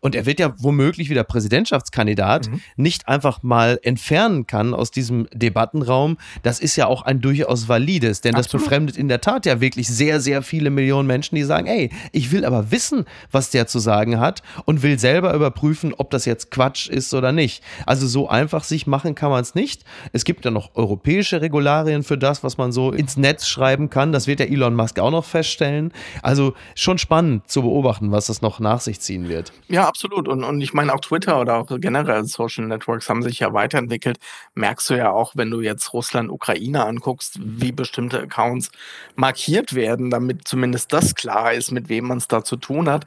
und 0.00 0.14
er 0.14 0.26
wird 0.26 0.40
ja 0.40 0.54
womöglich 0.58 1.10
wieder 1.10 1.24
Präsidentschaftskandidat, 1.24 2.48
mhm. 2.48 2.60
nicht 2.76 3.08
einfach 3.08 3.42
mal 3.42 3.78
entfernen 3.82 4.46
kann 4.46 4.74
aus 4.74 4.90
diesem 4.90 5.28
Debattenraum, 5.32 6.16
das 6.42 6.60
ist 6.60 6.76
ja 6.76 6.86
auch 6.86 7.02
ein 7.02 7.20
durchaus 7.20 7.68
valides, 7.68 8.20
denn 8.20 8.34
Absolut. 8.34 8.54
das 8.54 8.62
befremdet 8.62 8.96
in 8.96 9.08
der 9.08 9.20
Tat 9.20 9.46
ja 9.46 9.60
wirklich 9.60 9.88
sehr, 9.88 10.20
sehr 10.20 10.42
viele 10.42 10.70
Millionen 10.70 11.06
Menschen, 11.06 11.34
die 11.34 11.42
sagen, 11.42 11.66
ey, 11.66 11.90
ich 12.12 12.32
will 12.32 12.44
aber 12.44 12.70
wissen, 12.70 13.04
was 13.30 13.50
der 13.50 13.66
zu 13.66 13.78
sagen 13.78 14.18
hat 14.18 14.42
und 14.64 14.82
will 14.82 14.98
selber 14.98 15.34
überprüfen, 15.34 15.94
ob 15.94 16.10
das 16.10 16.24
jetzt 16.24 16.50
Quatsch 16.50 16.88
ist 16.88 17.12
oder 17.14 17.32
nicht. 17.32 17.62
Also 17.86 18.06
so 18.06 18.28
einfach 18.28 18.64
sich 18.64 18.86
machen 18.86 19.14
kann 19.14 19.30
man 19.30 19.42
es 19.42 19.54
nicht. 19.54 19.84
Es 20.12 20.24
gibt 20.24 20.44
ja 20.44 20.50
noch 20.50 20.74
europäische 20.74 21.40
Regularien 21.40 22.02
für 22.02 22.18
das, 22.18 22.42
was 22.42 22.58
man 22.58 22.72
so 22.72 22.92
ins 22.92 23.16
Netz 23.16 23.46
schreiben 23.46 23.90
kann. 23.90 24.12
Das 24.12 24.26
wird 24.26 24.40
ja 24.40 24.46
Elon 24.46 24.74
Musk 24.74 24.98
auch 24.98 25.10
noch 25.10 25.24
feststellen. 25.24 25.92
Also 26.22 26.54
schon 26.74 26.98
spannend 26.98 27.48
zu 27.50 27.62
beobachten, 27.62 28.10
was 28.12 28.26
das 28.26 28.42
noch 28.42 28.60
nach 28.60 28.80
sich 28.80 29.00
ziehen 29.00 29.28
wird. 29.28 29.52
Ja, 29.68 29.89
absolut. 29.90 30.28
Und, 30.28 30.44
und 30.44 30.60
ich 30.60 30.72
meine, 30.72 30.94
auch 30.94 31.00
Twitter 31.00 31.40
oder 31.40 31.56
auch 31.56 31.66
generell 31.80 32.24
Social 32.24 32.66
Networks 32.66 33.08
haben 33.08 33.22
sich 33.22 33.40
ja 33.40 33.52
weiterentwickelt. 33.52 34.18
Merkst 34.54 34.88
du 34.88 34.94
ja 34.94 35.10
auch, 35.10 35.32
wenn 35.34 35.50
du 35.50 35.60
jetzt 35.60 35.92
Russland, 35.92 36.30
Ukraine 36.30 36.86
anguckst, 36.86 37.38
wie 37.42 37.72
bestimmte 37.72 38.20
Accounts 38.20 38.70
markiert 39.16 39.74
werden, 39.74 40.10
damit 40.10 40.46
zumindest 40.46 40.92
das 40.92 41.16
klar 41.16 41.52
ist, 41.52 41.72
mit 41.72 41.88
wem 41.88 42.06
man 42.06 42.18
es 42.18 42.28
da 42.28 42.44
zu 42.44 42.56
tun 42.56 42.88
hat. 42.88 43.04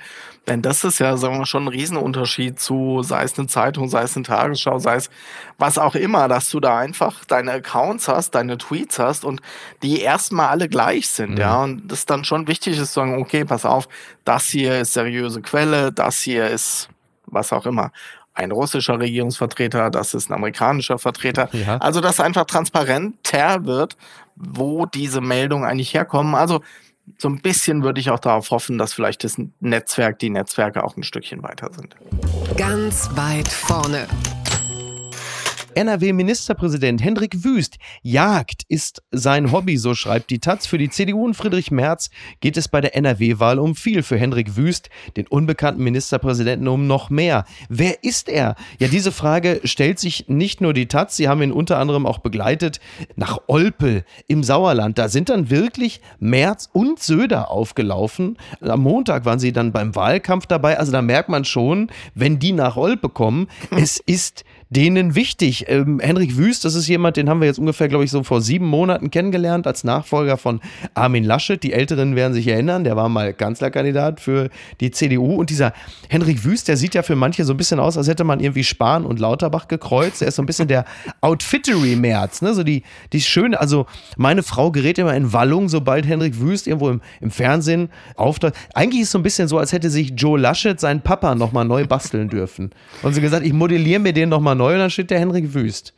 Denn 0.48 0.62
das 0.62 0.84
ist 0.84 1.00
ja, 1.00 1.16
sagen 1.16 1.40
wir 1.40 1.46
schon 1.46 1.66
ein 1.66 1.70
Riesenunterschied 1.70 2.60
zu, 2.60 3.02
sei 3.02 3.24
es 3.24 3.40
eine 3.40 3.48
Zeitung, 3.48 3.88
sei 3.88 4.04
es 4.04 4.18
eine 4.18 4.26
Tagesschau, 4.26 4.78
sei 4.78 4.96
es 4.96 5.10
was 5.58 5.78
auch 5.78 5.96
immer, 5.96 6.28
dass 6.28 6.50
du 6.50 6.60
da 6.60 6.78
einfach 6.78 7.24
deine 7.24 7.54
Accounts 7.54 8.10
hast, 8.10 8.36
deine 8.36 8.58
Tweets 8.58 9.00
hast 9.00 9.24
und 9.24 9.42
die 9.82 10.02
erstmal 10.02 10.50
alle 10.50 10.68
gleich 10.68 11.08
sind, 11.08 11.36
mhm. 11.36 11.38
ja. 11.38 11.64
Und 11.64 11.88
das 11.88 12.06
dann 12.06 12.26
schon 12.26 12.48
wichtig 12.48 12.78
ist 12.78 12.90
zu 12.90 13.00
sagen, 13.00 13.22
okay, 13.22 13.46
pass 13.46 13.64
auf, 13.64 13.88
das 14.26 14.48
hier 14.48 14.82
ist 14.82 14.94
seriöse 14.94 15.42
Quelle, 15.42 15.94
das 15.94 16.20
hier 16.20 16.50
ist 16.50 16.73
was 17.34 17.54
auch 17.54 17.66
immer 17.66 17.92
ein 18.34 18.52
russischer 18.52 19.00
Regierungsvertreter, 19.00 19.92
das 19.92 20.14
ist 20.14 20.30
ein 20.30 20.34
amerikanischer 20.34 20.98
Vertreter. 20.98 21.50
Ja. 21.54 21.78
Also, 21.78 22.02
dass 22.02 22.20
einfach 22.20 22.46
transparenter 22.46 23.66
wird, 23.66 23.96
wo 24.36 24.86
diese 24.86 25.22
Meldungen 25.22 25.66
eigentlich 25.66 25.94
herkommen. 25.94 26.36
Also, 26.36 26.62
so 27.18 27.28
ein 27.28 27.42
bisschen 27.42 27.84
würde 27.84 28.00
ich 28.00 28.10
auch 28.10 28.20
darauf 28.20 28.50
hoffen, 28.50 28.78
dass 28.78 28.94
vielleicht 28.94 29.24
das 29.24 29.40
Netzwerk, 29.60 30.20
die 30.20 30.30
Netzwerke 30.30 30.84
auch 30.84 30.96
ein 30.98 31.04
Stückchen 31.04 31.44
weiter 31.44 31.70
sind. 31.74 31.96
Ganz 32.58 33.10
weit 33.16 33.50
vorne. 33.50 34.08
NRW-Ministerpräsident 35.76 37.04
Hendrik 37.04 37.44
Wüst. 37.44 37.78
Jagd 38.02 38.64
ist 38.68 39.04
sein 39.12 39.52
Hobby, 39.52 39.78
so 39.78 39.96
schreibt 39.96 40.30
die 40.30 40.40
Taz. 40.40 40.66
Für 40.66 40.78
die 40.78 40.90
CDU 40.90 41.26
und 41.26 41.34
Friedrich 41.34 41.72
Merz 41.72 42.10
geht 42.40 42.58
es 42.58 42.68
bei 42.68 42.82
der 42.82 42.96
NRW-Wahl 42.96 43.60
um 43.60 43.76
viel. 43.76 44.04
Für 44.04 44.18
Hendrik 44.18 44.56
Wüst, 44.56 44.90
den 45.18 45.28
unbekannten 45.28 45.84
Ministerpräsidenten, 45.84 46.68
um 46.68 46.88
noch 46.88 47.10
mehr. 47.10 47.46
Wer 47.70 48.04
ist 48.04 48.30
er? 48.30 48.56
Ja, 48.80 48.88
diese 48.88 49.12
Frage 49.12 49.62
stellt 49.64 50.00
sich 50.00 50.28
nicht 50.28 50.62
nur 50.62 50.74
die 50.74 50.88
Taz, 50.88 51.16
sie 51.16 51.28
haben 51.28 51.42
ihn 51.42 51.52
unter 51.52 51.78
anderem 51.80 52.06
auch 52.06 52.20
begleitet 52.20 52.80
nach 53.16 53.40
Olpe 53.48 54.04
im 54.28 54.44
Sauerland. 54.44 54.98
Da 54.98 55.10
sind 55.10 55.30
dann 55.30 55.50
wirklich 55.50 56.02
Merz 56.20 56.70
und 56.72 57.00
Söder 57.00 57.52
aufgelaufen. 57.52 58.38
Am 58.62 58.82
Montag 58.82 59.26
waren 59.26 59.40
sie 59.40 59.52
dann 59.52 59.72
beim 59.72 59.96
Wahlkampf 59.96 60.46
dabei. 60.46 60.78
Also 60.78 60.92
da 60.92 61.02
merkt 61.02 61.30
man 61.30 61.46
schon, 61.46 61.90
wenn 62.16 62.40
die 62.40 62.52
nach 62.52 62.78
Olpe 62.78 63.10
kommen, 63.10 63.48
es 63.72 63.98
ist 63.98 64.44
denen 64.74 65.16
wichtig. 65.16 65.66
Ähm, 65.68 66.00
Henrik 66.02 66.38
Wüst, 66.38 66.66
das 66.66 66.76
ist 66.76 66.88
jemand, 66.88 67.18
den 67.18 67.30
haben 67.30 67.40
wir 67.40 67.48
jetzt 67.48 67.60
ungefähr, 67.60 67.88
glaube 67.88 68.04
ich, 68.04 68.12
so 68.12 68.24
vor 68.24 68.42
sieben 68.42 68.66
Monaten 68.66 69.12
kennengelernt 69.12 69.68
als 69.68 69.84
Nachfolger 69.84 70.38
von 70.38 70.60
Armin 70.96 71.24
Laschet. 71.24 71.62
Die 71.62 71.74
Älteren 71.74 72.16
werden 72.16 72.34
sich 72.34 72.48
erinnern, 72.48 72.84
der 72.84 72.96
war 72.96 73.08
mal 73.08 73.34
Kanzlerkandidat 73.34 74.20
für 74.20 74.50
die 74.82 74.92
CDU. 74.92 75.36
Und 75.36 75.50
dieser 75.50 75.74
Henrik 76.10 76.44
Wüst, 76.44 76.68
der 76.68 76.78
sieht 76.78 76.96
ja 76.96 77.04
für 77.04 77.16
manche 77.16 77.46
so 77.46 77.54
ein 77.54 77.58
bisschen 77.58 77.80
aus, 77.80 77.98
als 77.98 78.08
hätte 78.08 78.24
man 78.24 78.40
irgendwie 78.40 78.64
Spahn 78.64 79.06
und 79.06 79.20
Lauterbach 79.20 79.68
gekreuzt. 79.68 80.22
Er 80.22 80.30
ist 80.30 80.36
so 80.36 80.42
ein 80.42 80.48
bisschen 80.48 80.68
der 80.68 80.86
Outfittery-Merz, 81.22 82.42
ne? 82.42 82.54
So 82.54 82.64
die, 82.64 82.84
die 83.14 83.22
schöne, 83.22 83.60
also 83.60 83.86
meine 84.18 84.44
Frau 84.44 84.72
gerät 84.72 84.98
immer 84.98 85.16
in 85.16 85.34
Wallung, 85.34 85.70
sobald 85.70 86.08
Henrik 86.08 86.40
Wüst 86.40 86.68
irgendwo 86.68 86.90
im, 86.90 87.02
im 87.22 87.32
Fernsehen 87.32 87.90
auftaucht. 88.16 88.54
Eigentlich 88.74 89.02
ist 89.02 89.08
es 89.08 89.12
so 89.12 89.20
ein 89.20 89.24
bisschen 89.24 89.48
so, 89.48 89.58
als 89.60 89.72
hätte 89.72 89.90
sich 89.90 90.14
Joe 90.16 90.40
Laschet 90.40 90.80
seinen 90.80 91.02
Papa 91.02 91.36
nochmal 91.36 91.66
neu 91.66 91.86
basteln 91.86 92.28
dürfen. 92.28 92.72
Und 93.04 93.14
sie 93.14 93.22
gesagt, 93.22 93.46
ich 93.46 93.54
modelliere 93.54 94.00
mir 94.00 94.14
den 94.14 94.30
nochmal 94.30 94.56
neu 94.56 94.63
und 94.72 94.80
dann 94.80 94.90
steht 94.90 95.12
der 95.12 95.20
Henrik 95.20 95.54
Wüst. 95.54 95.94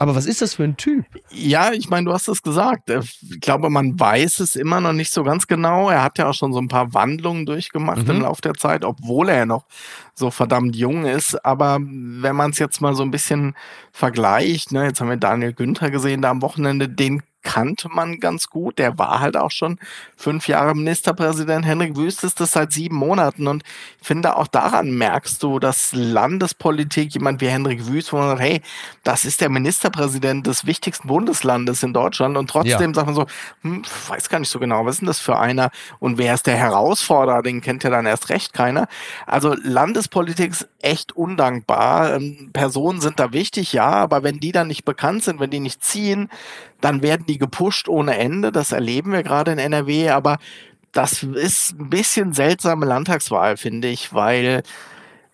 Aber 0.00 0.14
was 0.14 0.24
ist 0.24 0.40
das 0.40 0.54
für 0.54 0.64
ein 0.64 0.78
Typ? 0.78 1.04
Ja, 1.30 1.72
ich 1.72 1.90
meine, 1.90 2.06
du 2.06 2.14
hast 2.14 2.26
es 2.26 2.42
gesagt. 2.42 2.88
Äh, 2.88 3.00
ich 3.00 3.40
glaube, 3.42 3.68
man 3.68 4.00
weiß 4.00 4.40
es 4.40 4.56
immer 4.56 4.80
noch 4.80 4.94
nicht 4.94 5.12
so 5.12 5.22
ganz 5.24 5.46
genau. 5.46 5.90
Er 5.90 6.02
hat 6.02 6.16
ja 6.16 6.30
auch 6.30 6.34
schon 6.34 6.54
so 6.54 6.58
ein 6.58 6.68
paar 6.68 6.94
Wandlungen 6.94 7.44
durchgemacht 7.44 8.04
mhm. 8.04 8.10
im 8.10 8.20
Laufe 8.22 8.40
der 8.40 8.54
Zeit, 8.54 8.82
obwohl 8.82 9.28
er 9.28 9.44
noch 9.44 9.66
so 10.14 10.30
verdammt 10.30 10.74
jung 10.74 11.04
ist. 11.04 11.44
Aber 11.44 11.78
wenn 11.82 12.34
man 12.34 12.52
es 12.52 12.58
jetzt 12.58 12.80
mal 12.80 12.94
so 12.94 13.02
ein 13.02 13.10
bisschen 13.10 13.54
vergleicht, 13.92 14.72
ne, 14.72 14.86
jetzt 14.86 15.02
haben 15.02 15.10
wir 15.10 15.18
Daniel 15.18 15.52
Günther 15.52 15.90
gesehen 15.90 16.22
da 16.22 16.30
am 16.30 16.40
Wochenende, 16.40 16.88
den 16.88 17.22
kannte 17.42 17.88
man 17.88 18.20
ganz 18.20 18.48
gut. 18.48 18.78
Der 18.78 18.98
war 18.98 19.20
halt 19.20 19.36
auch 19.36 19.50
schon 19.50 19.78
fünf 20.16 20.48
Jahre 20.48 20.74
Ministerpräsident. 20.74 21.64
Henrik 21.64 21.96
Wüst 21.96 22.24
ist 22.24 22.40
das 22.40 22.52
seit 22.52 22.72
sieben 22.72 22.96
Monaten. 22.96 23.46
Und 23.46 23.62
ich 24.00 24.06
finde, 24.06 24.36
auch 24.36 24.46
daran 24.46 24.90
merkst 24.92 25.42
du, 25.42 25.58
dass 25.58 25.92
Landespolitik, 25.92 27.14
jemand 27.14 27.40
wie 27.40 27.48
Henrik 27.48 27.86
Wüst, 27.86 28.12
wo 28.12 28.18
man 28.18 28.28
sagt, 28.28 28.40
hey, 28.40 28.60
das 29.04 29.24
ist 29.24 29.40
der 29.40 29.48
Ministerpräsident 29.48 30.46
des 30.46 30.66
wichtigsten 30.66 31.08
Bundeslandes 31.08 31.82
in 31.82 31.92
Deutschland. 31.92 32.36
Und 32.36 32.50
trotzdem 32.50 32.90
ja. 32.90 32.94
sagt 32.94 33.06
man 33.06 33.14
so, 33.14 33.26
hm, 33.62 33.84
weiß 34.08 34.28
gar 34.28 34.38
nicht 34.38 34.50
so 34.50 34.58
genau, 34.58 34.84
was 34.84 34.96
ist 34.96 35.00
denn 35.00 35.06
das 35.06 35.20
für 35.20 35.38
einer? 35.38 35.70
Und 35.98 36.18
wer 36.18 36.34
ist 36.34 36.46
der 36.46 36.56
Herausforderer? 36.56 37.42
Den 37.42 37.60
kennt 37.60 37.84
ja 37.84 37.90
dann 37.90 38.06
erst 38.06 38.28
recht 38.28 38.52
keiner. 38.52 38.88
Also 39.26 39.54
Landespolitik 39.62 40.52
ist 40.52 40.68
echt 40.80 41.12
undankbar. 41.12 42.14
Ähm, 42.14 42.50
Personen 42.52 43.00
sind 43.00 43.20
da 43.20 43.32
wichtig, 43.32 43.72
ja, 43.72 43.90
aber 43.90 44.22
wenn 44.22 44.40
die 44.40 44.52
dann 44.52 44.68
nicht 44.68 44.84
bekannt 44.84 45.24
sind, 45.24 45.40
wenn 45.40 45.50
die 45.50 45.60
nicht 45.60 45.84
ziehen, 45.84 46.28
dann 46.80 47.02
werden 47.02 47.26
die 47.26 47.38
gepusht 47.38 47.88
ohne 47.88 48.16
Ende. 48.16 48.52
Das 48.52 48.72
erleben 48.72 49.12
wir 49.12 49.22
gerade 49.22 49.52
in 49.52 49.58
NRW, 49.58 50.10
aber 50.10 50.38
das 50.92 51.22
ist 51.22 51.78
ein 51.78 51.90
bisschen 51.90 52.32
seltsame 52.32 52.86
Landtagswahl, 52.86 53.56
finde 53.56 53.88
ich, 53.88 54.12
weil 54.12 54.62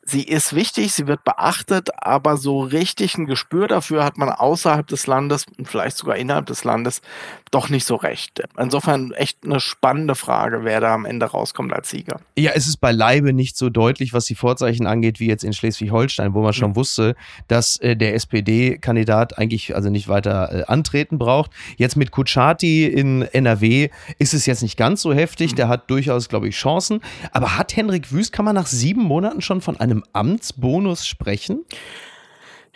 sie 0.02 0.22
ist 0.22 0.54
wichtig, 0.54 0.92
sie 0.92 1.06
wird 1.06 1.24
beachtet, 1.24 1.90
aber 1.98 2.36
so 2.36 2.60
richtig 2.60 3.18
ein 3.18 3.26
Gespür 3.26 3.66
dafür 3.66 4.04
hat 4.04 4.18
man 4.18 4.28
außerhalb 4.28 4.86
des 4.86 5.06
Landes 5.06 5.46
und 5.58 5.66
vielleicht 5.66 5.96
sogar 5.96 6.16
innerhalb 6.16 6.46
des 6.46 6.62
Landes 6.64 7.02
doch 7.50 7.68
nicht 7.68 7.84
so 7.84 7.94
recht. 7.94 8.42
Insofern 8.58 9.12
echt 9.12 9.38
eine 9.44 9.60
spannende 9.60 10.14
Frage, 10.14 10.64
wer 10.64 10.80
da 10.80 10.94
am 10.94 11.04
Ende 11.04 11.26
rauskommt 11.26 11.72
als 11.72 11.90
Sieger. 11.90 12.20
Ja, 12.36 12.52
es 12.54 12.66
ist 12.66 12.78
beileibe 12.78 13.32
nicht 13.32 13.56
so 13.56 13.70
deutlich, 13.70 14.12
was 14.12 14.26
die 14.26 14.34
Vorzeichen 14.34 14.86
angeht, 14.86 15.20
wie 15.20 15.26
jetzt 15.26 15.44
in 15.44 15.52
Schleswig-Holstein, 15.52 16.34
wo 16.34 16.42
man 16.42 16.52
schon 16.52 16.70
mhm. 16.70 16.76
wusste, 16.76 17.14
dass 17.48 17.78
äh, 17.78 17.96
der 17.96 18.14
SPD-Kandidat 18.14 19.38
eigentlich 19.38 19.74
also 19.74 19.90
nicht 19.90 20.08
weiter 20.08 20.52
äh, 20.52 20.64
antreten 20.64 21.18
braucht. 21.18 21.50
Jetzt 21.76 21.96
mit 21.96 22.10
Kutschaty 22.10 22.86
in 22.86 23.22
NRW 23.22 23.90
ist 24.18 24.34
es 24.34 24.46
jetzt 24.46 24.62
nicht 24.62 24.76
ganz 24.76 25.02
so 25.02 25.12
heftig, 25.14 25.52
mhm. 25.52 25.56
der 25.56 25.68
hat 25.68 25.88
durchaus, 25.90 26.28
glaube 26.28 26.48
ich, 26.48 26.56
Chancen. 26.56 27.00
Aber 27.30 27.56
hat 27.56 27.76
Henrik 27.76 28.12
Wüst, 28.12 28.32
kann 28.32 28.44
man 28.44 28.54
nach 28.54 28.66
sieben 28.66 29.02
Monaten 29.02 29.40
schon 29.40 29.60
von 29.60 29.78
einem 29.78 30.04
Amtsbonus 30.12 31.06
sprechen? 31.06 31.64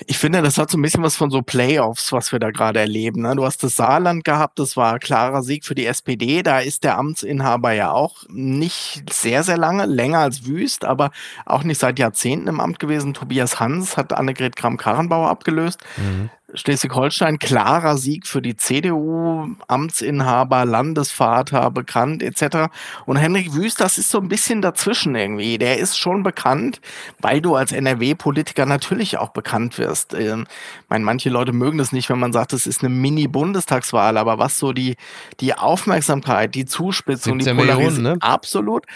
Ich 0.07 0.19
finde, 0.19 0.43
das 0.43 0.59
hat 0.59 0.71
so 0.71 0.79
ein 0.79 0.83
bisschen 0.83 1.03
was 1.03 1.17
von 1.17 1.31
so 1.31 1.43
Playoffs, 1.43 2.13
was 2.13 2.33
wir 2.33 2.39
da 2.39 2.51
gerade 2.51 2.81
erleben. 2.81 3.23
Ne? 3.23 3.37
Du 3.37 3.45
hast 3.45 3.63
das 3.63 3.77
Saarland 3.77 4.25
gehabt, 4.25 4.59
das 4.59 4.77
war 4.77 4.99
klarer 4.99 5.43
Sieg 5.43 5.65
für 5.65 5.75
die 5.75 5.87
SPD. 5.87 6.43
Da 6.43 6.61
ist 6.61 6.85
der 6.85 6.99
Amtsinhaber 6.99 7.73
ja 7.73 7.93
auch 7.93 8.25
nicht 8.29 9.03
sehr, 9.11 9.43
sehr 9.43 9.59
lange, 9.59 9.87
länger 9.87 10.21
als 10.21 10.47
Wüst, 10.47 10.85
aber 10.85 11.11
auch 11.47 11.65
nicht 11.65 11.79
seit 11.79 11.99
Jahrzehnten 11.99 12.49
im 12.49 12.61
Amt 12.61 12.79
gewesen. 12.79 13.15
Tobias 13.15 13.61
Hans 13.61 13.97
hat 13.97 14.13
Annegret 14.13 14.57
Kramp-Karrenbauer 14.57 15.29
abgelöst. 15.29 15.81
Mhm. 15.97 16.31
Schleswig-Holstein 16.55 17.39
klarer 17.39 17.97
Sieg 17.97 18.27
für 18.27 18.43
die 18.43 18.57
CDU, 18.57 19.49
Amtsinhaber, 19.69 20.65
Landesvater, 20.65 21.71
bekannt 21.71 22.23
etc. 22.23 22.71
Und 23.07 23.17
Henrik 23.17 23.55
Wüst, 23.55 23.81
das 23.81 23.99
ist 23.99 24.11
so 24.11 24.19
ein 24.19 24.29
bisschen 24.29 24.63
dazwischen 24.63 25.15
irgendwie. 25.15 25.59
Der 25.59 25.79
ist 25.79 25.99
schon 25.99 26.23
bekannt, 26.23 26.81
weil 27.21 27.41
du 27.41 27.55
als 27.55 27.73
NRW-Politiker 27.73 28.67
natürlich 28.67 29.19
auch 29.19 29.31
bekannt 29.31 29.79
wirst. 29.79 30.15
Ähm, 30.15 30.47
ich 30.49 30.91
meine, 30.91 31.05
manche 31.05 31.31
Leute 31.31 31.53
mögen 31.53 31.79
das 31.79 31.93
nicht, 31.93 32.09
wenn 32.11 32.19
man 32.19 32.33
sagt, 32.33 32.53
es 32.53 32.67
ist 32.67 32.83
eine 32.83 32.91
Mini-Bundestagswahl, 32.95 34.17
aber 34.17 34.39
was 34.39 34.59
so 34.59 34.73
die, 34.73 34.97
die 35.41 35.55
Aufmerksamkeit, 35.55 36.55
die 36.55 36.67
Zuspitzung, 36.67 37.39
die 37.39 37.53
Polarisierung, 37.53 38.03
ne? 38.03 38.17
absolut, 38.21 38.87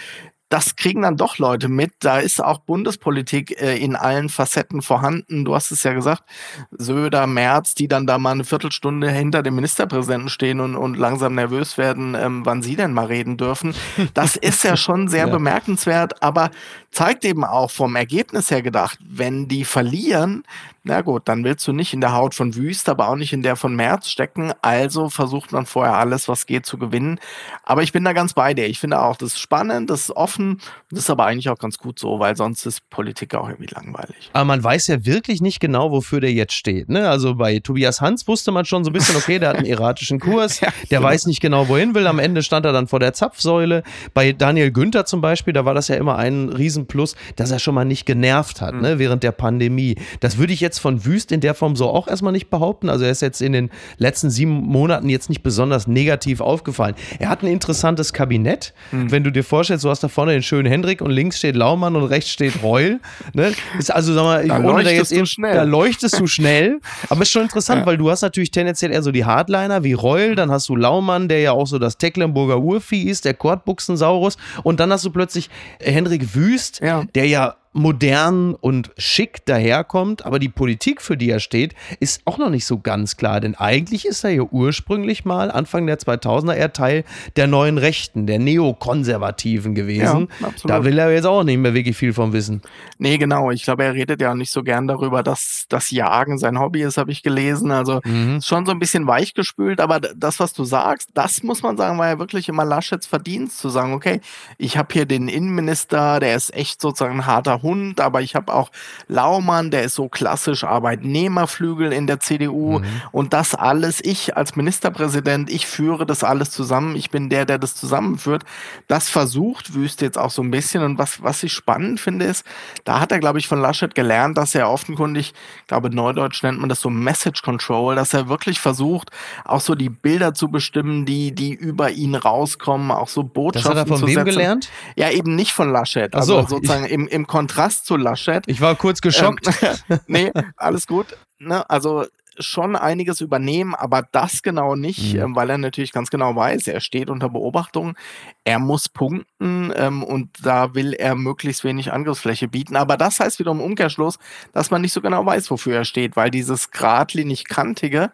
das 0.55 0.77
kriegen 0.77 1.01
dann 1.01 1.17
doch 1.17 1.37
Leute 1.37 1.67
mit. 1.67 1.91
Da 1.99 2.19
ist 2.19 2.41
auch 2.41 2.59
Bundespolitik 2.59 3.61
äh, 3.61 3.75
in 3.75 3.97
allen 3.97 4.29
Facetten 4.29 4.81
vorhanden. 4.81 5.43
Du 5.43 5.53
hast 5.53 5.69
es 5.69 5.83
ja 5.83 5.91
gesagt, 5.91 6.23
Söder, 6.71 7.27
Merz, 7.27 7.75
die 7.75 7.89
dann 7.89 8.07
da 8.07 8.17
mal 8.17 8.31
eine 8.31 8.45
Viertelstunde 8.45 9.11
hinter 9.11 9.43
dem 9.43 9.55
Ministerpräsidenten 9.55 10.29
stehen 10.29 10.61
und, 10.61 10.77
und 10.77 10.95
langsam 10.95 11.35
nervös 11.35 11.77
werden, 11.77 12.15
ähm, 12.15 12.45
wann 12.45 12.61
sie 12.61 12.77
denn 12.77 12.93
mal 12.93 13.07
reden 13.07 13.35
dürfen. 13.35 13.75
Das 14.13 14.37
ist 14.37 14.63
ja 14.63 14.77
schon 14.85 15.09
sehr 15.09 15.27
ja. 15.27 15.33
bemerkenswert, 15.33 16.23
aber 16.23 16.51
zeigt 16.95 17.25
eben 17.25 17.43
auch 17.43 17.71
vom 17.71 17.97
Ergebnis 17.97 18.49
her 18.49 18.61
gedacht, 18.61 18.97
wenn 19.05 19.49
die 19.49 19.65
verlieren, 19.65 20.45
na 20.87 21.01
gut, 21.01 21.23
dann 21.25 21.43
willst 21.43 21.67
du 21.67 21.73
nicht 21.73 21.93
in 21.93 22.01
der 22.01 22.13
Haut 22.13 22.35
von 22.35 22.55
Wüst, 22.55 22.89
aber 22.89 23.09
auch 23.09 23.15
nicht 23.15 23.33
in 23.33 23.41
der 23.41 23.55
von 23.55 23.75
Merz 23.75 24.07
stecken. 24.07 24.53
Also 24.61 25.09
versucht 25.09 25.51
man 25.51 25.65
vorher 25.65 25.95
alles, 25.95 26.27
was 26.27 26.45
geht, 26.45 26.67
zu 26.67 26.77
gewinnen. 26.77 27.19
Aber 27.63 27.81
ich 27.81 27.91
bin 27.91 28.03
da 28.03 28.13
ganz 28.13 28.33
bei 28.33 28.53
dir. 28.53 28.67
Ich 28.67 28.79
finde 28.79 29.01
auch, 29.01 29.17
das 29.17 29.29
ist 29.29 29.39
spannend, 29.39 29.89
das 29.89 30.01
ist 30.01 30.11
offen. 30.11 30.61
Das 30.91 30.99
ist 30.99 31.09
aber 31.09 31.25
eigentlich 31.25 31.49
auch 31.49 31.57
ganz 31.57 31.79
gut 31.79 31.97
so, 31.97 32.19
weil 32.19 32.37
sonst 32.37 32.67
ist 32.67 32.87
Politik 32.91 33.33
auch 33.33 33.49
irgendwie 33.49 33.73
langweilig. 33.73 34.29
Aber 34.33 34.45
man 34.45 34.63
weiß 34.63 34.85
ja 34.85 35.03
wirklich 35.07 35.41
nicht 35.41 35.59
genau, 35.59 35.89
wofür 35.89 36.19
der 36.19 36.31
jetzt 36.31 36.53
steht. 36.53 36.87
Ne? 36.87 37.09
Also 37.09 37.33
bei 37.33 37.57
Tobias 37.57 37.99
Hans 37.99 38.27
wusste 38.27 38.51
man 38.51 38.65
schon 38.65 38.83
so 38.83 38.91
ein 38.91 38.93
bisschen, 38.93 39.15
okay, 39.15 39.39
der 39.39 39.49
hat 39.49 39.55
einen 39.55 39.65
erratischen 39.65 40.19
Kurs, 40.19 40.59
ja, 40.59 40.67
der 40.91 40.99
genau. 40.99 41.09
weiß 41.09 41.25
nicht 41.25 41.41
genau, 41.41 41.67
wohin 41.67 41.95
will. 41.95 42.05
Am 42.05 42.19
Ende 42.19 42.43
stand 42.43 42.63
er 42.63 42.73
dann 42.73 42.87
vor 42.87 42.99
der 42.99 43.13
Zapfsäule. 43.13 43.81
Bei 44.13 44.33
Daniel 44.33 44.71
Günther 44.71 45.07
zum 45.07 45.19
Beispiel, 45.19 45.53
da 45.53 45.65
war 45.65 45.73
das 45.73 45.87
ja 45.87 45.95
immer 45.95 46.17
ein 46.17 46.49
Riesenplus, 46.85 47.15
dass 47.35 47.51
er 47.51 47.59
schon 47.59 47.75
mal 47.75 47.85
nicht 47.85 48.05
genervt 48.05 48.61
hat, 48.61 48.75
mhm. 48.75 48.81
ne, 48.81 48.99
während 48.99 49.23
der 49.23 49.31
Pandemie. 49.31 49.95
Das 50.19 50.37
würde 50.37 50.53
ich 50.53 50.61
jetzt 50.61 50.79
von 50.79 51.05
Wüst 51.05 51.31
in 51.31 51.41
der 51.41 51.53
Form 51.53 51.75
so 51.75 51.89
auch 51.89 52.07
erstmal 52.07 52.31
nicht 52.31 52.49
behaupten. 52.49 52.89
Also 52.89 53.05
er 53.05 53.11
ist 53.11 53.21
jetzt 53.21 53.41
in 53.41 53.53
den 53.53 53.69
letzten 53.97 54.29
sieben 54.29 54.51
Monaten 54.51 55.09
jetzt 55.09 55.29
nicht 55.29 55.43
besonders 55.43 55.87
negativ 55.87 56.41
aufgefallen. 56.41 56.95
Er 57.19 57.29
hat 57.29 57.43
ein 57.43 57.47
interessantes 57.47 58.13
Kabinett. 58.13 58.73
Mhm. 58.91 59.11
Wenn 59.11 59.23
du 59.23 59.31
dir 59.31 59.43
vorstellst, 59.43 59.83
du 59.83 59.89
hast 59.89 60.03
da 60.03 60.07
vorne 60.07 60.33
den 60.33 60.43
schönen 60.43 60.67
Hendrik 60.67 61.01
und 61.01 61.11
links 61.11 61.37
steht 61.37 61.55
Laumann 61.55 61.95
und 61.95 62.03
rechts 62.03 62.31
steht 62.31 62.63
Reul. 62.63 62.99
Ne? 63.33 63.53
Ist 63.79 63.93
also, 63.93 64.13
sag 64.13 64.23
mal, 64.23 64.47
da 64.47 64.59
ohne 64.59 64.83
da 64.83 64.89
jetzt 64.91 65.11
eben, 65.11 65.25
schnell. 65.25 65.55
da 65.55 65.63
leuchtest 65.63 66.19
du 66.19 66.27
schnell. 66.27 66.79
Aber 67.09 67.21
ist 67.21 67.31
schon 67.31 67.43
interessant, 67.43 67.81
ja. 67.81 67.85
weil 67.85 67.97
du 67.97 68.09
hast 68.09 68.21
natürlich 68.21 68.51
tendenziell 68.51 68.91
eher 68.91 69.01
so 69.01 69.11
die 69.11 69.25
Hardliner 69.25 69.83
wie 69.83 69.93
Reul, 69.93 70.35
dann 70.35 70.51
hast 70.51 70.69
du 70.69 70.75
Laumann, 70.75 71.27
der 71.27 71.39
ja 71.39 71.51
auch 71.51 71.67
so 71.67 71.79
das 71.79 71.97
Tecklenburger 71.97 72.59
Urvieh 72.59 73.03
ist, 73.03 73.25
der 73.25 73.33
Kortbuchsensaurus 73.33 74.37
und 74.63 74.79
dann 74.79 74.91
hast 74.91 75.05
du 75.05 75.09
plötzlich 75.09 75.49
Hendrik 75.79 76.35
Wüst, 76.35 76.74
ja. 76.81 77.03
der 77.15 77.27
ja 77.27 77.55
modern 77.75 78.55
und 78.55 78.91
schick 78.97 79.45
daherkommt, 79.45 80.25
aber 80.25 80.39
die 80.39 80.47
Politik, 80.47 81.01
für 81.01 81.17
die 81.17 81.29
er 81.29 81.41
steht, 81.41 81.75
ist 81.99 82.21
auch 82.23 82.37
noch 82.37 82.49
nicht 82.49 82.65
so 82.65 82.79
ganz 82.79 83.17
klar, 83.17 83.41
denn 83.41 83.53
eigentlich 83.55 84.05
ist 84.05 84.23
er 84.23 84.29
ja 84.29 84.43
ursprünglich 84.43 85.25
mal 85.25 85.51
Anfang 85.51 85.85
der 85.85 85.99
2000er 85.99 86.53
eher 86.53 86.71
Teil 86.71 87.03
der 87.35 87.47
neuen 87.47 87.77
Rechten, 87.77 88.27
der 88.27 88.39
Neokonservativen 88.39 89.75
gewesen. 89.75 90.29
Ja, 90.39 90.51
da 90.63 90.85
will 90.85 90.97
er 90.97 91.11
jetzt 91.11 91.25
auch 91.25 91.43
nicht 91.43 91.57
mehr 91.57 91.73
wirklich 91.73 91.97
viel 91.97 92.13
von 92.13 92.31
wissen. 92.31 92.61
Nee, 92.97 93.17
genau. 93.17 93.51
Ich 93.51 93.63
glaube, 93.63 93.83
er 93.83 93.93
redet 93.93 94.21
ja 94.21 94.33
nicht 94.35 94.51
so 94.51 94.63
gern 94.63 94.87
darüber, 94.87 95.21
dass 95.21 95.65
das 95.67 95.91
Jagen 95.91 96.37
sein 96.37 96.57
Hobby 96.57 96.81
ist, 96.81 96.97
habe 96.97 97.11
ich 97.11 97.23
gelesen. 97.23 97.71
Also 97.71 97.99
mhm. 98.05 98.41
schon 98.41 98.65
so 98.65 98.71
ein 98.71 98.79
bisschen 98.79 99.05
weichgespült, 99.05 99.81
aber 99.81 99.99
das, 99.99 100.39
was 100.39 100.53
du 100.53 100.63
sagst, 100.63 101.09
das 101.13 101.43
muss 101.43 101.61
man 101.61 101.75
sagen, 101.75 101.97
war 101.97 102.07
ja 102.07 102.19
wirklich 102.19 102.47
immer 102.47 102.63
Laschets 102.63 103.05
Verdienst, 103.05 103.59
zu 103.59 103.67
sagen, 103.67 103.93
okay, 103.93 104.21
ich 104.57 104.77
habe 104.77 104.93
hier 104.93 105.05
den 105.05 105.27
Innenminister, 105.27 106.21
der 106.21 106.37
ist 106.37 106.53
echt 106.53 106.79
sozusagen 106.79 107.15
ein 107.15 107.25
harter 107.25 107.64
Hund, 107.65 107.99
aber 107.99 108.21
ich 108.21 108.35
habe 108.35 108.53
auch 108.53 108.71
Laumann, 109.09 109.71
der 109.71 109.83
ist 109.83 109.95
so 109.95 110.07
klassisch 110.07 110.63
Arbeitnehmerflügel 110.63 111.91
in 111.91 112.07
der 112.07 112.21
CDU 112.21 112.79
mhm. 112.79 112.85
und 113.11 113.33
das 113.33 113.55
alles, 113.55 113.99
ich 114.03 114.37
als 114.37 114.55
Ministerpräsident, 114.55 115.49
ich 115.49 115.67
führe 115.67 116.05
das 116.05 116.23
alles 116.23 116.51
zusammen, 116.51 116.95
ich 116.95 117.09
bin 117.09 117.29
der, 117.29 117.45
der 117.45 117.57
das 117.57 117.75
zusammenführt. 117.75 118.43
Das 118.87 119.09
versucht 119.09 119.73
Wüst 119.73 120.01
jetzt 120.01 120.17
auch 120.17 120.31
so 120.31 120.41
ein 120.43 120.51
bisschen 120.51 120.83
und 120.83 120.97
was, 120.97 121.21
was 121.23 121.43
ich 121.43 121.51
spannend 121.51 121.99
finde 121.99 122.25
ist, 122.25 122.45
da 122.85 122.99
hat 122.99 123.11
er, 123.11 123.19
glaube 123.19 123.39
ich, 123.39 123.47
von 123.47 123.59
Laschet 123.59 123.93
gelernt, 123.95 124.37
dass 124.37 124.55
er 124.55 124.69
offenkundig, 124.69 125.33
ich 125.61 125.67
glaube, 125.67 125.89
Neudeutsch 125.89 126.43
nennt 126.43 126.59
man 126.59 126.69
das 126.69 126.79
so 126.79 126.89
Message 126.89 127.41
Control, 127.41 127.95
dass 127.95 128.13
er 128.13 128.29
wirklich 128.29 128.59
versucht, 128.59 129.09
auch 129.43 129.61
so 129.61 129.75
die 129.75 129.89
Bilder 129.89 130.33
zu 130.33 130.49
bestimmen, 130.49 131.05
die, 131.05 131.33
die 131.33 131.53
über 131.53 131.89
ihn 131.89 132.15
rauskommen, 132.15 132.91
auch 132.91 133.09
so 133.09 133.23
Botschaften 133.23 133.71
das 133.71 133.81
hat 133.81 133.89
er 133.89 133.97
von 133.97 134.07
wem 134.07 134.23
gelernt? 134.23 134.69
Ja, 134.95 135.09
eben 135.09 135.35
nicht 135.35 135.51
von 135.51 135.71
Laschet, 135.71 136.13
also 136.15 136.41
so. 136.41 136.47
sozusagen 136.47 136.85
im, 136.85 137.07
im 137.07 137.25
Kontrast 137.25 137.54
Kontrast 137.55 137.85
zu 137.85 137.95
Laschet. 137.95 138.43
Ich 138.47 138.59
war 138.59 138.75
kurz 138.75 138.99
geschockt. 138.99 139.49
Ähm, 139.61 139.99
nee, 140.07 140.31
alles 140.57 140.87
gut. 140.87 141.17
Ne? 141.39 141.67
Also 141.69 142.05
schon 142.37 142.75
einiges 142.75 143.21
übernehmen, 143.21 143.73
aber 143.75 144.03
das 144.11 144.41
genau 144.41 144.75
nicht, 144.75 145.13
mhm. 145.13 145.21
ähm, 145.21 145.35
weil 145.37 145.49
er 145.49 145.57
natürlich 145.57 145.93
ganz 145.93 146.09
genau 146.09 146.35
weiß, 146.35 146.67
er 146.67 146.81
steht 146.81 147.09
unter 147.09 147.29
Beobachtung, 147.29 147.95
er 148.43 148.59
muss 148.59 148.89
punkten 148.89 149.71
ähm, 149.73 150.03
und 150.03 150.31
da 150.43 150.75
will 150.75 150.91
er 150.91 151.15
möglichst 151.15 151.63
wenig 151.63 151.93
Angriffsfläche 151.93 152.49
bieten. 152.49 152.75
Aber 152.75 152.97
das 152.97 153.21
heißt 153.21 153.39
wiederum 153.39 153.61
im 153.61 153.65
Umkehrschluss, 153.67 154.19
dass 154.51 154.69
man 154.69 154.81
nicht 154.81 154.91
so 154.91 154.99
genau 154.99 155.25
weiß, 155.25 155.49
wofür 155.49 155.77
er 155.77 155.85
steht, 155.85 156.17
weil 156.17 156.29
dieses 156.29 156.71
geradlinig 156.71 157.45
kantige, 157.45 158.11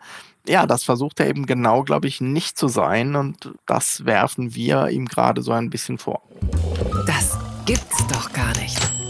ja, 0.48 0.68
das 0.68 0.84
versucht 0.84 1.20
er 1.20 1.28
eben 1.28 1.48
genau, 1.48 1.82
glaube 1.82 2.08
ich, 2.08 2.22
nicht 2.22 2.60
zu 2.60 2.68
sein 2.68 3.16
und 3.16 3.54
das 3.66 4.06
werfen 4.06 4.54
wir 4.54 4.90
ihm 4.90 5.08
gerade 5.08 5.42
so 5.42 5.52
ein 5.52 5.72
bisschen 5.72 5.98
vor. 5.98 6.22
Das 7.08 7.40
gibt's 7.66 8.06
doch 8.08 8.32
gar 8.34 8.56
nicht. 8.58 9.01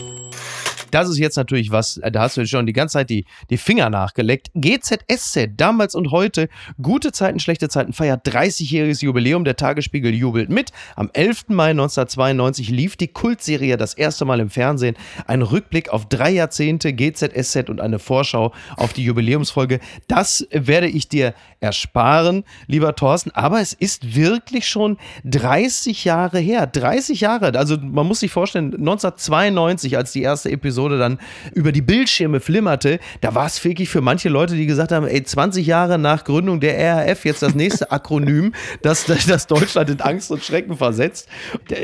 Das 0.92 1.10
ist 1.10 1.18
jetzt 1.18 1.38
natürlich 1.38 1.72
was, 1.72 1.98
äh, 1.98 2.12
da 2.12 2.22
hast 2.22 2.38
du 2.38 2.46
schon 2.46 2.66
die 2.66 2.74
ganze 2.74 2.94
Zeit 2.94 3.10
die, 3.10 3.26
die 3.50 3.58
Finger 3.58 3.90
nachgeleckt. 3.90 4.52
GZSZ, 4.56 5.50
damals 5.58 5.96
und 5.96 6.12
heute, 6.12 6.50
gute 6.82 7.12
Zeiten, 7.12 7.40
schlechte 7.40 7.70
Zeiten, 7.70 7.94
feiert 7.94 8.28
30-jähriges 8.28 9.04
Jubiläum. 9.04 9.44
Der 9.44 9.56
Tagesspiegel 9.56 10.14
jubelt 10.14 10.50
mit. 10.50 10.72
Am 10.96 11.10
11. 11.14 11.46
Mai 11.50 11.72
1992 11.72 12.70
lief 12.70 12.98
die 12.98 13.08
Kultserie 13.08 13.78
das 13.78 13.94
erste 13.94 14.26
Mal 14.26 14.40
im 14.40 14.50
Fernsehen. 14.50 14.96
Ein 15.26 15.42
Rückblick 15.42 15.90
auf 15.90 16.08
drei 16.08 16.32
Jahrzehnte 16.32 16.94
GZSZ 16.94 17.70
und 17.70 17.82
eine 17.82 18.00
Vorschau 18.00 18.54
auf 18.76 18.94
die 18.94 19.04
Jubiläumsfolge. 19.04 19.80
Das 20.08 20.48
werde 20.52 20.88
ich 20.88 21.08
dir 21.08 21.34
ersparen, 21.60 22.44
lieber 22.68 22.96
Thorsten. 22.96 23.32
Aber 23.32 23.62
es 23.62 23.74
ist 23.74 24.16
wirklich 24.16 24.68
schon 24.68 24.98
30 25.24 26.06
Jahre 26.06 26.40
her. 26.40 26.68
30 26.68 27.22
Jahre. 27.22 27.58
Also 27.58 27.78
man 27.78 28.08
muss 28.08 28.20
sich 28.20 28.32
vorstellen, 28.32 28.74
1992, 28.74 29.98
als 29.98 30.12
die 30.12 30.22
erste 30.22 30.52
Episode 30.52 30.81
Episode 30.82 30.98
dann 30.98 31.20
über 31.54 31.72
die 31.72 31.82
Bildschirme 31.82 32.40
flimmerte, 32.40 33.00
da 33.22 33.36
war 33.36 33.46
es 33.46 33.64
wirklich 33.64 33.90
für 33.90 34.02
manche 34.02 34.30
Leute, 34.30 34.56
die 34.56 34.66
gesagt 34.66 34.92
haben, 34.92 35.08
ey, 35.08 35.24
20 35.24 35.66
Jahre 35.66 36.00
nach 36.00 36.24
Gründung 36.24 36.60
der 36.60 36.78
RAF, 36.78 37.26
jetzt 37.26 37.42
das 37.42 37.54
nächste 37.54 37.92
Akronym, 37.92 38.54
das, 38.82 39.06
das 39.06 39.48
Deutschland 39.48 39.90
in 39.90 40.02
Angst 40.02 40.32
und 40.32 40.44
Schrecken 40.44 40.78
versetzt. 40.78 41.28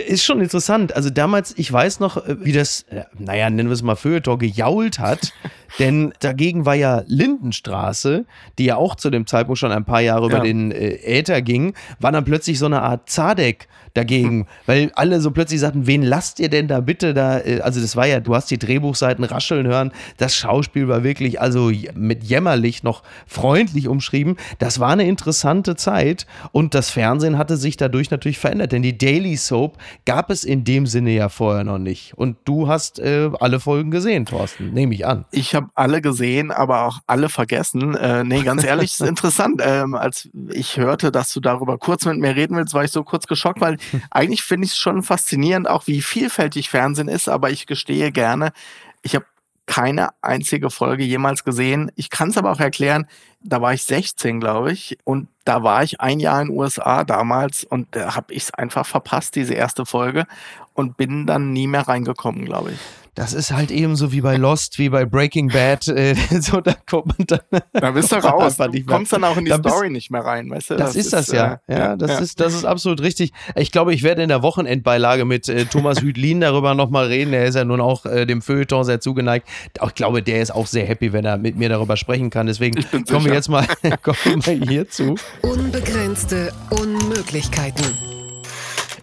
Ist 0.07 0.23
schon 0.23 0.41
interessant. 0.41 0.95
Also 0.95 1.09
damals, 1.09 1.53
ich 1.57 1.71
weiß 1.71 1.99
noch, 1.99 2.23
wie 2.27 2.53
das, 2.53 2.85
äh, 2.89 3.03
naja, 3.17 3.49
nennen 3.49 3.69
wir 3.69 3.73
es 3.73 3.83
mal 3.83 3.95
Feuilleton, 3.95 4.39
gejault 4.39 4.99
hat. 4.99 5.33
Denn 5.79 6.13
dagegen 6.19 6.65
war 6.65 6.75
ja 6.75 7.03
Lindenstraße, 7.07 8.25
die 8.57 8.65
ja 8.65 8.75
auch 8.77 8.95
zu 8.95 9.09
dem 9.09 9.27
Zeitpunkt 9.27 9.59
schon 9.59 9.71
ein 9.71 9.85
paar 9.85 10.01
Jahre 10.01 10.29
ja. 10.29 10.35
über 10.35 10.39
den 10.39 10.71
äh, 10.71 10.95
Äther 11.03 11.41
ging, 11.41 11.73
war 11.99 12.11
dann 12.11 12.25
plötzlich 12.25 12.59
so 12.59 12.65
eine 12.65 12.81
Art 12.81 13.09
Zadek 13.09 13.67
dagegen, 13.93 14.47
weil 14.65 14.91
alle 14.95 15.19
so 15.21 15.31
plötzlich 15.31 15.59
sagten, 15.59 15.87
wen 15.87 16.03
lasst 16.03 16.39
ihr 16.39 16.49
denn 16.49 16.67
da 16.67 16.79
bitte 16.79 17.13
da? 17.13 17.39
Äh, 17.39 17.61
also 17.61 17.81
das 17.81 17.95
war 17.95 18.05
ja, 18.05 18.19
du 18.19 18.35
hast 18.35 18.49
die 18.51 18.59
Drehbuchseiten 18.59 19.23
rascheln 19.23 19.67
hören, 19.67 19.91
das 20.17 20.35
Schauspiel 20.35 20.87
war 20.87 21.03
wirklich 21.03 21.41
also 21.41 21.71
mit 21.95 22.23
jämmerlich 22.23 22.83
noch 22.83 23.03
freundlich 23.25 23.87
umschrieben. 23.87 24.37
Das 24.59 24.79
war 24.79 24.91
eine 24.91 25.07
interessante 25.07 25.75
Zeit 25.75 26.27
und 26.51 26.75
das 26.75 26.89
Fernsehen 26.89 27.37
hatte 27.37 27.57
sich 27.57 27.77
dadurch 27.77 28.11
natürlich 28.11 28.37
verändert, 28.37 28.71
denn 28.71 28.83
die 28.83 28.97
Daily 28.97 29.35
Soap 29.35 29.77
gab 30.05 30.29
es 30.29 30.43
in 30.43 30.63
dem 30.63 30.85
Sinne 30.85 31.11
ja 31.11 31.29
vorher 31.29 31.63
noch 31.63 31.79
nicht. 31.79 32.13
Und 32.15 32.37
du 32.45 32.67
hast 32.67 32.99
äh, 32.99 33.29
alle 33.39 33.59
Folgen 33.59 33.91
gesehen, 33.91 34.25
Thorsten, 34.25 34.73
nehme 34.73 34.93
ich 34.93 35.05
an. 35.05 35.25
Ich 35.31 35.55
habe 35.57 35.67
alle 35.75 36.01
gesehen, 36.01 36.51
aber 36.51 36.83
auch 36.83 36.99
alle 37.05 37.27
vergessen. 37.27 37.95
Äh, 37.95 38.23
nee, 38.23 38.43
ganz 38.43 38.63
ehrlich, 38.63 38.91
ist 38.91 39.01
interessant. 39.07 39.61
Ähm, 39.63 39.93
als 39.93 40.29
ich 40.49 40.77
hörte, 40.77 41.11
dass 41.11 41.33
du 41.33 41.41
darüber 41.41 41.77
kurz 41.77 42.05
mit 42.05 42.17
mir 42.17 42.35
reden 42.35 42.55
willst, 42.55 42.73
war 42.73 42.85
ich 42.85 42.91
so 42.91 43.03
kurz 43.03 43.27
geschockt, 43.27 43.59
weil 43.59 43.77
eigentlich 44.11 44.43
finde 44.43 44.65
ich 44.65 44.71
es 44.71 44.77
schon 44.77 45.03
faszinierend, 45.03 45.69
auch 45.69 45.87
wie 45.87 46.01
vielfältig 46.01 46.69
Fernsehen 46.69 47.09
ist, 47.09 47.27
aber 47.27 47.49
ich 47.49 47.67
gestehe 47.67 48.13
gerne, 48.13 48.53
ich 49.01 49.15
habe 49.15 49.25
keine 49.65 50.11
einzige 50.21 50.69
Folge 50.69 51.03
jemals 51.03 51.43
gesehen. 51.43 51.91
Ich 51.95 52.09
kann 52.09 52.29
es 52.29 52.37
aber 52.37 52.51
auch 52.53 52.61
erklären, 52.61 53.05
da 53.41 53.61
war 53.61 53.73
ich 53.73 53.83
16, 53.83 54.39
glaube 54.39 54.71
ich, 54.71 54.97
und 55.03 55.27
da 55.43 55.61
war 55.61 55.83
ich 55.83 55.99
ein 55.99 56.21
Jahr 56.21 56.41
in 56.41 56.47
den 56.47 56.57
USA 56.57 57.03
damals 57.03 57.65
und 57.65 57.87
da 57.91 58.15
habe 58.15 58.33
ich 58.33 58.43
es 58.43 58.53
einfach 58.53 58.85
verpasst, 58.85 59.35
diese 59.35 59.55
erste 59.55 59.85
Folge, 59.85 60.25
und 60.73 60.95
bin 60.95 61.27
dann 61.27 61.51
nie 61.51 61.67
mehr 61.67 61.87
reingekommen, 61.87 62.45
glaube 62.45 62.71
ich 62.71 62.79
das 63.17 63.33
ist 63.33 63.51
halt 63.51 63.71
eben 63.71 63.95
so 63.95 64.11
wie 64.11 64.21
bei 64.21 64.37
Lost, 64.37 64.77
wie 64.77 64.89
bei 64.89 65.03
Breaking 65.03 65.47
Bad. 65.47 65.87
Äh, 65.87 66.13
so, 66.39 66.61
da 66.61 66.75
kommt 66.87 67.07
man 67.07 67.25
dann. 67.25 67.61
Da 67.73 67.89
bist 67.89 68.11
du 68.11 68.15
raus. 68.23 68.57
Du 68.57 68.83
kommst 68.83 69.11
dann 69.11 69.23
auch 69.23 69.35
in 69.37 69.45
die 69.45 69.49
da 69.49 69.57
Story 69.57 69.87
bist, 69.87 69.93
nicht 69.93 70.11
mehr 70.11 70.21
rein, 70.23 70.51
weißt 70.51 70.69
du? 70.69 70.75
Das, 70.75 70.93
das 70.93 70.95
ist 70.95 71.13
das 71.13 71.31
ja. 71.31 71.59
Äh, 71.65 71.79
ja, 71.79 71.95
das, 71.95 72.11
ja. 72.11 72.19
Ist, 72.19 72.39
das 72.39 72.53
ist 72.53 72.63
absolut 72.63 73.01
richtig. 73.01 73.33
Ich 73.55 73.71
glaube, 73.71 73.95
ich 73.95 74.03
werde 74.03 74.21
in 74.21 74.29
der 74.29 74.43
Wochenendbeilage 74.43 75.25
mit 75.25 75.49
äh, 75.49 75.65
Thomas 75.65 75.99
Hüdlin 75.99 76.41
darüber 76.41 76.75
nochmal 76.75 77.07
reden. 77.07 77.33
Er 77.33 77.45
ist 77.45 77.55
ja 77.55 77.65
nun 77.65 77.81
auch 77.81 78.05
äh, 78.05 78.27
dem 78.27 78.43
Feuilleton 78.43 78.83
sehr 78.83 78.99
zugeneigt. 78.99 79.47
Ich 79.83 79.95
glaube, 79.95 80.21
der 80.21 80.43
ist 80.43 80.51
auch 80.51 80.67
sehr 80.67 80.85
happy, 80.85 81.11
wenn 81.11 81.25
er 81.25 81.39
mit 81.39 81.57
mir 81.57 81.69
darüber 81.69 81.97
sprechen 81.97 82.29
kann. 82.29 82.45
Deswegen 82.45 82.85
kommen 83.09 83.25
wir 83.25 83.33
jetzt 83.33 83.49
mal, 83.49 83.65
kommen 84.03 84.43
wir 84.45 84.57
mal 84.57 84.67
hierzu. 84.67 85.15
Unbegrenzte 85.41 86.53
Unmöglichkeiten. 86.69 87.83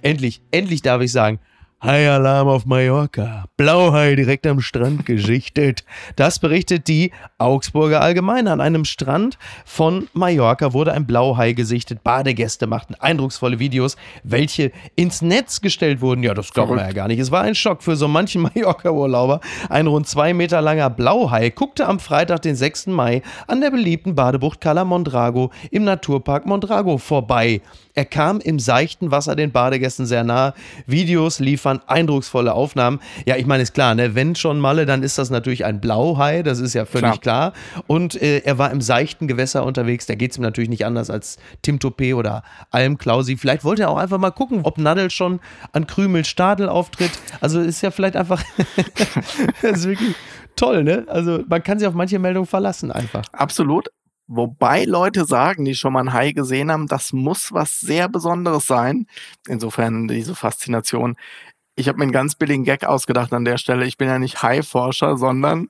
Endlich, 0.02 0.40
endlich 0.52 0.82
darf 0.82 1.02
ich 1.02 1.10
sagen, 1.10 1.40
Hai-Alarm 1.84 2.48
auf 2.48 2.64
Mallorca. 2.64 3.44
Blauhai 3.58 4.14
direkt 4.16 4.46
am 4.46 4.62
Strand 4.62 5.04
geschichtet. 5.04 5.84
Das 6.16 6.38
berichtet 6.38 6.88
die 6.88 7.12
Augsburger 7.36 8.00
Allgemeine. 8.00 8.52
An 8.52 8.62
einem 8.62 8.86
Strand 8.86 9.36
von 9.66 10.08
Mallorca 10.14 10.72
wurde 10.72 10.94
ein 10.94 11.06
Blauhai 11.06 11.52
gesichtet. 11.52 12.02
Badegäste 12.02 12.66
machten 12.66 12.94
eindrucksvolle 12.94 13.58
Videos, 13.58 13.96
welche 14.22 14.72
ins 14.96 15.20
Netz 15.20 15.60
gestellt 15.60 16.00
wurden. 16.00 16.22
Ja, 16.22 16.32
das 16.32 16.54
glaubt 16.54 16.70
man 16.70 16.78
ja 16.78 16.92
gar 16.92 17.06
nicht. 17.06 17.18
Es 17.18 17.30
war 17.30 17.42
ein 17.42 17.54
Schock 17.54 17.82
für 17.82 17.96
so 17.96 18.08
manchen 18.08 18.40
Mallorca-Urlauber. 18.54 19.42
Ein 19.68 19.86
rund 19.86 20.08
zwei 20.08 20.32
Meter 20.32 20.62
langer 20.62 20.88
Blauhai 20.88 21.50
guckte 21.50 21.86
am 21.86 22.00
Freitag, 22.00 22.40
den 22.40 22.56
6. 22.56 22.86
Mai, 22.86 23.20
an 23.46 23.60
der 23.60 23.70
beliebten 23.70 24.14
Badebucht 24.14 24.62
Cala 24.62 24.86
Mondrago 24.86 25.50
im 25.70 25.84
Naturpark 25.84 26.46
Mondrago 26.46 26.96
vorbei. 26.96 27.60
Er 27.92 28.06
kam 28.06 28.40
im 28.40 28.58
seichten 28.58 29.10
Wasser 29.10 29.36
den 29.36 29.52
Badegästen 29.52 30.06
sehr 30.06 30.24
nahe. 30.24 30.54
Videos 30.86 31.38
liefern 31.38 31.73
waren 31.74 31.88
eindrucksvolle 31.88 32.52
Aufnahmen. 32.52 33.00
Ja, 33.26 33.36
ich 33.36 33.46
meine, 33.46 33.62
ist 33.62 33.74
klar, 33.74 33.94
ne? 33.94 34.14
wenn 34.14 34.34
schon 34.34 34.60
Malle, 34.60 34.86
dann 34.86 35.02
ist 35.02 35.18
das 35.18 35.30
natürlich 35.30 35.64
ein 35.64 35.80
Blauhai, 35.80 36.42
das 36.42 36.60
ist 36.60 36.74
ja 36.74 36.84
völlig 36.84 37.20
klar. 37.20 37.52
klar. 37.52 37.84
Und 37.86 38.20
äh, 38.20 38.38
er 38.38 38.58
war 38.58 38.70
im 38.70 38.80
seichten 38.80 39.28
Gewässer 39.28 39.64
unterwegs, 39.64 40.06
da 40.06 40.14
geht 40.14 40.32
es 40.32 40.38
ihm 40.38 40.42
natürlich 40.42 40.70
nicht 40.70 40.86
anders 40.86 41.10
als 41.10 41.38
Tim 41.62 41.78
Topé 41.78 42.14
oder 42.14 42.42
Alm 42.70 42.98
Klausi. 42.98 43.36
Vielleicht 43.36 43.64
wollte 43.64 43.82
er 43.82 43.90
auch 43.90 43.98
einfach 43.98 44.18
mal 44.18 44.30
gucken, 44.30 44.60
ob 44.62 44.78
Nadel 44.78 45.10
schon 45.10 45.40
an 45.72 45.86
Krümel 45.86 46.24
Stadel 46.24 46.68
auftritt. 46.68 47.12
Also 47.40 47.60
ist 47.60 47.82
ja 47.82 47.90
vielleicht 47.90 48.16
einfach, 48.16 48.42
das 49.62 49.78
ist 49.78 49.88
wirklich 49.88 50.14
toll, 50.56 50.84
ne? 50.84 51.04
Also 51.08 51.42
man 51.48 51.62
kann 51.62 51.78
sich 51.78 51.88
auf 51.88 51.94
manche 51.94 52.18
Meldungen 52.18 52.46
verlassen 52.46 52.92
einfach. 52.92 53.24
Absolut. 53.32 53.88
Wobei 54.26 54.84
Leute 54.84 55.26
sagen, 55.26 55.66
die 55.66 55.74
schon 55.74 55.92
mal 55.92 56.00
ein 56.00 56.12
Hai 56.14 56.32
gesehen 56.32 56.72
haben, 56.72 56.86
das 56.86 57.12
muss 57.12 57.52
was 57.52 57.80
sehr 57.80 58.08
Besonderes 58.08 58.64
sein. 58.64 59.06
Insofern 59.46 60.08
diese 60.08 60.34
Faszination. 60.34 61.16
Ich 61.76 61.88
habe 61.88 61.98
mir 61.98 62.04
einen 62.04 62.12
ganz 62.12 62.34
billigen 62.36 62.64
Gag 62.64 62.84
ausgedacht 62.84 63.32
an 63.32 63.44
der 63.44 63.58
Stelle. 63.58 63.84
Ich 63.84 63.96
bin 63.96 64.08
ja 64.08 64.18
nicht 64.18 64.42
Hai-Forscher, 64.42 65.16
sondern 65.16 65.68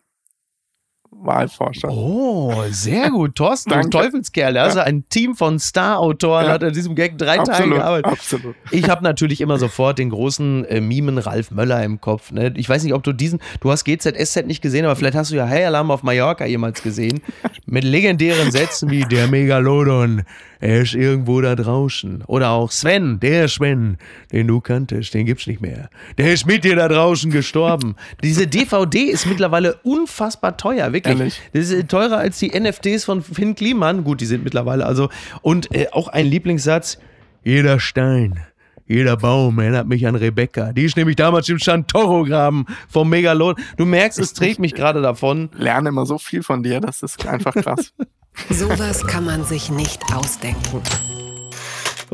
Wahlforscher. 1.22 1.88
Oh, 1.90 2.64
sehr 2.70 3.10
gut. 3.10 3.36
Thorsten, 3.36 3.70
du 3.70 3.88
Teufelskerl. 3.88 4.56
Also 4.58 4.78
ja. 4.78 4.84
ein 4.84 5.04
Team 5.08 5.34
von 5.34 5.58
Star-Autoren 5.58 6.46
ja. 6.46 6.52
hat 6.52 6.64
an 6.64 6.72
diesem 6.72 6.94
Gag 6.94 7.18
drei 7.18 7.38
absolut, 7.38 7.58
Tage 7.58 7.70
gearbeitet. 7.70 8.12
Absolut. 8.12 8.54
Ich 8.70 8.88
habe 8.88 9.02
natürlich 9.02 9.40
immer 9.40 9.58
sofort 9.58 9.98
den 9.98 10.10
großen 10.10 10.64
äh, 10.64 10.80
Mimen 10.80 11.18
Ralf 11.18 11.50
Möller 11.50 11.82
im 11.84 12.00
Kopf. 12.00 12.32
Ne? 12.32 12.52
Ich 12.56 12.68
weiß 12.68 12.82
nicht, 12.84 12.94
ob 12.94 13.02
du 13.02 13.12
diesen, 13.12 13.40
du 13.60 13.70
hast 13.70 13.84
GZSZ 13.84 14.46
nicht 14.46 14.62
gesehen, 14.62 14.84
aber 14.84 14.96
vielleicht 14.96 15.16
hast 15.16 15.30
du 15.30 15.36
ja 15.36 15.46
Hey 15.46 15.64
Alarm 15.64 15.90
auf 15.90 16.02
Mallorca 16.02 16.44
jemals 16.46 16.82
gesehen. 16.82 17.22
mit 17.66 17.84
legendären 17.84 18.50
Sätzen 18.50 18.90
wie 18.90 19.04
der 19.04 19.28
Megalodon, 19.28 20.22
er 20.64 20.80
ist 20.80 20.94
irgendwo 20.94 21.42
da 21.42 21.54
draußen. 21.56 22.24
Oder 22.26 22.48
auch 22.52 22.70
Sven, 22.70 23.20
der 23.20 23.48
Sven, 23.48 23.98
den 24.32 24.46
du 24.46 24.62
kanntest, 24.62 25.12
den 25.12 25.26
gibt's 25.26 25.46
nicht 25.46 25.60
mehr. 25.60 25.90
Der 26.16 26.32
ist 26.32 26.46
mit 26.46 26.64
dir 26.64 26.74
da 26.74 26.88
draußen 26.88 27.30
gestorben. 27.30 27.96
Diese 28.22 28.46
DVD 28.46 29.02
ist 29.02 29.26
mittlerweile 29.26 29.74
unfassbar 29.82 30.56
teuer, 30.56 30.94
wirklich. 30.94 31.18
Ehrlich? 31.18 31.42
Das 31.52 31.68
ist 31.68 31.88
teurer 31.88 32.16
als 32.16 32.38
die 32.38 32.58
NFTs 32.58 33.04
von 33.04 33.20
Finn 33.20 33.54
Kliman. 33.54 34.04
Gut, 34.04 34.22
die 34.22 34.24
sind 34.24 34.42
mittlerweile 34.42 34.86
also. 34.86 35.10
Und 35.42 35.70
äh, 35.74 35.88
auch 35.92 36.08
ein 36.08 36.24
Lieblingssatz: 36.24 36.98
jeder 37.42 37.78
Stein. 37.78 38.40
Jeder 38.86 39.16
Baum 39.16 39.58
erinnert 39.58 39.86
mich 39.86 40.06
an 40.06 40.14
Rebecca. 40.14 40.72
Die 40.72 40.84
ist 40.84 40.96
nämlich 40.96 41.16
damals 41.16 41.48
im 41.48 41.58
Chantoro-Graben 41.58 42.66
vom 42.88 43.08
Megalon. 43.08 43.54
Du 43.76 43.86
merkst, 43.86 44.18
es 44.18 44.34
trägt 44.34 44.58
mich 44.58 44.74
gerade 44.74 45.00
davon. 45.00 45.50
Lerne 45.56 45.88
immer 45.88 46.04
so 46.06 46.18
viel 46.18 46.42
von 46.42 46.62
dir, 46.62 46.80
das 46.80 47.02
ist 47.02 47.26
einfach 47.26 47.54
krass. 47.54 47.92
Sowas 48.50 49.06
kann 49.06 49.24
man 49.24 49.44
sich 49.44 49.70
nicht 49.70 50.02
ausdenken. 50.12 50.82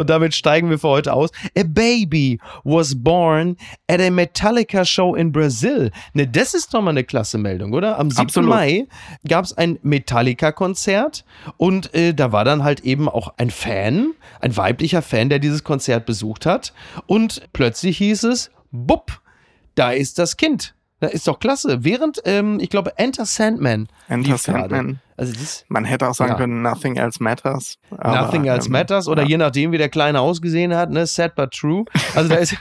Und 0.00 0.08
damit 0.08 0.34
steigen 0.34 0.70
wir 0.70 0.78
für 0.78 0.88
heute 0.88 1.12
aus. 1.12 1.30
A 1.56 1.62
baby 1.62 2.40
was 2.64 3.02
born 3.02 3.56
at 3.86 4.00
a 4.00 4.10
Metallica 4.10 4.84
show 4.84 5.14
in 5.14 5.30
Brazil. 5.30 5.90
Ne, 6.14 6.26
das 6.26 6.54
ist 6.54 6.72
doch 6.72 6.80
mal 6.80 6.90
eine 6.90 7.04
klasse 7.04 7.36
Meldung, 7.36 7.74
oder? 7.74 7.98
Am 7.98 8.10
7. 8.10 8.22
Absolut. 8.22 8.50
Mai 8.50 8.86
gab 9.28 9.44
es 9.44 9.56
ein 9.56 9.78
Metallica-Konzert 9.82 11.24
und 11.58 11.94
äh, 11.94 12.14
da 12.14 12.32
war 12.32 12.44
dann 12.44 12.64
halt 12.64 12.80
eben 12.80 13.08
auch 13.08 13.34
ein 13.36 13.50
Fan, 13.50 14.12
ein 14.40 14.56
weiblicher 14.56 15.02
Fan, 15.02 15.28
der 15.28 15.38
dieses 15.38 15.64
Konzert 15.64 16.06
besucht 16.06 16.46
hat. 16.46 16.72
Und 17.06 17.42
plötzlich 17.52 17.98
hieß 17.98 18.24
es, 18.24 18.50
bupp, 18.70 19.20
da 19.74 19.90
ist 19.90 20.18
das 20.18 20.38
Kind. 20.38 20.74
Das 21.00 21.12
ist 21.12 21.26
doch 21.26 21.40
klasse. 21.40 21.84
Während, 21.84 22.20
ähm, 22.24 22.58
ich 22.60 22.70
glaube, 22.70 22.96
Enter 22.98 23.24
Sandman. 23.24 23.88
Enter 24.08 24.38
Sandman. 24.38 25.00
Also 25.20 25.34
das, 25.34 25.66
Man 25.68 25.84
hätte 25.84 26.08
auch 26.08 26.14
sagen 26.14 26.30
ja. 26.30 26.38
können, 26.38 26.62
Nothing 26.62 26.96
Else 26.96 27.22
Matters. 27.22 27.76
Aber, 27.90 28.22
nothing 28.22 28.46
Else 28.46 28.68
ähm, 28.68 28.72
Matters 28.72 29.06
oder 29.06 29.20
ja. 29.24 29.28
je 29.28 29.36
nachdem, 29.36 29.70
wie 29.70 29.76
der 29.76 29.90
Kleine 29.90 30.18
ausgesehen 30.18 30.74
hat, 30.74 30.90
ne? 30.90 31.06
Sad 31.06 31.34
but 31.34 31.50
true. 31.50 31.84
Also 32.14 32.30
da 32.30 32.36
ist. 32.36 32.56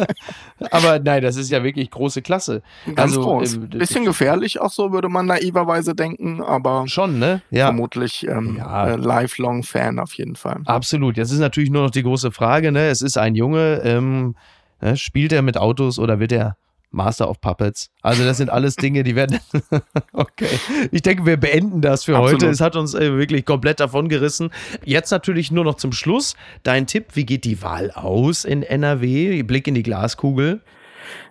aber 0.70 0.98
nein, 0.98 1.22
das 1.22 1.36
ist 1.36 1.50
ja 1.50 1.64
wirklich 1.64 1.90
große 1.90 2.20
Klasse. 2.20 2.60
Ganz 2.84 3.00
also, 3.00 3.22
groß. 3.22 3.54
Ähm, 3.54 3.70
Bisschen 3.70 4.04
gefährlich 4.04 4.60
auch 4.60 4.70
so, 4.70 4.92
würde 4.92 5.08
man 5.08 5.24
naiverweise 5.24 5.94
denken, 5.94 6.42
aber. 6.42 6.84
Schon, 6.88 7.18
ne? 7.18 7.40
Ja. 7.48 7.68
Vermutlich 7.68 8.28
ähm, 8.28 8.56
ja. 8.58 8.88
Äh, 8.88 8.96
lifelong 8.96 9.62
Fan 9.62 9.98
auf 9.98 10.12
jeden 10.12 10.36
Fall. 10.36 10.60
Absolut. 10.66 11.16
Jetzt 11.16 11.32
ist 11.32 11.38
natürlich 11.38 11.70
nur 11.70 11.84
noch 11.84 11.90
die 11.90 12.02
große 12.02 12.32
Frage, 12.32 12.70
ne? 12.70 12.88
Es 12.88 13.00
ist 13.00 13.16
ein 13.16 13.34
Junge, 13.34 13.80
ähm, 13.82 14.36
ne? 14.82 14.98
spielt 14.98 15.32
er 15.32 15.40
mit 15.40 15.56
Autos 15.56 15.98
oder 15.98 16.20
wird 16.20 16.32
er 16.32 16.58
Master 16.94 17.28
of 17.28 17.40
Puppets. 17.40 17.90
Also 18.02 18.24
das 18.24 18.36
sind 18.36 18.50
alles 18.50 18.76
Dinge, 18.76 19.02
die 19.02 19.16
werden. 19.16 19.40
okay. 20.12 20.48
Ich 20.90 21.02
denke, 21.02 21.26
wir 21.26 21.36
beenden 21.36 21.80
das 21.80 22.04
für 22.04 22.16
Absolut. 22.16 22.42
heute. 22.42 22.50
Es 22.50 22.60
hat 22.60 22.76
uns 22.76 22.94
äh, 22.94 23.16
wirklich 23.16 23.44
komplett 23.44 23.80
davon 23.80 24.08
gerissen. 24.08 24.50
Jetzt 24.84 25.10
natürlich 25.10 25.50
nur 25.50 25.64
noch 25.64 25.74
zum 25.74 25.92
Schluss 25.92 26.36
dein 26.62 26.86
Tipp. 26.86 27.08
Wie 27.14 27.26
geht 27.26 27.44
die 27.44 27.62
Wahl 27.62 27.90
aus 27.90 28.44
in 28.44 28.62
NRW? 28.62 29.42
Blick 29.42 29.66
in 29.66 29.74
die 29.74 29.82
Glaskugel. 29.82 30.62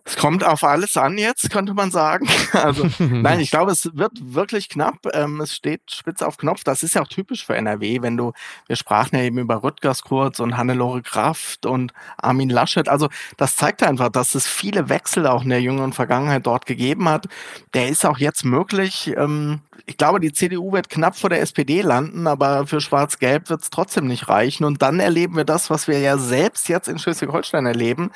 Es 0.06 0.18
kommt 0.18 0.44
auf 0.44 0.64
alles 0.64 0.98
an 0.98 1.18
jetzt, 1.18 1.50
könnte 1.50 1.74
man 1.74 1.92
sagen. 1.92 2.28
Also 2.54 2.88
nein, 3.00 3.40
ich 3.40 3.50
glaube, 3.52 3.72
es 3.72 3.90
wird 3.96 4.12
wirklich 4.34 4.70
knapp. 4.70 5.08
Ähm, 5.14 5.42
es 5.42 5.56
steht 5.56 5.82
spitz 5.90 6.22
auf 6.22 6.38
Knopf. 6.38 6.64
Das 6.64 6.84
ist 6.84 6.96
ja 6.96 7.02
auch 7.02 7.08
typisch 7.08 7.46
für 7.46 7.56
NRW, 7.56 8.02
wenn 8.02 8.16
du, 8.16 8.32
wir 8.68 8.76
sprachen 8.76 9.18
ja 9.18 9.24
eben 9.24 9.40
über 9.40 9.64
Rüttgers 9.64 10.04
kurz 10.04 10.40
und 10.40 10.56
Hannelore 10.56 11.02
Kraft 11.02 11.66
und 11.66 11.94
Armin 12.18 12.50
Laschet. 12.50 12.88
Also 12.88 13.10
das 13.38 13.56
zeigt 13.56 13.84
einfach, 13.84 14.10
dass 14.10 14.36
es 14.36 14.48
viele 14.48 14.88
Wechsel 14.88 15.28
auch 15.28 15.44
in 15.44 15.50
der 15.50 15.62
jüngeren 15.62 15.94
Vergangenheit 15.94 16.46
dort 16.46 16.66
gegeben 16.66 17.10
hat. 17.10 17.28
Der 17.74 17.90
ist 17.90 18.06
auch 18.06 18.20
jetzt 18.20 18.46
möglich. 18.46 19.12
Ähm, 19.18 19.62
ich 19.86 19.98
glaube, 19.98 20.20
die 20.20 20.32
CDU 20.32 20.72
wird 20.72 20.90
knapp 20.90 21.18
vor 21.18 21.30
der 21.30 21.42
SPD 21.42 21.82
landen, 21.82 22.28
aber 22.28 22.68
für 22.68 22.80
Schwarz-Gelb 22.80 23.50
wird 23.50 23.64
es 23.64 23.70
trotzdem 23.70 24.08
nicht 24.08 24.30
reichen. 24.30 24.64
Und 24.64 24.82
dann 24.82 25.00
erleben 25.00 25.36
wir 25.36 25.44
das, 25.44 25.70
was 25.70 25.88
wir 25.88 26.00
ja 26.00 26.18
selbst 26.18 26.70
jetzt 26.70 26.88
in 26.88 27.00
Schleswig-Holstein 27.00 27.66
erleben, 27.66 28.12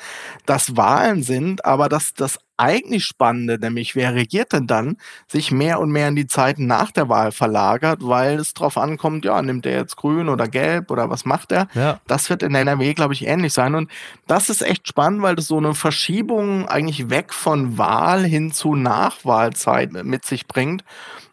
dass 0.46 0.76
Wahlen 0.76 1.22
sind, 1.22 1.47
aber 1.64 1.88
dass 1.88 2.14
das 2.14 2.38
eigentlich 2.58 3.04
Spannende, 3.04 3.58
nämlich 3.58 3.94
wer 3.94 4.14
regiert 4.14 4.52
denn 4.52 4.66
dann, 4.66 4.96
sich 5.28 5.52
mehr 5.52 5.80
und 5.80 5.90
mehr 5.90 6.08
in 6.08 6.16
die 6.16 6.26
Zeiten 6.26 6.66
nach 6.66 6.90
der 6.90 7.08
Wahl 7.08 7.30
verlagert, 7.32 8.00
weil 8.02 8.38
es 8.38 8.52
darauf 8.52 8.76
ankommt, 8.76 9.24
ja, 9.24 9.40
nimmt 9.40 9.64
er 9.64 9.78
jetzt 9.78 9.96
grün 9.96 10.28
oder 10.28 10.48
gelb 10.48 10.90
oder 10.90 11.08
was 11.08 11.24
macht 11.24 11.52
er? 11.52 11.68
Ja. 11.74 12.00
Das 12.06 12.28
wird 12.30 12.42
in 12.42 12.52
der 12.52 12.62
NRW, 12.62 12.94
glaube 12.94 13.14
ich, 13.14 13.26
ähnlich 13.26 13.52
sein. 13.52 13.74
Und 13.74 13.90
das 14.26 14.50
ist 14.50 14.62
echt 14.62 14.88
spannend, 14.88 15.22
weil 15.22 15.36
das 15.36 15.46
so 15.46 15.56
eine 15.56 15.74
Verschiebung 15.74 16.68
eigentlich 16.68 17.10
weg 17.10 17.32
von 17.32 17.78
Wahl 17.78 18.24
hin 18.24 18.52
zu 18.52 18.74
Nachwahlzeit 18.74 19.92
mit 19.92 20.24
sich 20.24 20.48
bringt. 20.48 20.82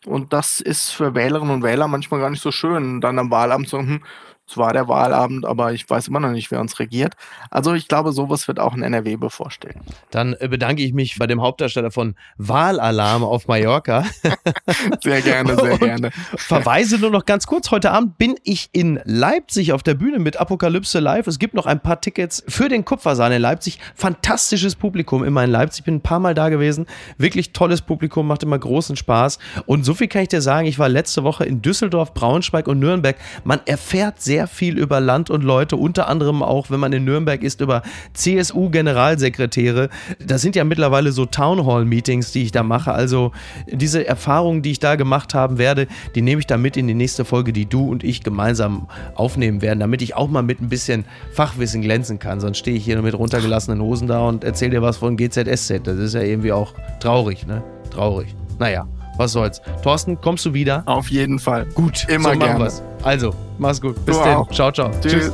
Und 0.06 0.32
das 0.34 0.62
ist 0.62 0.91
für 0.91 1.15
Wählerinnen 1.15 1.56
und 1.56 1.63
Wähler 1.63 1.88
manchmal 1.88 2.19
gar 2.19 2.30
nicht 2.30 2.43
so 2.43 2.51
schön, 2.51 3.01
dann 3.01 3.17
am 3.17 3.32
Wahlamt 3.32 3.67
zu 3.67 3.78
so, 3.78 3.82
hm, 3.82 4.01
es 4.48 4.58
war 4.58 4.74
der 4.74 4.88
Wahlabend, 4.88 5.44
aber 5.44 5.74
ich 5.74 5.90
weiß 5.90 6.08
immer 6.08 6.20
noch 6.20 6.30
nicht, 6.30 6.52
wer 6.52 6.62
uns 6.62 6.80
regiert. 6.80 7.16
Also 7.50 7.74
ich 7.74 7.88
glaube, 7.88 8.12
sowas 8.12 8.48
wird 8.48 8.60
auch 8.60 8.76
in 8.76 8.84
NRW 8.84 9.16
bevorstehen. 9.16 9.82
Dann 10.12 10.34
äh, 10.34 10.48
bedanke 10.48 10.84
ich 10.84 10.94
mich 10.94 11.18
bei 11.18 11.26
dem 11.26 11.42
Hauptdarsteller 11.42 11.90
von 11.90 12.16
Wahlalarm 12.38 13.24
auf 13.24 13.48
Mallorca. 13.48 14.06
sehr 15.04 15.22
gerne, 15.22 15.56
sehr 15.56 15.78
gerne. 15.80 16.12
Verweise 16.36 17.00
nur 17.00 17.10
noch 17.10 17.26
ganz 17.26 17.48
kurz. 17.48 17.72
Heute 17.72 17.90
Abend 17.92 18.20
bin 18.20 18.36
ich 18.44 18.70
in 18.72 19.00
Leipzig 19.04 19.74
auf 19.74 19.82
der 19.82 19.96
Bühne 19.96 20.20
mit 20.20 20.38
Apokalypse 20.38 21.00
Live. 21.00 21.26
Es 21.26 21.40
gibt 21.40 21.56
noch 21.56 21.66
ein 21.66 21.80
paar 21.80 22.00
Tickets 22.00 22.44
für 22.48 22.70
den 22.70 22.86
Kupfersahn 22.86 23.32
in 23.32 23.42
Leipzig. 23.42 23.80
Fantastisches 23.96 24.76
Publikum 24.76 25.24
immer 25.24 25.44
in 25.44 25.50
Leipzig. 25.50 25.80
Ich 25.80 25.86
bin 25.86 25.96
ein 25.96 26.02
paar 26.02 26.20
Mal 26.20 26.36
da 26.36 26.50
gewesen. 26.50 26.86
Wirklich 27.18 27.52
tolles 27.52 27.82
Publikum, 27.82 28.28
macht 28.28 28.44
immer 28.44 28.60
großen 28.60 28.96
Spaß. 28.96 29.40
Und 29.66 29.86
so 29.86 29.96
viel 29.96 30.08
kann 30.08 30.22
ich 30.22 30.30
dir 30.30 30.42
sagen. 30.42 30.68
Ich 30.68 30.78
war 30.78 30.88
letzte 30.88 31.24
Woche 31.24 31.46
in 31.46 31.64
Düsseldorf, 31.64 32.14
Braunschweig 32.14 32.68
und 32.68 32.78
Nürnberg. 32.78 33.16
Man 33.44 33.60
erfährt 33.66 34.22
sehr 34.22 34.35
sehr 34.36 34.48
viel 34.48 34.78
über 34.78 35.00
Land 35.00 35.30
und 35.30 35.45
Leute, 35.45 35.78
unter 35.78 36.10
anderem 36.10 36.43
auch, 36.43 36.69
wenn 36.69 36.82
man 36.82 36.91
in 36.91 37.06
Nürnberg 37.06 37.41
ist, 37.41 37.62
über 37.62 37.84
CSU-Generalsekretäre. 38.13 39.88
Das 40.19 40.41
sind 40.41 40.58
ja 40.58 40.65
mittlerweile 40.65 41.13
so 41.13 41.26
Townhall-Meetings, 41.26 42.34
die 42.34 42.43
ich 42.43 42.52
da 42.52 42.62
mache. 42.62 42.91
Also 42.91 43.32
diese 43.71 44.06
Erfahrungen, 44.06 44.62
die 44.62 44.71
ich 44.71 44.80
da 44.80 44.98
gemacht 44.98 45.34
haben 45.34 45.58
werde, 45.58 45.88
die 46.15 46.21
nehme 46.21 46.41
ich 46.41 46.48
da 46.48 46.58
mit 46.58 46.76
in 46.76 46.86
die 46.86 46.93
nächste 46.93 47.24
Folge, 47.24 47.54
die 47.54 47.65
du 47.65 47.89
und 47.89 48.04
ich 48.04 48.24
gemeinsam 48.24 48.89
aufnehmen 49.13 49.62
werden, 49.62 49.80
damit 49.80 50.02
ich 50.02 50.17
auch 50.17 50.28
mal 50.28 50.43
mit 50.43 50.62
ein 50.62 50.67
bisschen 50.67 51.06
Fachwissen 51.32 51.82
glänzen 51.82 52.19
kann. 52.19 52.41
Sonst 52.41 52.58
stehe 52.58 52.76
ich 52.76 52.84
hier 52.84 52.95
nur 52.95 53.06
mit 53.06 53.17
runtergelassenen 53.17 53.82
Hosen 53.82 54.10
da 54.10 54.28
und 54.28 54.43
erzähle 54.43 54.71
dir 54.71 54.82
was 54.82 54.98
von 54.98 55.15
GZSZ. 55.15 55.88
Das 55.88 55.98
ist 55.98 56.13
ja 56.13 56.24
irgendwie 56.24 56.52
auch 56.52 56.74
traurig, 57.00 57.48
ne? 57.48 57.63
Traurig. 57.89 58.36
Naja 58.60 58.86
was 59.17 59.32
soll's. 59.32 59.62
Thorsten, 59.84 60.19
kommst 60.19 60.45
du 60.45 60.54
wieder? 60.54 60.84
Auf 60.86 61.10
jeden 61.10 61.39
Fall. 61.39 61.65
Gut, 61.73 62.06
immer 62.10 62.34
so 62.34 62.39
gerne. 62.39 62.60
Wir's. 62.65 62.82
Also, 63.04 63.34
mach's 63.58 63.82
gut. 63.82 64.04
Bis 64.06 64.17
dann. 64.17 64.45
Ciao, 64.51 64.71
ciao. 64.71 64.91
Tschüss. 65.01 65.12
Tschüss. 65.12 65.32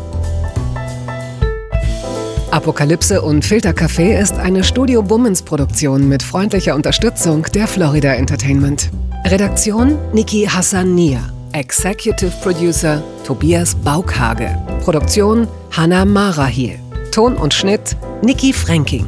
Apokalypse 2.52 3.22
und 3.22 3.46
Filtercafé 3.46 4.20
ist 4.20 4.38
eine 4.38 4.64
Studio 4.66 5.02
Bummens 5.02 5.42
Produktion 5.42 6.10
mit 6.10 6.22
freundlicher 6.22 6.76
Unterstützung 6.76 7.44
der 7.54 7.66
Florida 7.66 8.14
Entertainment. 8.14 8.90
Redaktion 9.26 9.98
Niki 10.12 10.46
Hassania. 10.46 11.22
Executive 11.54 12.32
Producer 12.44 13.02
Tobias 13.26 13.74
Baukhage. 13.76 14.50
Produktion 14.84 15.48
Hannah 15.72 16.04
Marahiel. 16.04 16.78
Ton 17.12 17.38
und 17.38 17.54
Schnitt 17.54 17.96
Niki 18.22 18.52
Fränking. 18.52 19.08